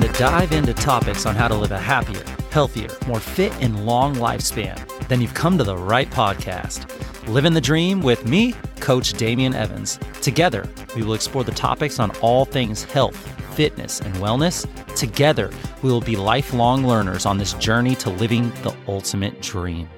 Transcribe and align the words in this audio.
looking 0.00 0.12
to 0.14 0.18
dive 0.18 0.52
into 0.52 0.72
topics 0.74 1.26
on 1.26 1.34
how 1.34 1.48
to 1.48 1.54
live 1.54 1.72
a 1.72 1.78
happier, 1.78 2.24
healthier, 2.50 2.88
more 3.06 3.20
fit, 3.20 3.52
and 3.60 3.84
long 3.84 4.14
lifespan, 4.14 4.76
then 5.08 5.20
you've 5.20 5.34
come 5.34 5.58
to 5.58 5.64
the 5.64 5.76
right 5.76 6.08
podcast. 6.10 6.86
Living 7.28 7.52
the 7.52 7.60
Dream 7.60 8.00
with 8.00 8.26
me, 8.26 8.54
Coach 8.80 9.12
Damien 9.14 9.54
Evans. 9.54 9.98
Together, 10.22 10.68
we 10.96 11.02
will 11.02 11.14
explore 11.14 11.44
the 11.44 11.52
topics 11.52 11.98
on 11.98 12.10
all 12.22 12.44
things 12.44 12.84
health, 12.84 13.16
fitness, 13.54 14.00
and 14.00 14.14
wellness. 14.16 14.66
Together, 14.96 15.50
we 15.82 15.90
will 15.90 16.00
be 16.00 16.16
lifelong 16.16 16.86
learners 16.86 17.26
on 17.26 17.36
this 17.36 17.52
journey 17.54 17.94
to 17.96 18.10
living 18.10 18.50
the 18.62 18.74
ultimate 18.88 19.40
dream. 19.42 19.88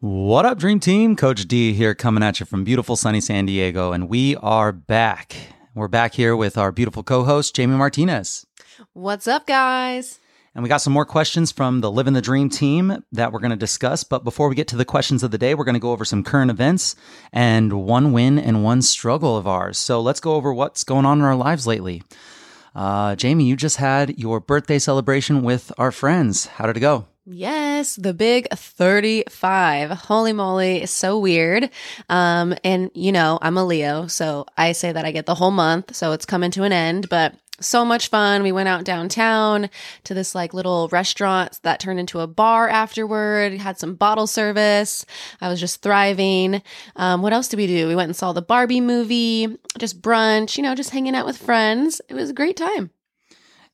What 0.00 0.46
up, 0.46 0.58
Dream 0.58 0.80
Team? 0.80 1.14
Coach 1.14 1.46
D 1.46 1.74
here 1.74 1.94
coming 1.94 2.24
at 2.24 2.40
you 2.40 2.46
from 2.46 2.64
beautiful 2.64 2.96
sunny 2.96 3.20
San 3.20 3.46
Diego, 3.46 3.92
and 3.92 4.08
we 4.08 4.34
are 4.36 4.72
back. 4.72 5.36
We're 5.74 5.88
back 5.88 6.12
here 6.12 6.36
with 6.36 6.58
our 6.58 6.70
beautiful 6.70 7.02
co 7.02 7.24
host, 7.24 7.56
Jamie 7.56 7.78
Martinez. 7.78 8.46
What's 8.92 9.26
up, 9.26 9.46
guys? 9.46 10.20
And 10.54 10.62
we 10.62 10.68
got 10.68 10.82
some 10.82 10.92
more 10.92 11.06
questions 11.06 11.50
from 11.50 11.80
the 11.80 11.90
Living 11.90 12.12
the 12.12 12.20
Dream 12.20 12.50
team 12.50 13.02
that 13.10 13.32
we're 13.32 13.38
going 13.38 13.52
to 13.52 13.56
discuss. 13.56 14.04
But 14.04 14.22
before 14.22 14.50
we 14.50 14.54
get 14.54 14.68
to 14.68 14.76
the 14.76 14.84
questions 14.84 15.22
of 15.22 15.30
the 15.30 15.38
day, 15.38 15.54
we're 15.54 15.64
going 15.64 15.72
to 15.72 15.80
go 15.80 15.92
over 15.92 16.04
some 16.04 16.24
current 16.24 16.50
events 16.50 16.94
and 17.32 17.72
one 17.86 18.12
win 18.12 18.38
and 18.38 18.62
one 18.62 18.82
struggle 18.82 19.34
of 19.34 19.46
ours. 19.46 19.78
So 19.78 20.02
let's 20.02 20.20
go 20.20 20.34
over 20.34 20.52
what's 20.52 20.84
going 20.84 21.06
on 21.06 21.20
in 21.20 21.24
our 21.24 21.36
lives 21.36 21.66
lately. 21.66 22.02
Uh, 22.74 23.16
Jamie, 23.16 23.44
you 23.44 23.56
just 23.56 23.78
had 23.78 24.18
your 24.18 24.40
birthday 24.40 24.78
celebration 24.78 25.42
with 25.42 25.72
our 25.78 25.90
friends. 25.90 26.44
How 26.44 26.66
did 26.66 26.76
it 26.76 26.80
go? 26.80 27.06
Yes, 27.24 27.94
the 27.94 28.12
big 28.12 28.48
35. 28.50 29.90
Holy 29.90 30.32
moly, 30.32 30.78
it's 30.78 30.90
so 30.90 31.18
weird. 31.20 31.70
Um, 32.08 32.56
and 32.64 32.90
you 32.94 33.12
know, 33.12 33.38
I'm 33.40 33.56
a 33.56 33.64
Leo, 33.64 34.08
so 34.08 34.46
I 34.56 34.72
say 34.72 34.90
that 34.90 35.04
I 35.04 35.12
get 35.12 35.26
the 35.26 35.36
whole 35.36 35.52
month, 35.52 35.94
so 35.94 36.10
it's 36.12 36.26
coming 36.26 36.50
to 36.52 36.64
an 36.64 36.72
end, 36.72 37.08
but 37.08 37.36
so 37.60 37.84
much 37.84 38.08
fun. 38.08 38.42
We 38.42 38.50
went 38.50 38.68
out 38.68 38.82
downtown 38.82 39.70
to 40.02 40.14
this 40.14 40.34
like 40.34 40.52
little 40.52 40.88
restaurant 40.88 41.60
that 41.62 41.78
turned 41.78 42.00
into 42.00 42.18
a 42.18 42.26
bar 42.26 42.68
afterward, 42.68 43.52
had 43.52 43.78
some 43.78 43.94
bottle 43.94 44.26
service. 44.26 45.06
I 45.40 45.48
was 45.48 45.60
just 45.60 45.80
thriving. 45.80 46.60
Um, 46.96 47.22
what 47.22 47.32
else 47.32 47.46
did 47.46 47.58
we 47.58 47.68
do? 47.68 47.86
We 47.86 47.94
went 47.94 48.08
and 48.08 48.16
saw 48.16 48.32
the 48.32 48.42
Barbie 48.42 48.80
movie, 48.80 49.58
just 49.78 50.02
brunch, 50.02 50.56
you 50.56 50.64
know, 50.64 50.74
just 50.74 50.90
hanging 50.90 51.14
out 51.14 51.26
with 51.26 51.38
friends. 51.38 52.00
It 52.08 52.14
was 52.14 52.30
a 52.30 52.34
great 52.34 52.56
time. 52.56 52.90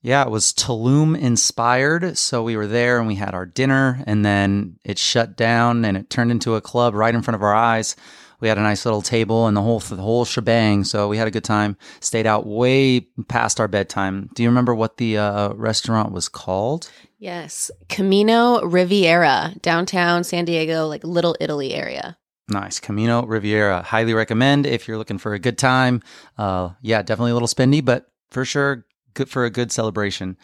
Yeah, 0.00 0.22
it 0.22 0.30
was 0.30 0.52
Tulum 0.52 1.18
inspired. 1.18 2.16
So 2.16 2.42
we 2.42 2.56
were 2.56 2.66
there 2.66 2.98
and 2.98 3.08
we 3.08 3.16
had 3.16 3.34
our 3.34 3.46
dinner, 3.46 4.02
and 4.06 4.24
then 4.24 4.78
it 4.84 4.98
shut 4.98 5.36
down 5.36 5.84
and 5.84 5.96
it 5.96 6.08
turned 6.08 6.30
into 6.30 6.54
a 6.54 6.60
club 6.60 6.94
right 6.94 7.14
in 7.14 7.22
front 7.22 7.34
of 7.34 7.42
our 7.42 7.54
eyes. 7.54 7.96
We 8.40 8.46
had 8.46 8.58
a 8.58 8.62
nice 8.62 8.84
little 8.84 9.02
table 9.02 9.48
and 9.48 9.56
the 9.56 9.62
whole 9.62 9.80
the 9.80 9.96
whole 9.96 10.24
shebang. 10.24 10.84
So 10.84 11.08
we 11.08 11.16
had 11.16 11.26
a 11.26 11.32
good 11.32 11.44
time. 11.44 11.76
Stayed 12.00 12.26
out 12.26 12.46
way 12.46 13.00
past 13.26 13.58
our 13.58 13.66
bedtime. 13.66 14.30
Do 14.34 14.44
you 14.44 14.48
remember 14.48 14.74
what 14.74 14.98
the 14.98 15.18
uh, 15.18 15.52
restaurant 15.54 16.12
was 16.12 16.28
called? 16.28 16.88
Yes, 17.18 17.68
Camino 17.88 18.62
Riviera, 18.62 19.54
downtown 19.60 20.22
San 20.22 20.44
Diego, 20.44 20.86
like 20.86 21.02
Little 21.02 21.36
Italy 21.40 21.74
area. 21.74 22.16
Nice. 22.48 22.78
Camino 22.78 23.26
Riviera. 23.26 23.82
Highly 23.82 24.14
recommend 24.14 24.66
if 24.66 24.86
you're 24.86 24.98
looking 24.98 25.18
for 25.18 25.34
a 25.34 25.38
good 25.40 25.58
time. 25.58 26.00
Uh, 26.38 26.70
yeah, 26.80 27.02
definitely 27.02 27.32
a 27.32 27.34
little 27.34 27.48
spendy, 27.48 27.84
but 27.84 28.06
for 28.30 28.44
sure, 28.44 28.86
good 29.14 29.28
for 29.28 29.44
a 29.44 29.50
good 29.50 29.72
celebration. 29.72 30.36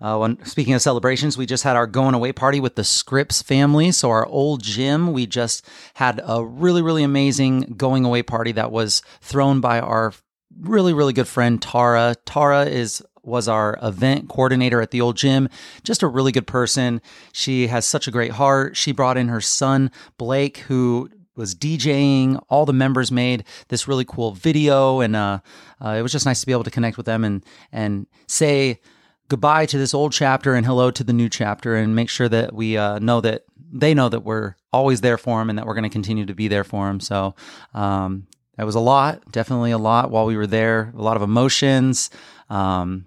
Uh, 0.00 0.16
when, 0.16 0.44
speaking 0.44 0.74
of 0.74 0.82
celebrations, 0.82 1.36
we 1.36 1.44
just 1.44 1.64
had 1.64 1.76
our 1.76 1.86
going 1.86 2.14
away 2.14 2.32
party 2.32 2.60
with 2.60 2.76
the 2.76 2.84
Scripps 2.84 3.42
family. 3.42 3.90
So 3.90 4.10
our 4.10 4.26
old 4.26 4.62
gym, 4.62 5.12
we 5.12 5.26
just 5.26 5.66
had 5.94 6.20
a 6.24 6.44
really, 6.44 6.82
really 6.82 7.02
amazing 7.02 7.74
going 7.76 8.04
away 8.04 8.22
party 8.22 8.52
that 8.52 8.70
was 8.70 9.02
thrown 9.20 9.60
by 9.60 9.80
our 9.80 10.12
really, 10.60 10.92
really 10.92 11.12
good 11.12 11.26
friend 11.26 11.60
Tara. 11.60 12.14
Tara 12.24 12.66
is 12.66 13.02
was 13.24 13.48
our 13.48 13.78
event 13.82 14.28
coordinator 14.28 14.80
at 14.80 14.90
the 14.90 15.00
old 15.00 15.16
gym. 15.16 15.48
Just 15.82 16.02
a 16.02 16.08
really 16.08 16.32
good 16.32 16.46
person. 16.46 17.02
She 17.32 17.66
has 17.66 17.84
such 17.84 18.08
a 18.08 18.10
great 18.10 18.32
heart. 18.32 18.76
She 18.76 18.92
brought 18.92 19.18
in 19.18 19.28
her 19.28 19.40
son 19.40 19.90
Blake, 20.16 20.58
who 20.58 21.10
was 21.38 21.54
DJing. 21.54 22.42
All 22.50 22.66
the 22.66 22.72
members 22.72 23.10
made 23.10 23.44
this 23.68 23.88
really 23.88 24.04
cool 24.04 24.32
video, 24.32 25.00
and 25.00 25.16
uh, 25.16 25.40
uh, 25.82 25.90
it 25.90 26.02
was 26.02 26.12
just 26.12 26.26
nice 26.26 26.40
to 26.40 26.46
be 26.46 26.52
able 26.52 26.64
to 26.64 26.70
connect 26.70 26.96
with 26.96 27.06
them 27.06 27.24
and 27.24 27.44
and 27.72 28.06
say 28.26 28.80
goodbye 29.28 29.66
to 29.66 29.78
this 29.78 29.94
old 29.94 30.12
chapter 30.12 30.54
and 30.54 30.66
hello 30.66 30.90
to 30.90 31.04
the 31.04 31.12
new 31.12 31.28
chapter, 31.28 31.76
and 31.76 31.96
make 31.96 32.10
sure 32.10 32.28
that 32.28 32.52
we 32.52 32.76
uh, 32.76 32.98
know 32.98 33.20
that 33.22 33.44
they 33.72 33.94
know 33.94 34.08
that 34.08 34.20
we're 34.20 34.54
always 34.72 35.00
there 35.00 35.18
for 35.18 35.38
them 35.38 35.48
and 35.48 35.58
that 35.58 35.66
we're 35.66 35.74
going 35.74 35.82
to 35.84 35.88
continue 35.88 36.26
to 36.26 36.34
be 36.34 36.48
there 36.48 36.64
for 36.64 36.86
them. 36.86 37.00
So. 37.00 37.34
Um, 37.72 38.26
it 38.58 38.64
was 38.64 38.74
a 38.74 38.80
lot, 38.80 39.30
definitely 39.30 39.70
a 39.70 39.78
lot 39.78 40.10
while 40.10 40.26
we 40.26 40.36
were 40.36 40.46
there. 40.46 40.92
A 40.96 41.00
lot 41.00 41.16
of 41.16 41.22
emotions. 41.22 42.10
Um, 42.50 43.06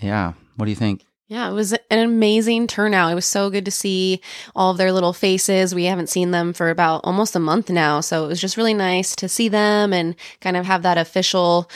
yeah. 0.00 0.32
What 0.56 0.64
do 0.64 0.70
you 0.70 0.76
think? 0.76 1.04
Yeah, 1.30 1.48
it 1.48 1.52
was 1.52 1.72
an 1.72 2.00
amazing 2.00 2.66
turnout. 2.66 3.12
It 3.12 3.14
was 3.14 3.24
so 3.24 3.50
good 3.50 3.64
to 3.66 3.70
see 3.70 4.20
all 4.56 4.72
of 4.72 4.78
their 4.78 4.90
little 4.90 5.12
faces. 5.12 5.72
We 5.72 5.84
haven't 5.84 6.08
seen 6.08 6.32
them 6.32 6.52
for 6.52 6.70
about 6.70 7.02
almost 7.04 7.36
a 7.36 7.38
month 7.38 7.70
now. 7.70 8.00
So 8.00 8.24
it 8.24 8.26
was 8.26 8.40
just 8.40 8.56
really 8.56 8.74
nice 8.74 9.14
to 9.14 9.28
see 9.28 9.48
them 9.48 9.92
and 9.92 10.16
kind 10.40 10.56
of 10.56 10.66
have 10.66 10.82
that 10.82 10.98
official 10.98 11.70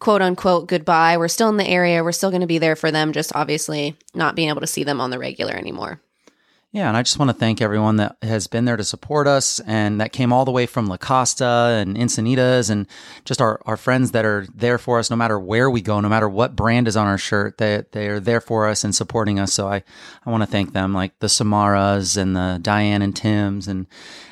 quote 0.00 0.22
unquote 0.22 0.66
goodbye. 0.66 1.16
We're 1.18 1.28
still 1.28 1.48
in 1.50 1.56
the 1.56 1.68
area. 1.68 2.02
We're 2.02 2.10
still 2.10 2.30
going 2.30 2.40
to 2.40 2.48
be 2.48 2.58
there 2.58 2.74
for 2.74 2.90
them, 2.90 3.12
just 3.12 3.30
obviously 3.32 3.96
not 4.12 4.34
being 4.34 4.48
able 4.48 4.60
to 4.60 4.66
see 4.66 4.82
them 4.82 5.00
on 5.00 5.10
the 5.10 5.20
regular 5.20 5.54
anymore. 5.54 6.00
Yeah, 6.72 6.86
and 6.86 6.96
I 6.96 7.02
just 7.02 7.18
want 7.18 7.30
to 7.30 7.36
thank 7.36 7.60
everyone 7.60 7.96
that 7.96 8.16
has 8.22 8.46
been 8.46 8.64
there 8.64 8.76
to 8.76 8.84
support 8.84 9.26
us 9.26 9.58
and 9.66 10.00
that 10.00 10.12
came 10.12 10.32
all 10.32 10.44
the 10.44 10.52
way 10.52 10.66
from 10.66 10.86
La 10.86 10.98
Costa 10.98 11.82
and 11.82 11.96
Encinitas 11.96 12.70
and 12.70 12.86
just 13.24 13.40
our, 13.40 13.60
our 13.66 13.76
friends 13.76 14.12
that 14.12 14.24
are 14.24 14.46
there 14.54 14.78
for 14.78 15.00
us 15.00 15.10
no 15.10 15.16
matter 15.16 15.36
where 15.36 15.68
we 15.68 15.80
go, 15.80 15.98
no 15.98 16.08
matter 16.08 16.28
what 16.28 16.54
brand 16.54 16.86
is 16.86 16.96
on 16.96 17.08
our 17.08 17.18
shirt, 17.18 17.58
they, 17.58 17.82
they 17.90 18.06
are 18.06 18.20
there 18.20 18.40
for 18.40 18.68
us 18.68 18.84
and 18.84 18.94
supporting 18.94 19.40
us. 19.40 19.52
So 19.52 19.66
I, 19.66 19.82
I 20.24 20.30
want 20.30 20.44
to 20.44 20.46
thank 20.46 20.72
them, 20.72 20.94
like 20.94 21.18
the 21.18 21.26
Samaras 21.26 22.16
and 22.16 22.36
the 22.36 22.60
Diane 22.62 23.02
and 23.02 23.16
Tims 23.16 23.66
and, 23.66 23.88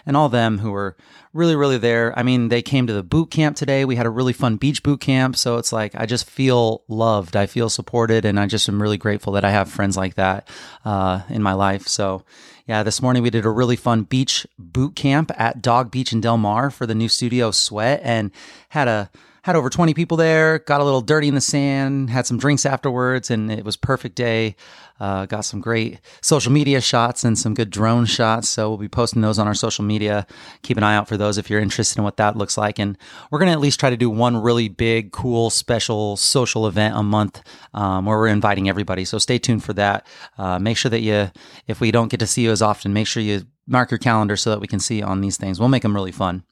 and 0.06 0.16
all 0.16 0.28
them 0.28 0.59
who 0.59 0.71
were 0.71 0.97
really, 1.33 1.56
really 1.56 1.78
there. 1.78 2.19
I 2.19 2.22
mean, 2.22 2.49
they 2.49 2.62
came 2.62 2.87
to 2.87 2.93
the 2.93 3.03
boot 3.03 3.31
camp 3.31 3.56
today. 3.56 3.84
We 3.84 3.97
had 3.97 4.06
a 4.06 4.11
really 4.11 4.33
fun 4.33 4.56
beach 4.56 4.83
boot 4.83 5.00
camp. 5.00 5.37
So 5.37 5.56
it's 5.59 5.72
like, 5.72 5.94
I 5.94 6.06
just 6.06 6.28
feel 6.28 6.83
loved. 6.89 7.37
I 7.37 7.47
feel 7.47 7.69
supported. 7.69 8.25
And 8.25 8.39
I 8.41 8.47
just 8.47 8.69
am 8.69 8.81
really 8.81 8.99
grateful 8.99 9.33
that 9.34 9.44
I 9.44 9.50
have 9.50 9.71
friends 9.71 9.97
like 9.97 10.15
that 10.15 10.49
uh, 10.84 11.22
in 11.28 11.43
my 11.43 11.53
life. 11.53 11.87
So, 11.87 12.25
yeah, 12.66 12.83
this 12.83 13.00
morning 13.00 13.22
we 13.22 13.31
did 13.31 13.47
a 13.47 13.50
really 13.50 13.77
fun 13.77 14.03
beach 14.03 14.47
boot 14.59 14.94
camp 14.94 15.31
at 15.39 15.62
Dog 15.62 15.91
Beach 15.91 16.12
in 16.12 16.21
Del 16.21 16.39
Mar 16.39 16.71
for 16.71 16.87
the 16.87 16.94
new 16.94 17.09
studio 17.09 17.50
Sweat 17.50 18.00
and 18.03 18.31
had 18.71 18.89
a 18.89 19.10
had 19.43 19.56
over 19.56 19.71
20 19.71 19.94
people 19.94 20.16
there, 20.16 20.59
got 20.60 20.81
a 20.81 20.84
little 20.84 21.00
dirty 21.00 21.28
in 21.28 21.34
the 21.34 21.41
sand, 21.41 22.10
had 22.10 22.26
some 22.26 22.38
drinks 22.38 22.66
afterwards, 22.66 23.31
and 23.31 23.50
it 23.50 23.65
was 23.65 23.76
perfect 23.76 24.15
day. 24.15 24.56
Uh, 25.00 25.26
got 25.26 25.44
some 25.44 25.60
great 25.60 26.00
social 26.22 26.50
media 26.50 26.81
shots 26.81 27.22
and 27.22 27.38
some 27.38 27.54
good 27.54 27.71
drone 27.71 28.04
shots. 28.04 28.48
So 28.48 28.69
we'll 28.69 28.78
be 28.78 28.88
posting 28.88 29.22
those 29.22 29.38
on 29.38 29.47
our 29.47 29.54
social 29.54 29.84
media. 29.84 30.27
Keep 30.62 30.77
an 30.77 30.82
eye 30.82 30.97
out 30.97 31.06
for 31.06 31.16
those 31.16 31.38
if 31.38 31.48
you're 31.48 31.60
interested 31.60 31.98
in 31.98 32.04
what 32.04 32.16
that 32.16 32.37
looks 32.37 32.59
like. 32.59 32.81
And 32.81 32.98
we're 33.31 33.38
going 33.38 33.48
to 33.48 33.53
at 33.53 33.60
least 33.60 33.78
try 33.78 33.91
to 33.91 33.97
do 33.97 34.10
one 34.10 34.37
really 34.37 34.69
big, 34.69 35.12
cool, 35.12 35.50
special 35.50 36.16
social 36.16 36.66
event 36.66 36.97
a 36.97 37.03
month 37.04 37.43
um, 37.75 38.06
where 38.06 38.19
we're 38.19 38.27
inviting 38.27 38.69
everybody. 38.69 39.04
So 39.04 39.19
stay 39.19 39.38
tuned 39.38 39.62
for 39.62 39.72
that. 39.75 40.04
Uh, 40.37 40.59
make 40.59 40.77
sure 40.77 40.91
that 40.91 41.00
you, 41.00 41.31
if 41.69 41.81
we 41.81 41.93
don't 41.93 42.09
get 42.09 42.21
to 42.21 42.27
see 42.27 42.43
you 42.43 42.50
as 42.50 42.62
often, 42.62 42.93
make 42.93 43.06
sure 43.06 43.22
you 43.22 43.43
mark 43.69 43.91
your 43.93 43.98
calendar 43.98 44.37
so 44.37 44.50
that 44.50 44.60
we 44.60 44.66
can 44.66 44.81
see 44.81 45.00
on 45.00 45.21
these 45.21 45.37
things. 45.37 45.60
We'll 45.60 45.69
make 45.69 45.82
them 45.82 45.94
really 45.94 46.12
fun. 46.12 46.43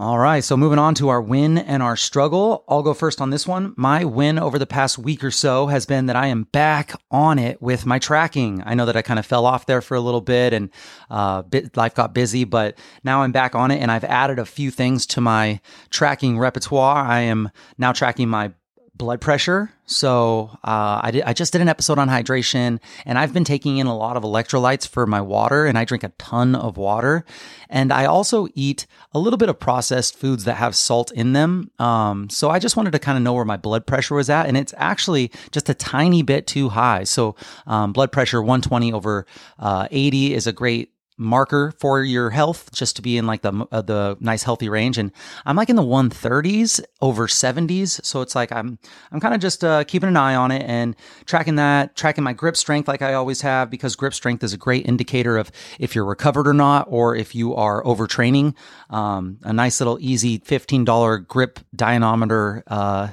All 0.00 0.18
right, 0.18 0.42
so 0.42 0.56
moving 0.56 0.78
on 0.78 0.94
to 0.94 1.10
our 1.10 1.20
win 1.20 1.58
and 1.58 1.82
our 1.82 1.94
struggle. 1.94 2.64
I'll 2.66 2.82
go 2.82 2.94
first 2.94 3.20
on 3.20 3.28
this 3.28 3.46
one. 3.46 3.74
My 3.76 4.02
win 4.02 4.38
over 4.38 4.58
the 4.58 4.64
past 4.64 4.96
week 4.96 5.22
or 5.22 5.30
so 5.30 5.66
has 5.66 5.84
been 5.84 6.06
that 6.06 6.16
I 6.16 6.28
am 6.28 6.44
back 6.44 6.98
on 7.10 7.38
it 7.38 7.60
with 7.60 7.84
my 7.84 7.98
tracking. 7.98 8.62
I 8.64 8.72
know 8.72 8.86
that 8.86 8.96
I 8.96 9.02
kind 9.02 9.18
of 9.18 9.26
fell 9.26 9.44
off 9.44 9.66
there 9.66 9.82
for 9.82 9.94
a 9.94 10.00
little 10.00 10.22
bit 10.22 10.54
and 10.54 10.70
uh, 11.10 11.42
bit, 11.42 11.76
life 11.76 11.94
got 11.94 12.14
busy, 12.14 12.44
but 12.44 12.78
now 13.04 13.20
I'm 13.20 13.30
back 13.30 13.54
on 13.54 13.70
it 13.70 13.82
and 13.82 13.92
I've 13.92 14.04
added 14.04 14.38
a 14.38 14.46
few 14.46 14.70
things 14.70 15.04
to 15.04 15.20
my 15.20 15.60
tracking 15.90 16.38
repertoire. 16.38 17.04
I 17.04 17.20
am 17.20 17.50
now 17.76 17.92
tracking 17.92 18.30
my 18.30 18.52
blood 19.00 19.18
pressure. 19.18 19.72
So 19.86 20.50
uh, 20.62 21.00
I, 21.02 21.10
did, 21.10 21.22
I 21.24 21.32
just 21.32 21.54
did 21.54 21.62
an 21.62 21.70
episode 21.70 21.98
on 21.98 22.08
hydration, 22.08 22.78
and 23.06 23.18
I've 23.18 23.32
been 23.32 23.44
taking 23.44 23.78
in 23.78 23.86
a 23.86 23.96
lot 23.96 24.18
of 24.18 24.22
electrolytes 24.22 24.86
for 24.86 25.06
my 25.06 25.22
water, 25.22 25.64
and 25.64 25.78
I 25.78 25.86
drink 25.86 26.04
a 26.04 26.10
ton 26.18 26.54
of 26.54 26.76
water. 26.76 27.24
And 27.70 27.94
I 27.94 28.04
also 28.04 28.46
eat 28.54 28.86
a 29.14 29.18
little 29.18 29.38
bit 29.38 29.48
of 29.48 29.58
processed 29.58 30.18
foods 30.18 30.44
that 30.44 30.56
have 30.56 30.76
salt 30.76 31.12
in 31.12 31.32
them. 31.32 31.70
Um, 31.78 32.28
so 32.28 32.50
I 32.50 32.58
just 32.58 32.76
wanted 32.76 32.92
to 32.92 32.98
kind 32.98 33.16
of 33.16 33.24
know 33.24 33.32
where 33.32 33.46
my 33.46 33.56
blood 33.56 33.86
pressure 33.86 34.14
was 34.14 34.28
at, 34.28 34.46
and 34.46 34.56
it's 34.56 34.74
actually 34.76 35.32
just 35.50 35.70
a 35.70 35.74
tiny 35.74 36.22
bit 36.22 36.46
too 36.46 36.68
high. 36.68 37.04
So 37.04 37.34
um, 37.66 37.94
blood 37.94 38.12
pressure 38.12 38.42
120 38.42 38.92
over 38.92 39.24
uh, 39.58 39.88
80 39.90 40.34
is 40.34 40.46
a 40.46 40.52
great 40.52 40.92
marker 41.20 41.72
for 41.78 42.02
your 42.02 42.30
health 42.30 42.70
just 42.72 42.96
to 42.96 43.02
be 43.02 43.18
in 43.18 43.26
like 43.26 43.42
the 43.42 43.66
uh, 43.70 43.82
the 43.82 44.16
nice 44.20 44.42
healthy 44.42 44.68
range. 44.68 44.96
And 44.98 45.12
I'm 45.44 45.54
like 45.54 45.68
in 45.68 45.76
the 45.76 45.82
130s 45.82 46.80
over 47.00 47.26
70s 47.26 48.04
so 48.04 48.22
it's 48.22 48.34
like 48.34 48.50
I'm 48.50 48.78
I'm 49.12 49.20
kind 49.20 49.34
of 49.34 49.40
just 49.40 49.62
uh, 49.62 49.84
keeping 49.84 50.08
an 50.08 50.16
eye 50.16 50.34
on 50.34 50.50
it 50.50 50.62
and 50.62 50.96
tracking 51.26 51.56
that 51.56 51.94
tracking 51.94 52.24
my 52.24 52.32
grip 52.32 52.56
strength 52.56 52.88
like 52.88 53.02
I 53.02 53.14
always 53.14 53.42
have 53.42 53.70
because 53.70 53.94
grip 53.96 54.14
strength 54.14 54.42
is 54.42 54.54
a 54.54 54.56
great 54.56 54.86
indicator 54.86 55.36
of 55.36 55.52
if 55.78 55.94
you're 55.94 56.06
recovered 56.06 56.48
or 56.48 56.54
not 56.54 56.86
or 56.88 57.14
if 57.14 57.34
you 57.34 57.54
are 57.54 57.82
overtraining. 57.84 58.54
Um, 58.88 59.38
a 59.42 59.52
nice 59.52 59.80
little 59.80 59.98
easy 60.00 60.38
$15 60.38 61.26
grip 61.28 61.60
dynamometer 61.76 62.64
uh, 62.66 63.08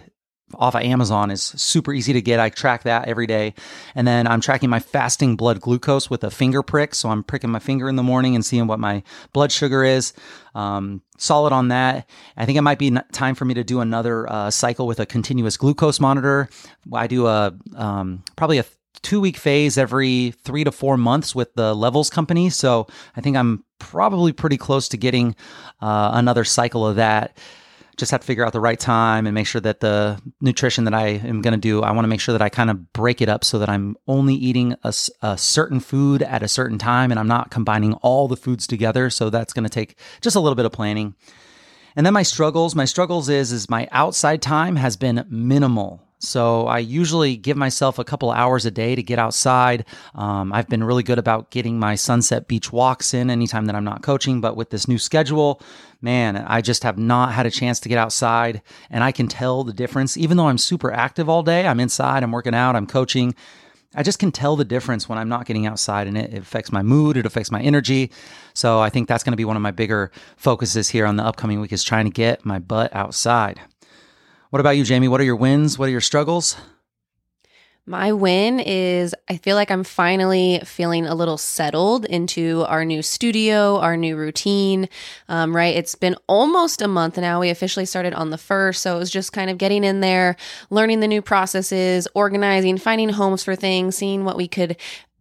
off 0.56 0.76
of 0.76 0.82
Amazon 0.82 1.30
is 1.30 1.42
super 1.42 1.94
easy 1.94 2.14
to 2.14 2.22
get. 2.22 2.40
I 2.40 2.50
track 2.50 2.84
that 2.84 3.08
every 3.08 3.28
day. 3.28 3.54
And 3.96 4.08
then 4.08 4.28
I'm 4.28 4.42
tracking 4.42 4.70
my 4.70 4.80
fasting 4.80 5.36
blood 5.36 5.60
glucose 5.60 6.10
with 6.10 6.24
a 6.24 6.32
finger 6.32 6.64
prick. 6.64 6.96
So 6.96 7.10
I'm 7.10 7.24
pricking 7.24 7.50
my 7.50 7.60
finger 7.60 7.90
in 7.90 7.96
the 7.96 8.04
morning 8.04 8.36
and 8.36 8.46
seeing 8.46 8.68
what 8.68 8.80
my 8.80 9.04
blood 9.34 9.52
sugar 9.52 9.84
is. 9.84 10.14
Um, 10.56 11.02
solid 11.18 11.54
on 11.54 11.68
that. 11.68 12.10
I 12.38 12.46
think 12.46 12.58
it 12.58 12.62
might 12.62 12.80
be 12.80 12.96
time 13.12 13.36
for 13.36 13.46
me 13.46 13.54
to 13.56 13.64
do 13.64 13.82
another 13.82 14.30
uh, 14.32 14.50
cycle 14.50 14.88
with 14.88 15.00
a 15.00 15.06
continuous 15.06 15.58
glucose 15.58 16.00
monitor. 16.00 16.50
I 16.94 17.08
do 17.08 17.28
a 17.28 17.54
um, 17.76 18.24
probably 18.36 18.60
a 18.60 18.66
two 19.02 19.22
week 19.22 19.38
phase 19.38 19.78
every 19.78 20.32
three 20.44 20.64
to 20.64 20.72
four 20.72 20.98
months 20.98 21.36
with 21.36 21.54
the 21.56 21.76
levels 21.76 22.10
company. 22.10 22.50
So 22.50 22.88
I 23.16 23.22
think 23.22 23.38
I'm 23.38 23.64
probably 23.80 24.34
pretty 24.34 24.58
close 24.58 24.90
to 24.90 24.98
getting 24.98 25.36
uh, 25.82 26.12
another 26.14 26.44
cycle 26.44 26.88
of 26.88 26.96
that 26.96 27.38
just 27.98 28.12
have 28.12 28.22
to 28.22 28.28
figure 28.28 28.46
out 28.46 28.54
the 28.54 28.60
right 28.60 28.80
time 28.80 29.26
and 29.26 29.34
make 29.34 29.48
sure 29.48 29.60
that 29.62 29.80
the 29.80 30.22
nutrition 30.40 30.84
that 30.84 30.94
I 30.94 31.08
am 31.08 31.42
going 31.42 31.54
to 31.54 31.60
do, 31.60 31.82
I 31.82 31.92
want 31.92 32.06
to 32.06 32.10
make 32.10 32.22
sure 32.22 32.34
that 32.34 32.42
I 32.42 32.50
kind 32.50 32.70
of 32.70 32.94
break 32.94 33.22
it 33.22 33.28
up 33.28 33.44
so 33.44 33.60
that 33.60 33.70
I'm 33.70 33.98
only 34.08 34.36
eating 34.36 34.76
a, 34.84 34.94
a, 35.22 35.38
certain 35.38 35.80
food 35.80 36.22
at 36.22 36.44
a 36.44 36.48
certain 36.48 36.78
time 36.78 37.12
and 37.12 37.20
I'm 37.20 37.28
not 37.28 37.50
combining 37.50 37.94
all 37.96 38.28
the 38.28 38.38
foods 38.38 38.68
together. 38.68 39.10
So 39.10 39.30
that's 39.30 39.52
going 39.52 39.64
to 39.64 39.70
take 39.70 39.98
just 40.22 40.36
a 40.36 40.40
little 40.40 40.56
bit 40.56 40.66
of 40.66 40.72
planning. 40.72 41.16
And 41.96 42.06
then 42.06 42.14
my 42.14 42.24
struggles, 42.24 42.76
my 42.76 42.86
struggles 42.86 43.28
is 43.28 43.52
is 43.52 43.70
my 43.70 43.88
outside 43.92 44.42
time 44.42 44.76
has 44.76 44.96
been 44.96 45.26
minimal. 45.30 46.07
So 46.20 46.66
I 46.66 46.80
usually 46.80 47.38
give 47.38 47.58
myself 47.58 48.00
a 48.00 48.04
couple 48.04 48.32
hours 48.32 48.66
a 48.66 48.72
day 48.72 48.96
to 48.96 49.04
get 49.04 49.20
outside. 49.20 49.86
Um, 50.16 50.52
I've 50.52 50.68
been 50.68 50.84
really 50.84 51.04
good 51.04 51.20
about 51.20 51.52
getting 51.52 51.80
my 51.80 51.96
sunset 51.96 52.48
beach 52.48 52.72
walks 52.72 53.14
in 53.14 53.30
anytime 53.30 53.66
that 53.66 53.76
I'm 53.76 53.84
not 53.84 54.02
coaching. 54.02 54.42
But 54.42 54.58
with 54.58 54.72
this 54.72 54.88
new 54.88 54.98
schedule, 54.98 55.62
man, 56.02 56.38
I 56.38 56.62
just 56.62 56.84
have 56.84 56.98
not 56.98 57.34
had 57.34 57.46
a 57.46 57.52
chance 57.52 57.80
to 57.82 57.90
get 57.90 58.00
outside. 58.00 58.62
And 58.90 59.04
I 59.04 59.12
can 59.12 59.28
tell 59.28 59.64
the 59.64 59.74
difference. 59.74 60.18
Even 60.18 60.38
though 60.38 60.48
I'm 60.48 60.58
super 60.58 60.92
active 60.92 61.30
all 61.30 61.44
day, 61.44 61.68
I'm 61.68 61.80
inside, 61.80 62.24
I'm 62.24 62.32
working 62.32 62.56
out, 62.56 62.76
I'm 62.76 62.88
coaching. 62.88 63.36
I 63.96 64.04
just 64.04 64.20
can 64.20 64.32
tell 64.32 64.56
the 64.56 64.66
difference 64.66 65.08
when 65.08 65.18
I'm 65.18 65.30
not 65.30 65.46
getting 65.46 65.66
outside 65.66 66.08
and 66.08 66.18
it, 66.18 66.34
it 66.34 66.40
affects 66.40 66.72
my 66.72 66.82
mood, 66.82 67.18
it 67.18 67.26
affects 67.26 67.52
my 67.52 67.62
energy. 67.62 68.12
So 68.54 68.80
I 68.80 68.90
think 68.90 69.08
that's 69.08 69.24
going 69.24 69.32
to 69.32 69.38
be 69.38 69.46
one 69.46 69.56
of 69.56 69.62
my 69.62 69.72
bigger 69.72 70.12
focuses 70.36 70.90
here 70.90 71.06
on 71.06 71.16
the 71.16 71.24
upcoming 71.24 71.62
week 71.62 71.72
is 71.72 71.84
trying 71.84 72.06
to 72.06 72.12
get 72.12 72.46
my 72.46 72.60
butt 72.60 72.94
outside. 72.96 73.62
What 74.50 74.60
about 74.60 74.78
you, 74.78 74.86
Jamie? 74.86 75.10
What 75.10 75.20
are 75.20 75.26
your 75.26 75.36
wins? 75.36 75.78
What 75.78 75.90
are 75.90 75.92
your 75.92 76.02
struggles? 76.02 76.56
My 77.90 78.12
win 78.12 78.60
is 78.60 79.16
I 79.30 79.38
feel 79.38 79.56
like 79.56 79.72
I'm 79.72 79.86
finally 79.86 80.62
feeling 80.66 81.06
a 81.06 81.16
little 81.16 81.38
settled 81.38 82.04
into 82.04 82.66
our 82.68 82.84
new 82.84 83.02
studio, 83.02 83.78
our 83.78 83.96
new 83.96 84.18
routine. 84.18 84.90
Um, 85.30 85.56
right. 85.56 85.74
It's 85.74 85.96
been 85.96 86.18
almost 86.28 86.82
a 86.82 86.88
month 86.90 87.18
now. 87.18 87.40
We 87.40 87.50
officially 87.50 87.86
started 87.86 88.14
on 88.14 88.30
the 88.30 88.38
first. 88.38 88.82
So 88.82 88.98
it 88.98 89.00
was 89.00 89.10
just 89.10 89.32
kind 89.32 89.50
of 89.50 89.58
getting 89.58 89.86
in 89.86 90.02
there, 90.02 90.36
learning 90.70 91.00
the 91.00 91.08
new 91.08 91.22
processes, 91.22 92.10
organizing, 92.14 92.78
finding 92.78 93.08
homes 93.08 93.46
for 93.46 93.56
things, 93.56 93.96
seeing 93.96 94.26
what 94.26 94.36
we 94.36 94.50
could 94.50 94.76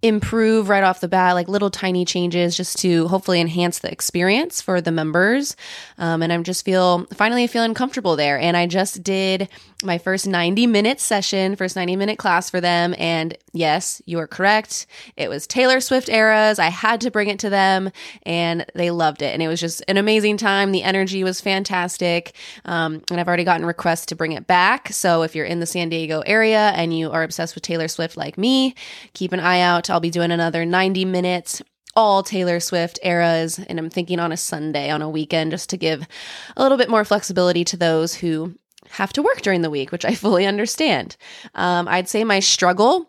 improve 0.07 0.69
right 0.69 0.85
off 0.85 1.01
the 1.01 1.09
bat, 1.09 1.35
like 1.35 1.49
little 1.49 1.71
tiny 1.71 2.05
changes 2.05 2.57
just 2.57 2.79
to 2.79 3.09
hopefully 3.09 3.41
enhance 3.41 3.79
the 3.81 3.91
experience 3.91 4.61
for 4.61 4.81
the 4.81 4.93
members. 4.93 5.57
Um, 5.99 6.23
and 6.23 6.33
I'm 6.33 6.45
just 6.45 6.65
feel 6.65 7.07
finally 7.15 7.47
feeling 7.47 7.75
comfortable 7.75 8.17
there. 8.17 8.39
And 8.39 8.57
I 8.57 8.67
just 8.67 9.03
did 9.03 9.49
my 9.85 9.99
first 9.99 10.27
90 10.27 10.67
minute 10.67 11.01
session, 11.01 11.55
first 11.57 11.77
90 11.77 11.97
minute 11.97 12.19
class 12.19 12.49
for 12.49 12.61
them. 12.61 12.95
And 12.99 13.37
yes, 13.53 14.01
you 14.07 14.19
are 14.19 14.27
correct. 14.27 14.87
It 15.17 15.29
was 15.29 15.47
Taylor 15.47 15.81
Swift 15.81 16.09
eras. 16.09 16.59
I 16.59 16.69
had 16.69 17.01
to 17.03 17.11
bring 17.11 17.29
it 17.29 17.39
to 17.41 17.51
them 17.51 17.91
and 18.23 18.65
they 18.75 18.91
loved 18.91 19.23
it. 19.23 19.33
And 19.33 19.43
it 19.43 19.49
was 19.49 19.61
just 19.61 19.83
an 19.89 19.97
amazing 19.97 20.39
time. 20.39 20.73
The 20.73 20.83
energy 20.83 21.25
was 21.25 21.41
fantastic. 21.41 22.35
Um, 22.65 23.03
and 23.11 23.21
I've 23.21 23.29
already 23.29 23.45
gotten 23.45 23.67
requests 23.67 24.07
to 24.07 24.17
bring 24.17 24.33
it 24.33 24.47
back. 24.47 24.93
So 24.93 25.23
if 25.23 25.35
you're 25.35 25.47
in 25.47 25.61
the 25.61 25.67
San 25.67 25.89
Diego 25.89 26.23
area 26.27 26.73
and 26.75 26.97
you 26.97 27.11
are 27.11 27.23
obsessed 27.23 27.55
with 27.55 27.63
Taylor 27.63 27.89
Swift 27.89 28.17
like 28.17 28.39
me, 28.39 28.75
keep 29.13 29.33
an 29.33 29.41
eye 29.41 29.61
out. 29.61 29.85
I'll 29.97 30.01
be 30.01 30.11
doing 30.11 30.31
another 30.31 30.67
90 30.67 31.07
minutes 31.07 31.63
all 31.95 32.23
Taylor 32.23 32.61
Swift 32.61 32.99
eras. 33.03 33.59
And 33.59 33.79
I'm 33.79 33.89
thinking 33.89 34.21
on 34.21 34.31
a 34.31 34.37
Sunday, 34.37 34.91
on 34.91 35.01
a 35.01 35.09
weekend, 35.09 35.53
just 35.53 35.71
to 35.71 35.79
give 35.79 36.07
a 36.55 36.63
little 36.63 36.77
bit 36.77 36.91
more 36.91 37.03
flexibility 37.03 37.65
to 37.65 37.79
those 37.79 38.15
who 38.15 38.55
have 38.91 39.15
to 39.15 39.23
work 39.23 39.41
during 39.41 39.63
the 39.63 39.71
week, 39.71 39.93
which 39.93 40.05
I 40.05 40.15
fully 40.15 40.45
understand. 40.45 41.17
Um, 41.55 41.89
I'd 41.89 42.11
say 42.11 42.25
my 42.25 42.41
struggle 42.41 43.09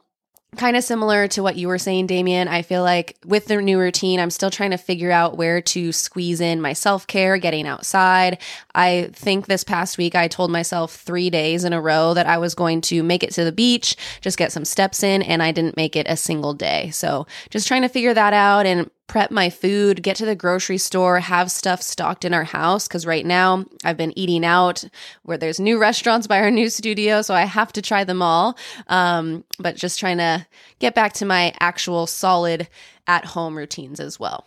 kind 0.56 0.78
of 0.78 0.84
similar 0.84 1.28
to 1.28 1.44
what 1.44 1.58
you 1.58 1.68
were 1.68 1.78
saying, 1.78 2.08
Damien. 2.08 2.48
I 2.48 2.62
feel 2.62 2.82
like 2.82 3.18
with 3.26 3.46
the 3.46 3.62
new 3.62 3.78
routine, 3.78 4.20
I'm 4.20 4.30
still 4.30 4.50
trying 4.50 4.72
to 4.72 4.78
figure 4.78 5.12
out 5.12 5.38
where 5.38 5.62
to 5.62 5.92
squeeze 5.92 6.40
in 6.40 6.62
my 6.62 6.74
self 6.74 7.06
care, 7.06 7.38
getting 7.38 7.68
outside. 7.68 8.42
I 8.74 9.10
think 9.14 9.48
this 9.48 9.64
past 9.64 9.98
week 9.98 10.16
I 10.16 10.28
told 10.28 10.50
myself 10.50 10.96
three 10.96 11.30
days 11.30 11.64
in 11.64 11.74
a 11.74 11.82
row 11.82 12.14
that 12.14 12.28
I 12.28 12.38
was 12.38 12.56
going 12.56 12.82
to 12.82 13.04
make 13.04 13.24
it 13.24 13.34
to 13.34 13.44
the 13.44 13.52
beach, 13.52 13.96
just 14.22 14.38
get 14.38 14.52
some 14.52 14.66
steps 14.66 15.04
in, 15.04 15.22
and 15.22 15.44
I 15.44 15.52
didn't 15.52 15.78
make 15.78 15.96
it 15.96 16.08
a 16.10 16.18
single 16.18 16.54
day. 16.54 16.92
So 16.92 17.28
just 17.50 17.68
trying 17.68 17.82
to 17.82 17.90
figure 17.90 18.14
that 18.14 18.34
out 18.34 18.66
and 18.66 18.90
prep 19.08 19.32
my 19.32 19.50
food, 19.50 20.04
get 20.04 20.16
to 20.18 20.26
the 20.26 20.36
grocery 20.36 20.78
store, 20.78 21.20
have 21.20 21.50
stuff 21.50 21.82
stocked 21.82 22.26
in 22.26 22.34
our 22.34 22.44
house. 22.44 22.88
Cause 22.88 23.06
right 23.06 23.26
now 23.26 23.66
I've 23.84 23.98
been 23.98 24.18
eating 24.18 24.46
out 24.46 24.84
where 25.24 25.38
there's 25.38 25.60
new 25.60 25.80
restaurants 25.80 26.28
by 26.28 26.40
our 26.40 26.52
new 26.52 26.70
studio. 26.70 27.22
So 27.22 27.34
I 27.34 27.46
have 27.46 27.74
to 27.74 27.82
try 27.82 28.04
them 28.04 28.22
all. 28.22 28.58
Um, 28.88 29.44
but 29.60 29.76
just 29.76 30.00
trying 30.00 30.18
to 30.18 30.46
get 30.80 30.94
back 30.94 31.14
to 31.14 31.26
my 31.26 31.54
actual 31.60 32.06
solid 32.08 32.68
at 33.08 33.26
home 33.26 33.58
routines 33.58 34.00
as 34.00 34.20
well. 34.20 34.46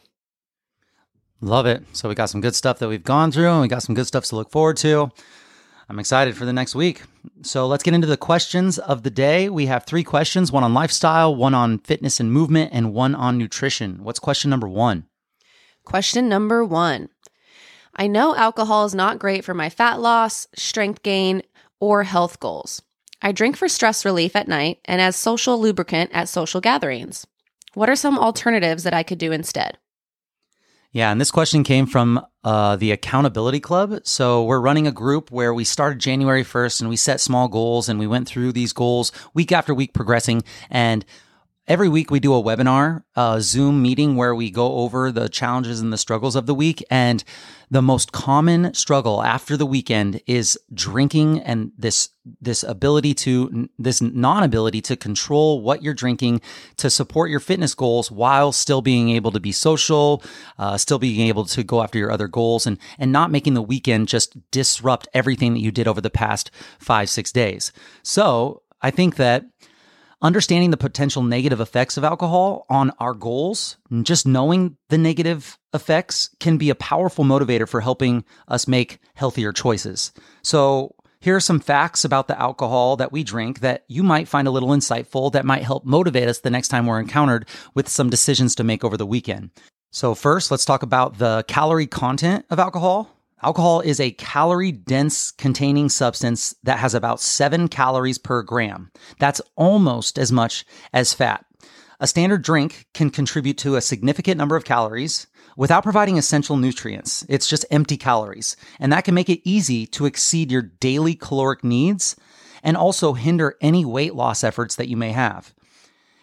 Love 1.41 1.65
it. 1.65 1.83
So 1.95 2.09
we 2.09 2.15
got 2.15 2.29
some 2.29 2.43
good 2.43 2.55
stuff 2.55 2.79
that 2.81 2.89
we've 2.89 3.03
gone 3.03 3.33
through 3.33 3.51
and 3.51 3.63
we 3.63 3.69
got 3.69 3.83
some 3.83 3.95
good 3.95 4.07
stuff 4.07 4.25
to 4.27 4.37
look 4.37 4.51
forward 4.51 4.77
to. 4.79 5.11
I'm 5.91 5.99
excited 5.99 6.37
for 6.37 6.45
the 6.45 6.53
next 6.53 6.77
week. 6.77 7.03
So 7.43 7.67
let's 7.67 7.83
get 7.83 7.95
into 7.95 8.07
the 8.07 8.17
questions 8.17 8.79
of 8.79 9.03
the 9.03 9.11
day. 9.11 9.49
We 9.49 9.67
have 9.67 9.85
three 9.85 10.05
questions 10.05 10.53
one 10.53 10.63
on 10.63 10.73
lifestyle, 10.73 11.35
one 11.35 11.53
on 11.53 11.81
fitness 11.81 12.21
and 12.21 12.33
movement, 12.33 12.71
and 12.73 12.95
one 12.95 13.17
on 13.17 13.37
nutrition. 13.37 14.05
What's 14.05 14.21
question 14.21 14.51
number 14.51 14.69
one? 14.69 15.07
Question 15.83 16.29
number 16.29 16.65
one 16.65 17.09
I 17.97 18.07
know 18.07 18.37
alcohol 18.37 18.85
is 18.85 18.95
not 18.95 19.19
great 19.19 19.45
for 19.45 19.53
my 19.53 19.69
fat 19.69 19.99
loss, 19.99 20.47
strength 20.55 21.03
gain, 21.03 21.43
or 21.81 22.05
health 22.05 22.39
goals. 22.39 22.81
I 23.21 23.33
drink 23.33 23.57
for 23.57 23.69
stress 23.69 24.05
relief 24.05 24.37
at 24.37 24.47
night 24.47 24.79
and 24.85 25.01
as 25.01 25.17
social 25.17 25.61
lubricant 25.61 26.13
at 26.15 26.29
social 26.29 26.61
gatherings. 26.61 27.27
What 27.75 27.91
are 27.91 27.97
some 27.97 28.17
alternatives 28.17 28.85
that 28.85 28.95
I 28.95 29.03
could 29.03 29.19
do 29.19 29.33
instead? 29.33 29.77
Yeah, 30.93 31.13
and 31.13 31.21
this 31.21 31.31
question 31.31 31.63
came 31.63 31.87
from 31.87 32.25
uh, 32.43 32.75
the 32.75 32.91
Accountability 32.91 33.61
Club. 33.61 34.01
So 34.03 34.43
we're 34.43 34.61
running 34.61 34.89
a 34.89 34.93
group 34.93 35.31
where 35.31 35.55
we 35.55 35.63
started 35.63 36.01
January 36.01 36.43
1st 36.43 36.81
and 36.81 36.91
we 36.91 36.97
set 36.97 37.21
small 37.21 37.47
goals 37.47 37.89
and 37.89 37.99
we 38.01 38.09
went 38.09 38.27
through 38.27 38.53
these 38.53 38.73
goals 38.73 39.13
week 39.33 39.53
after 39.53 39.73
week 39.73 39.95
progressing. 39.95 40.43
And 40.69 41.05
Every 41.71 41.89
week 41.89 42.11
we 42.11 42.19
do 42.19 42.35
a 42.35 42.43
webinar, 42.43 43.05
a 43.15 43.41
Zoom 43.41 43.81
meeting 43.81 44.17
where 44.17 44.35
we 44.35 44.51
go 44.51 44.79
over 44.79 45.13
the 45.13 45.29
challenges 45.29 45.81
and 45.81 45.93
the 45.93 45.99
struggles 45.99 46.35
of 46.35 46.47
the 46.47 46.55
week. 46.55 46.83
And 46.91 47.23
the 47.71 47.81
most 47.81 48.11
common 48.11 48.75
struggle 48.75 49.23
after 49.23 49.57
the 49.57 49.65
weekend 49.65 50.21
is 50.27 50.59
drinking 50.75 51.39
and 51.43 51.71
this, 51.79 52.09
this 52.41 52.65
ability 52.65 53.15
to, 53.15 53.69
this 53.79 54.03
non-ability 54.03 54.81
to 54.81 54.97
control 54.97 55.61
what 55.61 55.81
you're 55.81 55.95
drinking 55.95 56.41
to 56.79 56.91
support 56.91 57.31
your 57.31 57.39
fitness 57.39 57.73
goals 57.77 58.11
while 58.11 58.51
still 58.51 58.83
being 58.83 59.11
able 59.11 59.31
to 59.31 59.39
be 59.39 59.53
social, 59.53 60.25
uh, 60.59 60.77
still 60.77 60.99
being 60.99 61.29
able 61.29 61.45
to 61.45 61.63
go 61.63 61.85
after 61.85 62.01
your 62.01 62.11
other 62.11 62.27
goals 62.27 62.67
and, 62.67 62.79
and 62.99 63.13
not 63.13 63.31
making 63.31 63.55
the 63.55 63.63
weekend 63.63 64.09
just 64.09 64.37
disrupt 64.51 65.07
everything 65.15 65.55
that 65.55 65.61
you 65.61 65.71
did 65.71 65.87
over 65.87 66.01
the 66.01 66.11
past 66.11 66.51
five, 66.81 67.09
six 67.09 67.31
days. 67.31 67.71
So 68.03 68.63
I 68.83 68.91
think 68.91 69.15
that 69.15 69.45
understanding 70.23 70.71
the 70.71 70.77
potential 70.77 71.23
negative 71.23 71.61
effects 71.61 71.97
of 71.97 72.05
alcohol 72.05 72.67
on 72.69 72.91
our 72.99 73.15
goals, 73.15 73.77
and 73.91 74.05
just 74.05 74.27
knowing 74.27 74.77
the 74.89 74.99
negative 74.99 75.59
effects 75.73 76.31
can 76.41 76.59
be 76.59 76.71
a 76.71 76.75
powerful 76.75 77.25
motivator 77.25 77.69
for 77.69 77.81
helping 77.81 78.25
us 78.49 78.69
make 78.69 78.99
healthier 79.15 79.53
choices. 79.53 80.13
So, 80.43 80.95
here 81.23 81.37
are 81.37 81.41
some 81.41 81.61
facts 81.61 82.03
about 82.03 82.29
the 82.29 82.41
alcohol 82.41 82.97
that 82.97 83.13
we 83.13 83.23
drink 83.23 83.61
that 83.61 83.85
you 83.89 84.03
might 84.03 84.27
find 84.27 84.49
a 84.49 84.51
little 84.51 84.71
insightful 84.71 85.31
that 85.33 85.45
might 85.45 85.63
help 85.63 85.85
motivate 85.85 86.29
us 86.29 86.39
the 86.39 86.49
next 86.49 86.69
time 86.69 86.87
we're 86.87 86.99
encountered 86.99 87.47
with 87.75 87.91
some 87.91 88.09
decisions 88.09 88.55
to 88.55 88.65
make 88.65 88.85
over 88.85 88.97
the 88.97 89.05
weekend. 89.05 89.51
So, 89.93 90.15
first, 90.15 90.51
let's 90.51 90.65
talk 90.65 90.83
about 90.83 91.19
the 91.19 91.45
calorie 91.47 91.87
content 91.87 92.47
of 92.49 92.59
alcohol. 92.59 93.20
Alcohol 93.43 93.81
is 93.81 94.01
a 94.01 94.11
calorie 94.13 94.73
dense 94.73 95.31
containing 95.31 95.89
substance 95.89 96.55
that 96.63 96.79
has 96.79 96.95
about 96.95 97.21
seven 97.21 97.69
calories 97.69 98.19
per 98.19 98.43
gram. 98.43 98.91
That's 99.19 99.41
almost 99.57 100.19
as 100.19 100.31
much 100.31 100.67
as 100.93 101.15
fat. 101.15 101.47
A 102.01 102.07
standard 102.07 102.43
drink 102.43 102.87
can 102.93 103.11
contribute 103.11 103.57
to 103.59 103.77
a 103.77 103.81
significant 103.81 104.37
number 104.37 104.57
of 104.57 104.65
calories 104.65 105.27
without 105.57 105.83
providing 105.83 106.19
essential 106.19 106.57
nutrients. 106.57 107.25
It's 107.29 107.47
just 107.47 107.67
empty 107.71 107.97
calories. 107.97 108.57
And 108.79 108.93
that 108.93 109.05
can 109.05 109.15
make 109.15 109.29
it 109.29 109.49
easy 109.49 109.87
to 109.89 110.07
exceed 110.07 110.51
your 110.51 110.63
daily 110.63 111.15
caloric 111.15 111.65
needs 111.65 112.17
and 112.63 112.77
also 112.77 113.15
hinder 113.15 113.57
any 113.61 113.85
weight 113.85 114.15
loss 114.15 114.45
efforts 114.45 114.77
that 114.77 114.89
you 114.89 114.97
may 114.97 115.13
have. 115.13 115.55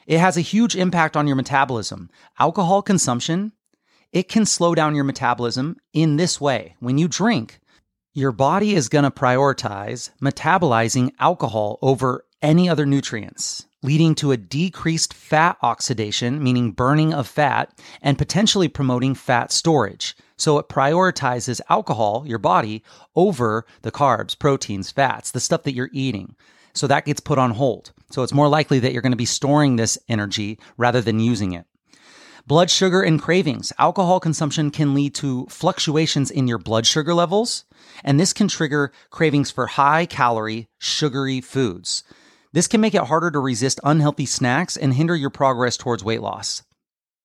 It 0.05 0.19
has 0.19 0.37
a 0.37 0.41
huge 0.41 0.75
impact 0.75 1.17
on 1.17 1.27
your 1.27 1.35
metabolism. 1.35 2.09
Alcohol 2.39 2.81
consumption 2.81 3.51
it 4.11 4.29
can 4.29 4.45
slow 4.45 4.73
down 4.75 4.95
your 4.95 5.03
metabolism 5.03 5.77
in 5.93 6.17
this 6.17 6.39
way. 6.39 6.75
When 6.79 6.97
you 6.97 7.07
drink, 7.07 7.59
your 8.13 8.31
body 8.31 8.73
is 8.73 8.89
going 8.89 9.03
to 9.03 9.11
prioritize 9.11 10.09
metabolizing 10.21 11.11
alcohol 11.19 11.77
over 11.81 12.25
any 12.41 12.69
other 12.69 12.85
nutrients, 12.85 13.65
leading 13.83 14.15
to 14.15 14.31
a 14.31 14.37
decreased 14.37 15.13
fat 15.13 15.57
oxidation, 15.61 16.41
meaning 16.41 16.71
burning 16.71 17.13
of 17.13 17.27
fat, 17.27 17.79
and 18.01 18.17
potentially 18.17 18.67
promoting 18.67 19.13
fat 19.13 19.51
storage. 19.51 20.15
So 20.37 20.57
it 20.57 20.69
prioritizes 20.69 21.61
alcohol, 21.69 22.23
your 22.25 22.39
body, 22.39 22.83
over 23.15 23.65
the 23.81 23.91
carbs, 23.91 24.37
proteins, 24.37 24.91
fats, 24.91 25.31
the 25.31 25.39
stuff 25.39 25.63
that 25.63 25.73
you're 25.73 25.89
eating. 25.91 26.35
So 26.73 26.87
that 26.87 27.05
gets 27.05 27.19
put 27.19 27.39
on 27.39 27.51
hold. 27.51 27.91
So 28.11 28.23
it's 28.23 28.33
more 28.33 28.47
likely 28.47 28.79
that 28.79 28.93
you're 28.93 29.01
going 29.01 29.11
to 29.11 29.17
be 29.17 29.25
storing 29.25 29.75
this 29.75 29.97
energy 30.07 30.59
rather 30.77 31.01
than 31.01 31.19
using 31.19 31.53
it. 31.53 31.65
Blood 32.47 32.71
sugar 32.71 33.01
and 33.01 33.21
cravings. 33.21 33.73
Alcohol 33.77 34.21
consumption 34.21 34.71
can 34.71 34.93
lead 34.93 35.13
to 35.15 35.47
fluctuations 35.47 36.31
in 36.31 36.47
your 36.47 36.57
blood 36.57 36.85
sugar 36.87 37.13
levels, 37.13 37.65
and 38.05 38.17
this 38.17 38.31
can 38.31 38.47
trigger 38.47 38.93
cravings 39.09 39.51
for 39.51 39.67
high 39.67 40.05
calorie, 40.05 40.69
sugary 40.79 41.41
foods. 41.41 42.05
This 42.53 42.67
can 42.67 42.79
make 42.79 42.95
it 42.95 43.03
harder 43.03 43.31
to 43.31 43.39
resist 43.39 43.81
unhealthy 43.83 44.25
snacks 44.25 44.77
and 44.77 44.93
hinder 44.93 45.13
your 45.13 45.29
progress 45.29 45.75
towards 45.75 46.05
weight 46.05 46.21
loss. 46.21 46.63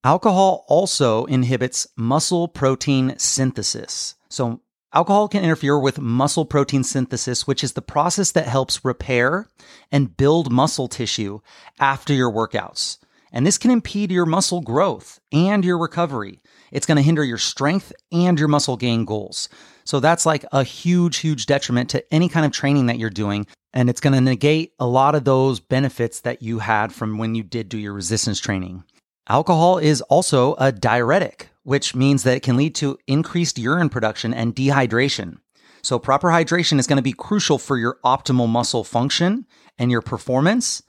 Alcohol 0.03 0.65
also 0.67 1.25
inhibits 1.27 1.87
muscle 1.97 2.49
protein 2.49 3.15
synthesis. 3.17 4.17
So, 4.29 4.61
alcohol 4.93 5.29
can 5.29 5.45
interfere 5.45 5.79
with 5.79 6.01
muscle 6.01 6.47
protein 6.47 6.83
synthesis, 6.83 7.47
which 7.47 7.63
is 7.63 7.75
the 7.75 7.81
process 7.81 8.33
that 8.33 8.49
helps 8.49 8.85
repair 8.85 9.47
and 9.93 10.17
build 10.17 10.51
muscle 10.51 10.89
tissue 10.89 11.39
after 11.79 12.13
your 12.13 12.33
workouts. 12.33 12.99
And 13.33 13.47
this 13.47 13.59
can 13.59 13.71
impede 13.71 14.13
your 14.13 14.27
muscle 14.27 14.61
growth 14.61 15.19
and 15.33 15.65
your 15.65 15.79
recovery. 15.79 16.41
It's 16.71 16.87
going 16.87 16.97
to 16.97 17.03
hinder 17.03 17.25
your 17.25 17.39
strength 17.39 17.93
and 18.13 18.39
your 18.39 18.49
muscle 18.49 18.77
gain 18.77 19.05
goals. 19.05 19.49
So 19.85 20.01
that's 20.01 20.27
like 20.27 20.45
a 20.53 20.63
huge, 20.63 21.19
huge 21.19 21.47
detriment 21.47 21.91
to 21.91 22.15
any 22.15 22.29
kind 22.29 22.47
of 22.47 22.53
training 22.53 22.87
that 22.87 22.99
you're 22.99 23.11
doing. 23.11 23.47
And 23.73 23.89
it's 23.89 24.01
going 24.01 24.13
to 24.13 24.21
negate 24.21 24.75
a 24.79 24.87
lot 24.87 25.15
of 25.15 25.25
those 25.25 25.61
benefits 25.61 26.21
that 26.21 26.43
you 26.43 26.59
had 26.59 26.93
from 26.93 27.19
when 27.19 27.35
you 27.35 27.43
did 27.43 27.69
do 27.69 27.79
your 27.79 27.95
resistance 27.95 28.39
training. 28.39 28.85
Alcohol 29.29 29.79
is 29.79 30.03
also 30.03 30.55
a 30.57 30.73
diuretic, 30.73 31.49
which 31.63 31.95
means 31.95 32.25
that 32.25 32.37
it 32.37 32.43
can 32.43 32.57
lead 32.57 32.75
to 32.77 32.99
increased 33.07 33.59
urine 33.59 33.89
production 33.89 34.35
and 34.35 34.55
dehydration. 34.55 35.39
So, 35.83 35.99
proper 35.99 36.29
hydration 36.29 36.79
is 36.79 36.87
going 36.87 36.97
to 36.97 37.03
be 37.03 37.13
crucial 37.13 37.59
for 37.59 37.77
your 37.77 37.99
optimal 38.05 38.49
muscle 38.49 38.85
function 38.85 39.47
and 39.79 39.91
your 39.91 40.03
performance, 40.03 40.83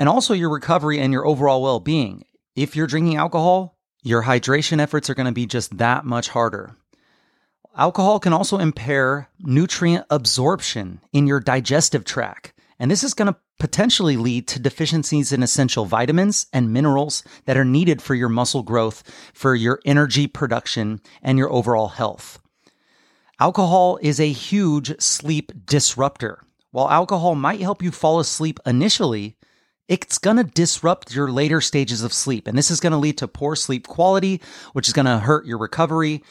and 0.00 0.08
also 0.08 0.32
your 0.34 0.48
recovery 0.48 0.98
and 0.98 1.12
your 1.12 1.26
overall 1.26 1.62
well 1.62 1.78
being. 1.78 2.24
If 2.56 2.74
you're 2.74 2.88
drinking 2.88 3.16
alcohol, 3.16 3.78
your 4.02 4.24
hydration 4.24 4.80
efforts 4.80 5.10
are 5.10 5.14
going 5.14 5.26
to 5.26 5.32
be 5.32 5.46
just 5.46 5.76
that 5.76 6.06
much 6.06 6.30
harder. 6.30 6.74
Alcohol 7.76 8.18
can 8.18 8.32
also 8.32 8.58
impair 8.58 9.28
nutrient 9.38 10.06
absorption 10.10 11.00
in 11.12 11.26
your 11.26 11.38
digestive 11.38 12.04
tract, 12.04 12.52
and 12.78 12.90
this 12.90 13.04
is 13.04 13.14
going 13.14 13.32
to 13.32 13.38
potentially 13.60 14.16
lead 14.16 14.48
to 14.48 14.58
deficiencies 14.58 15.32
in 15.32 15.42
essential 15.42 15.84
vitamins 15.84 16.46
and 16.52 16.72
minerals 16.72 17.22
that 17.44 17.58
are 17.58 17.64
needed 17.64 18.00
for 18.00 18.14
your 18.14 18.30
muscle 18.30 18.62
growth, 18.62 19.04
for 19.34 19.54
your 19.54 19.80
energy 19.84 20.26
production, 20.26 21.00
and 21.22 21.36
your 21.36 21.52
overall 21.52 21.88
health. 21.88 22.40
Alcohol 23.38 23.98
is 24.00 24.18
a 24.18 24.32
huge 24.32 24.98
sleep 25.00 25.52
disruptor. 25.66 26.42
While 26.70 26.90
alcohol 26.90 27.34
might 27.34 27.60
help 27.60 27.82
you 27.82 27.90
fall 27.90 28.18
asleep 28.18 28.58
initially, 28.64 29.36
it's 29.90 30.16
going 30.16 30.38
to 30.38 30.44
disrupt 30.44 31.14
your 31.14 31.30
later 31.30 31.60
stages 31.60 32.02
of 32.02 32.14
sleep. 32.14 32.46
And 32.46 32.56
this 32.56 32.70
is 32.70 32.80
going 32.80 32.92
to 32.92 32.98
lead 32.98 33.18
to 33.18 33.28
poor 33.28 33.54
sleep 33.54 33.86
quality, 33.86 34.40
which 34.72 34.88
is 34.88 34.94
going 34.94 35.06
to 35.06 35.18
hurt 35.18 35.44
your 35.44 35.58
recovery 35.58 36.22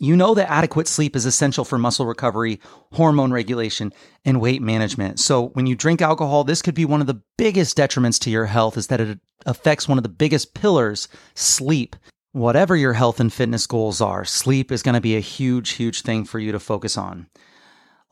you 0.00 0.14
know 0.14 0.34
that 0.34 0.50
adequate 0.50 0.86
sleep 0.86 1.16
is 1.16 1.26
essential 1.26 1.64
for 1.64 1.76
muscle 1.76 2.06
recovery, 2.06 2.60
hormone 2.92 3.32
regulation, 3.32 3.92
and 4.24 4.40
weight 4.40 4.62
management. 4.62 5.18
So 5.18 5.48
when 5.48 5.66
you 5.66 5.74
drink 5.74 6.00
alcohol, 6.00 6.44
this 6.44 6.62
could 6.62 6.74
be 6.74 6.84
one 6.84 7.00
of 7.00 7.08
the 7.08 7.20
biggest 7.36 7.76
detriments 7.76 8.20
to 8.20 8.30
your 8.30 8.46
health 8.46 8.76
is 8.76 8.86
that 8.88 9.00
it 9.00 9.18
affects 9.44 9.88
one 9.88 9.98
of 9.98 10.04
the 10.04 10.08
biggest 10.08 10.54
pillars, 10.54 11.08
sleep. 11.34 11.96
Whatever 12.32 12.76
your 12.76 12.92
health 12.92 13.18
and 13.18 13.32
fitness 13.32 13.66
goals 13.66 14.00
are, 14.00 14.24
sleep 14.24 14.70
is 14.70 14.82
going 14.82 14.94
to 14.94 15.00
be 15.00 15.16
a 15.16 15.20
huge, 15.20 15.70
huge 15.70 16.02
thing 16.02 16.24
for 16.24 16.38
you 16.38 16.52
to 16.52 16.60
focus 16.60 16.96
on. 16.96 17.26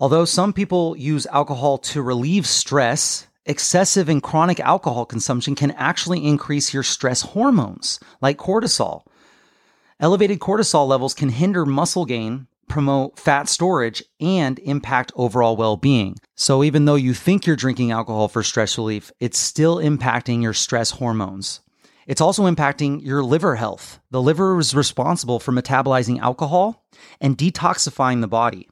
Although 0.01 0.25
some 0.25 0.53
people 0.53 0.97
use 0.97 1.27
alcohol 1.27 1.79
to 1.79 2.03
relieve 2.03 2.47
stress, 2.47 3.29
excessive 3.47 4.09
and 4.09 4.23
chronic 4.23 4.61
alcohol 4.61 5.07
consumption 5.07 5.55
can 5.55 5.71
actually 5.73 6.25
increase 6.25 6.75
your 6.75 6.83
stress 6.83 7.23
hormones 7.23 7.99
like 8.21 8.37
cortisol. 8.37 9.07
Elevated 9.99 10.41
cortisol 10.41 10.87
levels 10.87 11.15
can 11.15 11.31
hinder 11.31 11.65
muscle 11.65 12.05
gain, 12.05 12.47
promote 12.69 13.19
fat 13.19 13.49
storage, 13.49 14.03
and 14.21 14.59
impact 14.59 15.13
overall 15.17 15.57
well 15.57 15.77
being. 15.77 16.17
So, 16.35 16.63
even 16.63 16.85
though 16.85 16.97
you 16.97 17.15
think 17.15 17.47
you're 17.47 17.57
drinking 17.57 17.93
alcohol 17.93 18.29
for 18.29 18.43
stress 18.43 18.77
relief, 18.77 19.11
it's 19.21 19.39
still 19.39 19.77
impacting 19.77 20.43
your 20.43 20.53
stress 20.53 20.91
hormones. 20.91 21.61
It's 22.07 22.21
also 22.21 22.45
impacting 22.45 23.05
your 23.05 23.23
liver 23.23 23.57
health. 23.57 24.01
The 24.11 24.23
liver 24.23 24.59
is 24.59 24.75
responsible 24.75 25.41
for 25.41 25.53
metabolizing 25.53 26.21
alcohol 26.21 26.85
and 27.21 27.37
detoxifying 27.37 28.21
the 28.21 28.29
body. 28.29 28.69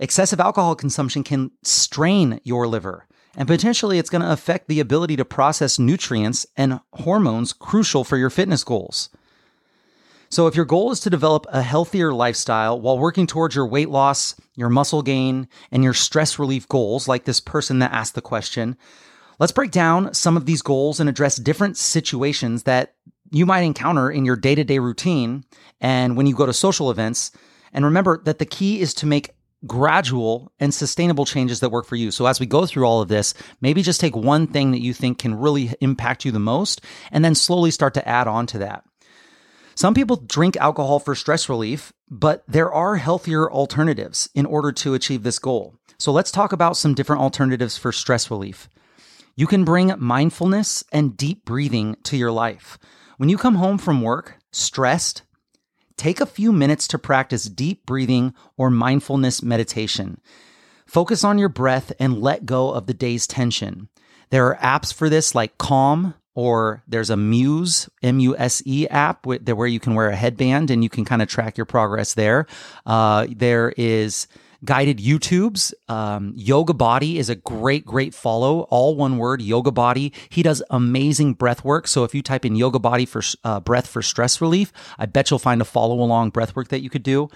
Excessive 0.00 0.40
alcohol 0.40 0.74
consumption 0.74 1.22
can 1.22 1.52
strain 1.62 2.40
your 2.44 2.66
liver, 2.66 3.06
and 3.36 3.46
potentially 3.46 3.98
it's 3.98 4.10
going 4.10 4.22
to 4.22 4.32
affect 4.32 4.66
the 4.66 4.80
ability 4.80 5.16
to 5.16 5.24
process 5.24 5.78
nutrients 5.78 6.46
and 6.56 6.80
hormones 6.94 7.52
crucial 7.52 8.02
for 8.02 8.16
your 8.16 8.30
fitness 8.30 8.64
goals. 8.64 9.10
So, 10.28 10.48
if 10.48 10.56
your 10.56 10.64
goal 10.64 10.90
is 10.90 10.98
to 11.00 11.10
develop 11.10 11.46
a 11.50 11.62
healthier 11.62 12.12
lifestyle 12.12 12.80
while 12.80 12.98
working 12.98 13.28
towards 13.28 13.54
your 13.54 13.66
weight 13.66 13.90
loss, 13.90 14.34
your 14.56 14.68
muscle 14.68 15.02
gain, 15.02 15.48
and 15.70 15.84
your 15.84 15.94
stress 15.94 16.38
relief 16.38 16.66
goals, 16.66 17.06
like 17.06 17.24
this 17.24 17.40
person 17.40 17.78
that 17.78 17.92
asked 17.92 18.16
the 18.16 18.20
question, 18.20 18.76
let's 19.38 19.52
break 19.52 19.70
down 19.70 20.12
some 20.14 20.36
of 20.36 20.46
these 20.46 20.62
goals 20.62 20.98
and 20.98 21.08
address 21.08 21.36
different 21.36 21.76
situations 21.76 22.64
that 22.64 22.94
you 23.30 23.46
might 23.46 23.60
encounter 23.60 24.10
in 24.10 24.24
your 24.24 24.36
day 24.36 24.54
to 24.56 24.64
day 24.64 24.80
routine 24.80 25.44
and 25.80 26.16
when 26.16 26.26
you 26.26 26.34
go 26.34 26.46
to 26.46 26.52
social 26.52 26.90
events. 26.90 27.30
And 27.72 27.84
remember 27.84 28.20
that 28.24 28.38
the 28.38 28.46
key 28.46 28.80
is 28.80 28.94
to 28.94 29.06
make 29.06 29.35
gradual 29.66 30.52
and 30.58 30.74
sustainable 30.74 31.24
changes 31.24 31.60
that 31.60 31.70
work 31.70 31.86
for 31.86 31.96
you. 31.96 32.10
So 32.10 32.26
as 32.26 32.40
we 32.40 32.46
go 32.46 32.66
through 32.66 32.84
all 32.84 33.00
of 33.00 33.08
this, 33.08 33.34
maybe 33.60 33.82
just 33.82 34.00
take 34.00 34.16
one 34.16 34.46
thing 34.46 34.72
that 34.72 34.82
you 34.82 34.92
think 34.92 35.18
can 35.18 35.34
really 35.34 35.72
impact 35.80 36.24
you 36.24 36.32
the 36.32 36.38
most 36.38 36.80
and 37.10 37.24
then 37.24 37.34
slowly 37.34 37.70
start 37.70 37.94
to 37.94 38.08
add 38.08 38.28
on 38.28 38.46
to 38.48 38.58
that. 38.58 38.84
Some 39.74 39.94
people 39.94 40.16
drink 40.16 40.56
alcohol 40.56 40.98
for 40.98 41.14
stress 41.14 41.48
relief, 41.48 41.92
but 42.10 42.42
there 42.48 42.72
are 42.72 42.96
healthier 42.96 43.50
alternatives 43.50 44.28
in 44.34 44.46
order 44.46 44.72
to 44.72 44.94
achieve 44.94 45.22
this 45.22 45.38
goal. 45.38 45.74
So 45.98 46.12
let's 46.12 46.30
talk 46.30 46.52
about 46.52 46.76
some 46.76 46.94
different 46.94 47.22
alternatives 47.22 47.76
for 47.76 47.92
stress 47.92 48.30
relief. 48.30 48.68
You 49.34 49.46
can 49.46 49.64
bring 49.64 49.92
mindfulness 49.98 50.82
and 50.92 51.16
deep 51.16 51.44
breathing 51.44 51.96
to 52.04 52.16
your 52.16 52.32
life. 52.32 52.78
When 53.18 53.28
you 53.28 53.36
come 53.36 53.56
home 53.56 53.76
from 53.76 54.00
work 54.00 54.38
stressed, 54.50 55.22
take 55.96 56.20
a 56.20 56.26
few 56.26 56.52
minutes 56.52 56.86
to 56.88 56.98
practice 56.98 57.44
deep 57.44 57.86
breathing 57.86 58.34
or 58.56 58.70
mindfulness 58.70 59.42
meditation. 59.42 60.20
Focus 60.86 61.24
on 61.24 61.38
your 61.38 61.48
breath 61.48 61.92
and 61.98 62.20
let 62.20 62.46
go 62.46 62.70
of 62.70 62.86
the 62.86 62.94
day's 62.94 63.26
tension. 63.26 63.88
There 64.30 64.46
are 64.46 64.56
apps 64.56 64.92
for 64.92 65.08
this 65.08 65.34
like 65.34 65.58
Calm, 65.58 66.14
or 66.34 66.82
there's 66.86 67.10
a 67.10 67.16
Muse, 67.16 67.88
M 68.02 68.20
U 68.20 68.36
S 68.36 68.62
E 68.66 68.86
app 68.88 69.24
where 69.24 69.66
you 69.66 69.80
can 69.80 69.94
wear 69.94 70.10
a 70.10 70.16
headband 70.16 70.70
and 70.70 70.82
you 70.82 70.90
can 70.90 71.04
kind 71.04 71.22
of 71.22 71.28
track 71.28 71.56
your 71.56 71.64
progress 71.64 72.14
there. 72.14 72.46
Uh, 72.84 73.26
there 73.34 73.72
is 73.76 74.28
guided 74.64 74.98
YouTubes. 74.98 75.72
Um, 75.88 76.32
Yoga 76.36 76.74
Body 76.74 77.18
is 77.18 77.28
a 77.28 77.34
great, 77.34 77.84
great 77.84 78.14
follow. 78.14 78.62
All 78.62 78.96
one 78.96 79.18
word, 79.18 79.42
Yoga 79.42 79.70
Body. 79.70 80.12
He 80.28 80.42
does 80.42 80.62
amazing 80.70 81.34
breath 81.34 81.64
work. 81.64 81.88
So 81.88 82.04
if 82.04 82.14
you 82.14 82.22
type 82.22 82.44
in 82.44 82.56
Yoga 82.56 82.78
Body 82.78 83.06
for 83.06 83.22
uh, 83.44 83.60
breath 83.60 83.86
for 83.86 84.02
stress 84.02 84.40
relief, 84.40 84.72
I 84.98 85.06
bet 85.06 85.30
you'll 85.30 85.38
find 85.38 85.60
a 85.60 85.64
follow 85.64 86.00
along 86.00 86.30
breath 86.30 86.56
work 86.56 86.68
that 86.68 86.82
you 86.82 86.90
could 86.90 87.02
do. 87.02 87.28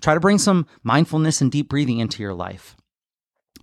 Try 0.00 0.14
to 0.14 0.20
bring 0.20 0.38
some 0.38 0.66
mindfulness 0.82 1.40
and 1.40 1.50
deep 1.50 1.68
breathing 1.68 1.98
into 1.98 2.22
your 2.22 2.34
life. 2.34 2.76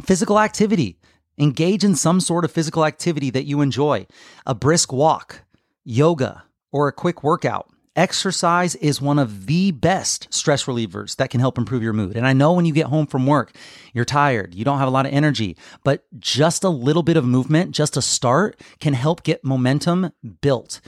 Physical 0.01 0.39
activity. 0.39 0.97
Engage 1.37 1.83
in 1.83 1.95
some 1.95 2.19
sort 2.19 2.45
of 2.45 2.51
physical 2.51 2.85
activity 2.85 3.29
that 3.29 3.45
you 3.45 3.61
enjoy 3.61 4.05
a 4.45 4.53
brisk 4.53 4.91
walk, 4.91 5.43
yoga, 5.83 6.43
or 6.71 6.87
a 6.87 6.93
quick 6.93 7.23
workout. 7.23 7.69
Exercise 7.95 8.75
is 8.75 9.01
one 9.01 9.19
of 9.19 9.47
the 9.47 9.71
best 9.71 10.33
stress 10.33 10.63
relievers 10.63 11.17
that 11.17 11.29
can 11.29 11.41
help 11.41 11.57
improve 11.57 11.83
your 11.83 11.91
mood. 11.91 12.15
And 12.15 12.25
I 12.25 12.31
know 12.31 12.53
when 12.53 12.63
you 12.63 12.71
get 12.71 12.85
home 12.85 13.05
from 13.05 13.27
work, 13.27 13.53
you're 13.93 14.05
tired, 14.05 14.55
you 14.55 14.63
don't 14.63 14.77
have 14.77 14.87
a 14.87 14.91
lot 14.91 15.05
of 15.05 15.11
energy, 15.11 15.57
but 15.83 16.05
just 16.17 16.63
a 16.63 16.69
little 16.69 17.03
bit 17.03 17.17
of 17.17 17.25
movement, 17.25 17.71
just 17.71 17.97
a 17.97 18.01
start, 18.01 18.57
can 18.79 18.93
help 18.93 19.23
get 19.23 19.43
momentum 19.43 20.11
built. 20.39 20.79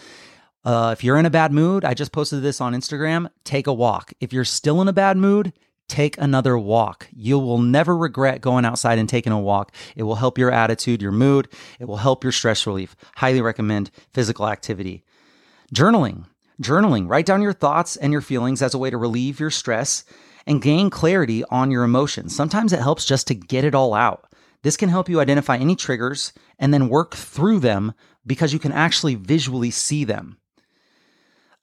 Uh, 0.63 0.95
if 0.97 1.03
you're 1.03 1.17
in 1.17 1.25
a 1.25 1.29
bad 1.29 1.51
mood, 1.51 1.83
I 1.83 1.93
just 1.93 2.13
posted 2.13 2.41
this 2.41 2.61
on 2.61 2.73
Instagram, 2.73 3.29
take 3.43 3.67
a 3.67 3.73
walk. 3.73 4.13
If 4.21 4.31
you're 4.31 4.45
still 4.45 4.81
in 4.81 4.87
a 4.87 4.93
bad 4.93 5.17
mood, 5.17 5.51
take 5.89 6.17
another 6.17 6.57
walk. 6.57 7.09
You 7.13 7.37
will 7.37 7.57
never 7.57 7.97
regret 7.97 8.39
going 8.39 8.63
outside 8.63 8.97
and 8.97 9.09
taking 9.09 9.33
a 9.33 9.39
walk. 9.39 9.75
It 9.97 10.03
will 10.03 10.15
help 10.15 10.37
your 10.37 10.51
attitude, 10.51 11.01
your 11.01 11.11
mood. 11.11 11.49
It 11.81 11.85
will 11.85 11.97
help 11.97 12.23
your 12.23 12.31
stress 12.31 12.65
relief. 12.65 12.95
Highly 13.17 13.41
recommend 13.41 13.91
physical 14.13 14.47
activity. 14.47 15.03
Journaling. 15.75 16.27
Journaling. 16.61 17.09
Write 17.09 17.25
down 17.25 17.41
your 17.41 17.53
thoughts 17.53 17.95
and 17.95 18.11
your 18.11 18.21
feelings 18.21 18.61
as 18.61 18.73
a 18.73 18.77
way 18.77 18.89
to 18.89 18.97
relieve 18.97 19.39
your 19.39 19.49
stress 19.49 20.03
and 20.45 20.61
gain 20.61 20.89
clarity 20.89 21.43
on 21.45 21.71
your 21.71 21.83
emotions. 21.83 22.35
Sometimes 22.35 22.73
it 22.73 22.79
helps 22.79 23.05
just 23.05 23.27
to 23.27 23.35
get 23.35 23.63
it 23.65 23.75
all 23.75 23.93
out. 23.93 24.25
This 24.61 24.77
can 24.77 24.89
help 24.89 25.09
you 25.09 25.19
identify 25.19 25.57
any 25.57 25.75
triggers 25.75 26.33
and 26.59 26.73
then 26.73 26.89
work 26.89 27.15
through 27.15 27.59
them 27.59 27.93
because 28.25 28.53
you 28.53 28.59
can 28.59 28.71
actually 28.71 29.15
visually 29.15 29.71
see 29.71 30.03
them. 30.03 30.37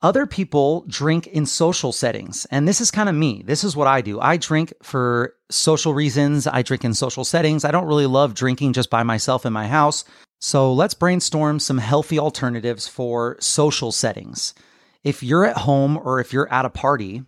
Other 0.02 0.26
people 0.26 0.84
drink 0.88 1.26
in 1.26 1.44
social 1.44 1.92
settings, 1.92 2.46
and 2.46 2.66
this 2.66 2.80
is 2.80 2.90
kind 2.90 3.08
of 3.10 3.14
me. 3.14 3.42
This 3.44 3.64
is 3.64 3.76
what 3.76 3.86
I 3.86 4.00
do. 4.00 4.18
I 4.18 4.38
drink 4.38 4.72
for 4.82 5.34
social 5.50 5.92
reasons. 5.92 6.46
I 6.46 6.62
drink 6.62 6.86
in 6.86 6.94
social 6.94 7.24
settings. 7.24 7.66
I 7.66 7.70
don't 7.70 7.86
really 7.86 8.06
love 8.06 8.34
drinking 8.34 8.72
just 8.72 8.88
by 8.88 9.02
myself 9.02 9.44
in 9.44 9.52
my 9.52 9.68
house. 9.68 10.04
So 10.38 10.72
let's 10.72 10.94
brainstorm 10.94 11.60
some 11.60 11.76
healthy 11.76 12.18
alternatives 12.18 12.88
for 12.88 13.36
social 13.40 13.92
settings. 13.92 14.54
If 15.02 15.22
you're 15.22 15.46
at 15.46 15.58
home 15.58 15.96
or 15.96 16.20
if 16.20 16.32
you're 16.32 16.52
at 16.52 16.64
a 16.64 16.70
party, 16.70 17.22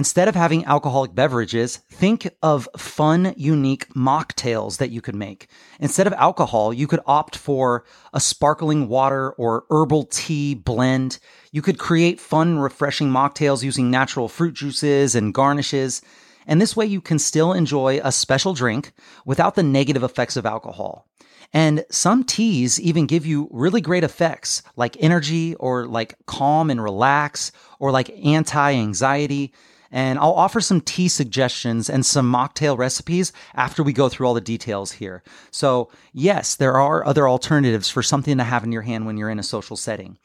Instead 0.00 0.28
of 0.28 0.34
having 0.34 0.64
alcoholic 0.64 1.14
beverages, 1.14 1.76
think 1.90 2.26
of 2.42 2.66
fun, 2.74 3.34
unique 3.36 3.86
mocktails 3.92 4.78
that 4.78 4.88
you 4.90 5.02
could 5.02 5.14
make. 5.14 5.48
Instead 5.78 6.06
of 6.06 6.14
alcohol, 6.14 6.72
you 6.72 6.86
could 6.86 7.00
opt 7.04 7.36
for 7.36 7.84
a 8.14 8.18
sparkling 8.18 8.88
water 8.88 9.32
or 9.32 9.64
herbal 9.68 10.04
tea 10.04 10.54
blend. 10.54 11.18
You 11.52 11.60
could 11.60 11.78
create 11.78 12.18
fun, 12.18 12.58
refreshing 12.58 13.10
mocktails 13.10 13.62
using 13.62 13.90
natural 13.90 14.28
fruit 14.28 14.54
juices 14.54 15.14
and 15.14 15.34
garnishes. 15.34 16.00
And 16.46 16.62
this 16.62 16.74
way 16.74 16.86
you 16.86 17.02
can 17.02 17.18
still 17.18 17.52
enjoy 17.52 18.00
a 18.02 18.10
special 18.10 18.54
drink 18.54 18.92
without 19.26 19.54
the 19.54 19.62
negative 19.62 20.02
effects 20.02 20.36
of 20.38 20.46
alcohol. 20.46 21.09
And 21.52 21.84
some 21.90 22.24
teas 22.24 22.80
even 22.80 23.06
give 23.06 23.26
you 23.26 23.48
really 23.50 23.80
great 23.80 24.04
effects 24.04 24.62
like 24.76 24.96
energy 25.00 25.54
or 25.56 25.86
like 25.86 26.14
calm 26.26 26.70
and 26.70 26.82
relax 26.82 27.50
or 27.78 27.90
like 27.90 28.10
anti 28.24 28.72
anxiety. 28.72 29.52
And 29.92 30.20
I'll 30.20 30.34
offer 30.34 30.60
some 30.60 30.80
tea 30.80 31.08
suggestions 31.08 31.90
and 31.90 32.06
some 32.06 32.32
mocktail 32.32 32.78
recipes 32.78 33.32
after 33.54 33.82
we 33.82 33.92
go 33.92 34.08
through 34.08 34.28
all 34.28 34.34
the 34.34 34.40
details 34.40 34.92
here. 34.92 35.24
So, 35.50 35.90
yes, 36.12 36.54
there 36.54 36.78
are 36.78 37.04
other 37.04 37.28
alternatives 37.28 37.90
for 37.90 38.02
something 38.02 38.38
to 38.38 38.44
have 38.44 38.62
in 38.62 38.70
your 38.70 38.82
hand 38.82 39.06
when 39.06 39.16
you're 39.16 39.30
in 39.30 39.40
a 39.40 39.44
social 39.44 39.76
setting. 39.76 40.18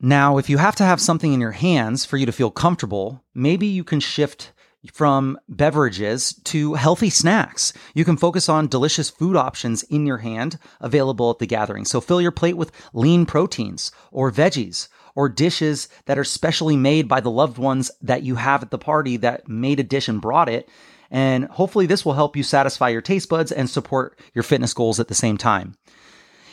Now, 0.00 0.36
if 0.36 0.50
you 0.50 0.58
have 0.58 0.74
to 0.76 0.84
have 0.84 1.00
something 1.00 1.32
in 1.32 1.40
your 1.40 1.52
hands 1.52 2.04
for 2.04 2.16
you 2.16 2.26
to 2.26 2.32
feel 2.32 2.50
comfortable, 2.50 3.22
maybe 3.36 3.68
you 3.68 3.84
can 3.84 4.00
shift 4.00 4.50
from 4.92 5.38
beverages 5.48 6.34
to 6.44 6.74
healthy 6.74 7.10
snacks. 7.10 7.72
You 7.94 8.04
can 8.04 8.16
focus 8.16 8.48
on 8.48 8.66
delicious 8.66 9.10
food 9.10 9.36
options 9.36 9.82
in 9.84 10.06
your 10.06 10.18
hand 10.18 10.58
available 10.80 11.30
at 11.30 11.38
the 11.38 11.46
gathering. 11.46 11.84
So 11.84 12.00
fill 12.00 12.20
your 12.20 12.32
plate 12.32 12.56
with 12.56 12.72
lean 12.92 13.26
proteins 13.26 13.92
or 14.10 14.32
veggies 14.32 14.88
or 15.14 15.28
dishes 15.28 15.88
that 16.06 16.18
are 16.18 16.24
specially 16.24 16.76
made 16.76 17.06
by 17.06 17.20
the 17.20 17.30
loved 17.30 17.58
ones 17.58 17.90
that 18.00 18.22
you 18.22 18.36
have 18.36 18.62
at 18.62 18.70
the 18.70 18.78
party 18.78 19.16
that 19.18 19.48
made 19.48 19.78
a 19.78 19.84
dish 19.84 20.08
and 20.08 20.20
brought 20.20 20.48
it. 20.48 20.68
And 21.10 21.44
hopefully, 21.44 21.86
this 21.86 22.04
will 22.04 22.14
help 22.14 22.36
you 22.36 22.42
satisfy 22.42 22.88
your 22.88 23.02
taste 23.02 23.28
buds 23.28 23.52
and 23.52 23.68
support 23.68 24.18
your 24.34 24.42
fitness 24.42 24.72
goals 24.72 24.98
at 24.98 25.08
the 25.08 25.14
same 25.14 25.36
time. 25.36 25.76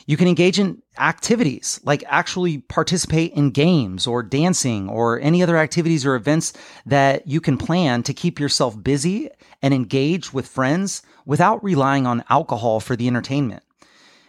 You 0.10 0.18
can 0.18 0.28
engage 0.28 0.58
in 0.58 0.82
activities 0.98 1.80
like 1.84 2.04
actually 2.08 2.58
participate 2.58 3.32
in 3.34 3.52
games 3.52 4.08
or 4.08 4.24
dancing 4.24 4.90
or 4.90 5.20
any 5.20 5.44
other 5.44 5.56
activities 5.56 6.04
or 6.04 6.16
events 6.16 6.52
that 6.88 7.28
you 7.28 7.40
can 7.40 7.60
plan 7.60 8.02
to 8.02 8.14
keep 8.16 8.40
yourself 8.40 8.82
busy 8.84 9.30
and 9.62 9.72
engaged 9.72 10.34
with 10.34 10.48
friends 10.48 11.04
without 11.28 11.64
relying 11.64 12.08
on 12.08 12.24
alcohol 12.28 12.80
for 12.80 12.96
the 12.96 13.06
entertainment. 13.06 13.62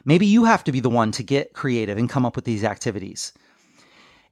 Maybe 0.04 0.26
you 0.26 0.44
have 0.44 0.64
to 0.64 0.72
be 0.72 0.80
the 0.80 0.90
one 0.90 1.12
to 1.12 1.22
get 1.22 1.54
creative 1.54 1.96
and 1.96 2.10
come 2.10 2.26
up 2.26 2.36
with 2.36 2.44
these 2.44 2.62
activities. 2.62 3.32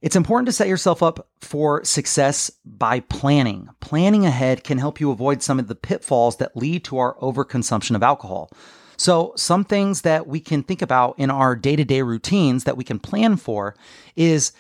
It's 0.03 0.17
important 0.17 0.49
to 0.49 0.53
set 0.53 0.69
yourself 0.69 1.03
up 1.03 1.29
for 1.41 1.83
success 1.83 2.51
by 2.67 3.01
planning. 3.01 3.71
Planning 3.81 4.27
ahead 4.27 4.65
can 4.65 4.77
help 4.77 5.01
you 5.01 5.11
avoid 5.11 5.43
some 5.43 5.59
of 5.59 5.67
the 5.69 5.75
pitfalls 5.75 6.37
that 6.37 6.59
lead 6.59 6.85
to 6.85 6.99
our 6.99 7.17
overconsumption 7.21 7.97
of 7.97 8.03
alcohol. 8.03 8.51
So, 8.99 9.33
some 9.37 9.65
things 9.65 10.03
that 10.03 10.27
we 10.27 10.41
can 10.41 10.63
think 10.63 10.83
about 10.83 11.19
in 11.19 11.31
our 11.31 11.55
day 11.55 11.77
to 11.77 11.85
day 11.85 12.03
routines 12.03 12.65
that 12.65 12.77
we 12.77 12.85
can 12.85 12.99
plan 12.99 13.37
for 13.37 13.77
is 14.17 14.53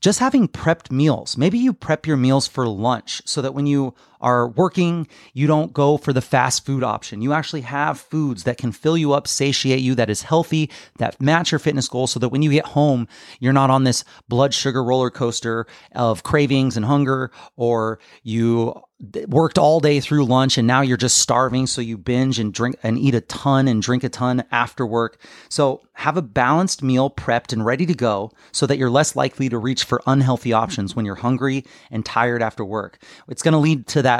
just 0.00 0.18
having 0.18 0.48
prepped 0.48 0.90
meals. 0.90 1.38
Maybe 1.38 1.58
you 1.58 1.72
prep 1.72 2.06
your 2.06 2.18
meals 2.18 2.46
for 2.46 2.68
lunch 2.68 3.22
so 3.24 3.40
that 3.40 3.54
when 3.54 3.66
you 3.66 3.94
are 4.24 4.48
working, 4.48 5.06
you 5.34 5.46
don't 5.46 5.74
go 5.74 5.98
for 5.98 6.12
the 6.12 6.22
fast 6.22 6.64
food 6.64 6.82
option. 6.82 7.20
You 7.20 7.34
actually 7.34 7.60
have 7.60 8.00
foods 8.00 8.44
that 8.44 8.56
can 8.56 8.72
fill 8.72 8.96
you 8.96 9.12
up, 9.12 9.28
satiate 9.28 9.80
you, 9.80 9.94
that 9.96 10.08
is 10.08 10.22
healthy, 10.22 10.70
that 10.96 11.20
match 11.20 11.52
your 11.52 11.58
fitness 11.58 11.86
goals 11.86 12.10
so 12.10 12.18
that 12.20 12.30
when 12.30 12.40
you 12.40 12.50
get 12.50 12.64
home, 12.64 13.06
you're 13.38 13.52
not 13.52 13.70
on 13.70 13.84
this 13.84 14.02
blood 14.28 14.54
sugar 14.54 14.82
roller 14.82 15.10
coaster 15.10 15.66
of 15.94 16.22
cravings 16.22 16.76
and 16.76 16.86
hunger, 16.86 17.30
or 17.56 17.98
you 18.22 18.82
worked 19.26 19.58
all 19.58 19.80
day 19.80 20.00
through 20.00 20.24
lunch 20.24 20.56
and 20.56 20.66
now 20.66 20.80
you're 20.80 20.96
just 20.96 21.18
starving 21.18 21.66
so 21.66 21.80
you 21.80 21.98
binge 21.98 22.38
and 22.38 22.54
drink 22.54 22.76
and 22.82 22.98
eat 22.98 23.14
a 23.14 23.20
ton 23.22 23.68
and 23.68 23.82
drink 23.82 24.04
a 24.04 24.08
ton 24.08 24.44
after 24.50 24.86
work 24.86 25.20
so 25.48 25.82
have 25.94 26.16
a 26.16 26.22
balanced 26.22 26.82
meal 26.82 27.10
prepped 27.10 27.52
and 27.52 27.64
ready 27.66 27.84
to 27.86 27.94
go 27.94 28.30
so 28.52 28.66
that 28.66 28.78
you're 28.78 28.90
less 28.90 29.16
likely 29.16 29.48
to 29.48 29.58
reach 29.58 29.84
for 29.84 30.00
unhealthy 30.06 30.52
options 30.52 30.94
when 30.94 31.04
you're 31.04 31.16
hungry 31.16 31.64
and 31.90 32.06
tired 32.06 32.40
after 32.40 32.64
work 32.64 32.98
it's 33.28 33.42
going 33.42 33.52
to 33.52 33.58
lead 33.58 33.86
to 33.86 34.00
that 34.00 34.13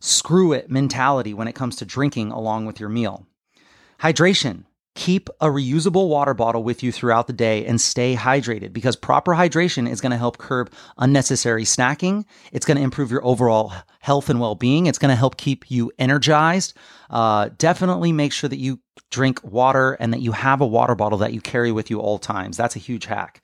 screw 0.00 0.52
it 0.52 0.70
mentality 0.70 1.34
when 1.34 1.48
it 1.48 1.54
comes 1.54 1.76
to 1.76 1.84
drinking 1.84 2.30
along 2.30 2.66
with 2.66 2.78
your 2.80 2.88
meal 2.88 3.26
hydration 4.00 4.64
Keep 4.96 5.28
a 5.42 5.48
reusable 5.48 6.08
water 6.08 6.32
bottle 6.32 6.62
with 6.62 6.82
you 6.82 6.90
throughout 6.90 7.26
the 7.26 7.34
day 7.34 7.66
and 7.66 7.78
stay 7.78 8.16
hydrated 8.16 8.72
because 8.72 8.96
proper 8.96 9.32
hydration 9.32 9.88
is 9.88 10.00
going 10.00 10.10
to 10.10 10.16
help 10.16 10.38
curb 10.38 10.72
unnecessary 10.96 11.64
snacking. 11.64 12.24
It's 12.50 12.64
going 12.64 12.78
to 12.78 12.82
improve 12.82 13.10
your 13.10 13.22
overall 13.22 13.74
health 14.00 14.30
and 14.30 14.40
well 14.40 14.54
being. 14.54 14.86
It's 14.86 14.96
going 14.96 15.10
to 15.10 15.14
help 15.14 15.36
keep 15.36 15.70
you 15.70 15.92
energized. 15.98 16.72
Uh, 17.10 17.50
definitely 17.58 18.10
make 18.10 18.32
sure 18.32 18.48
that 18.48 18.58
you 18.58 18.80
drink 19.10 19.44
water 19.44 19.92
and 20.00 20.14
that 20.14 20.22
you 20.22 20.32
have 20.32 20.62
a 20.62 20.66
water 20.66 20.94
bottle 20.94 21.18
that 21.18 21.34
you 21.34 21.42
carry 21.42 21.72
with 21.72 21.90
you 21.90 22.00
all 22.00 22.18
times. 22.18 22.56
That's 22.56 22.74
a 22.74 22.78
huge 22.78 23.04
hack. 23.04 23.42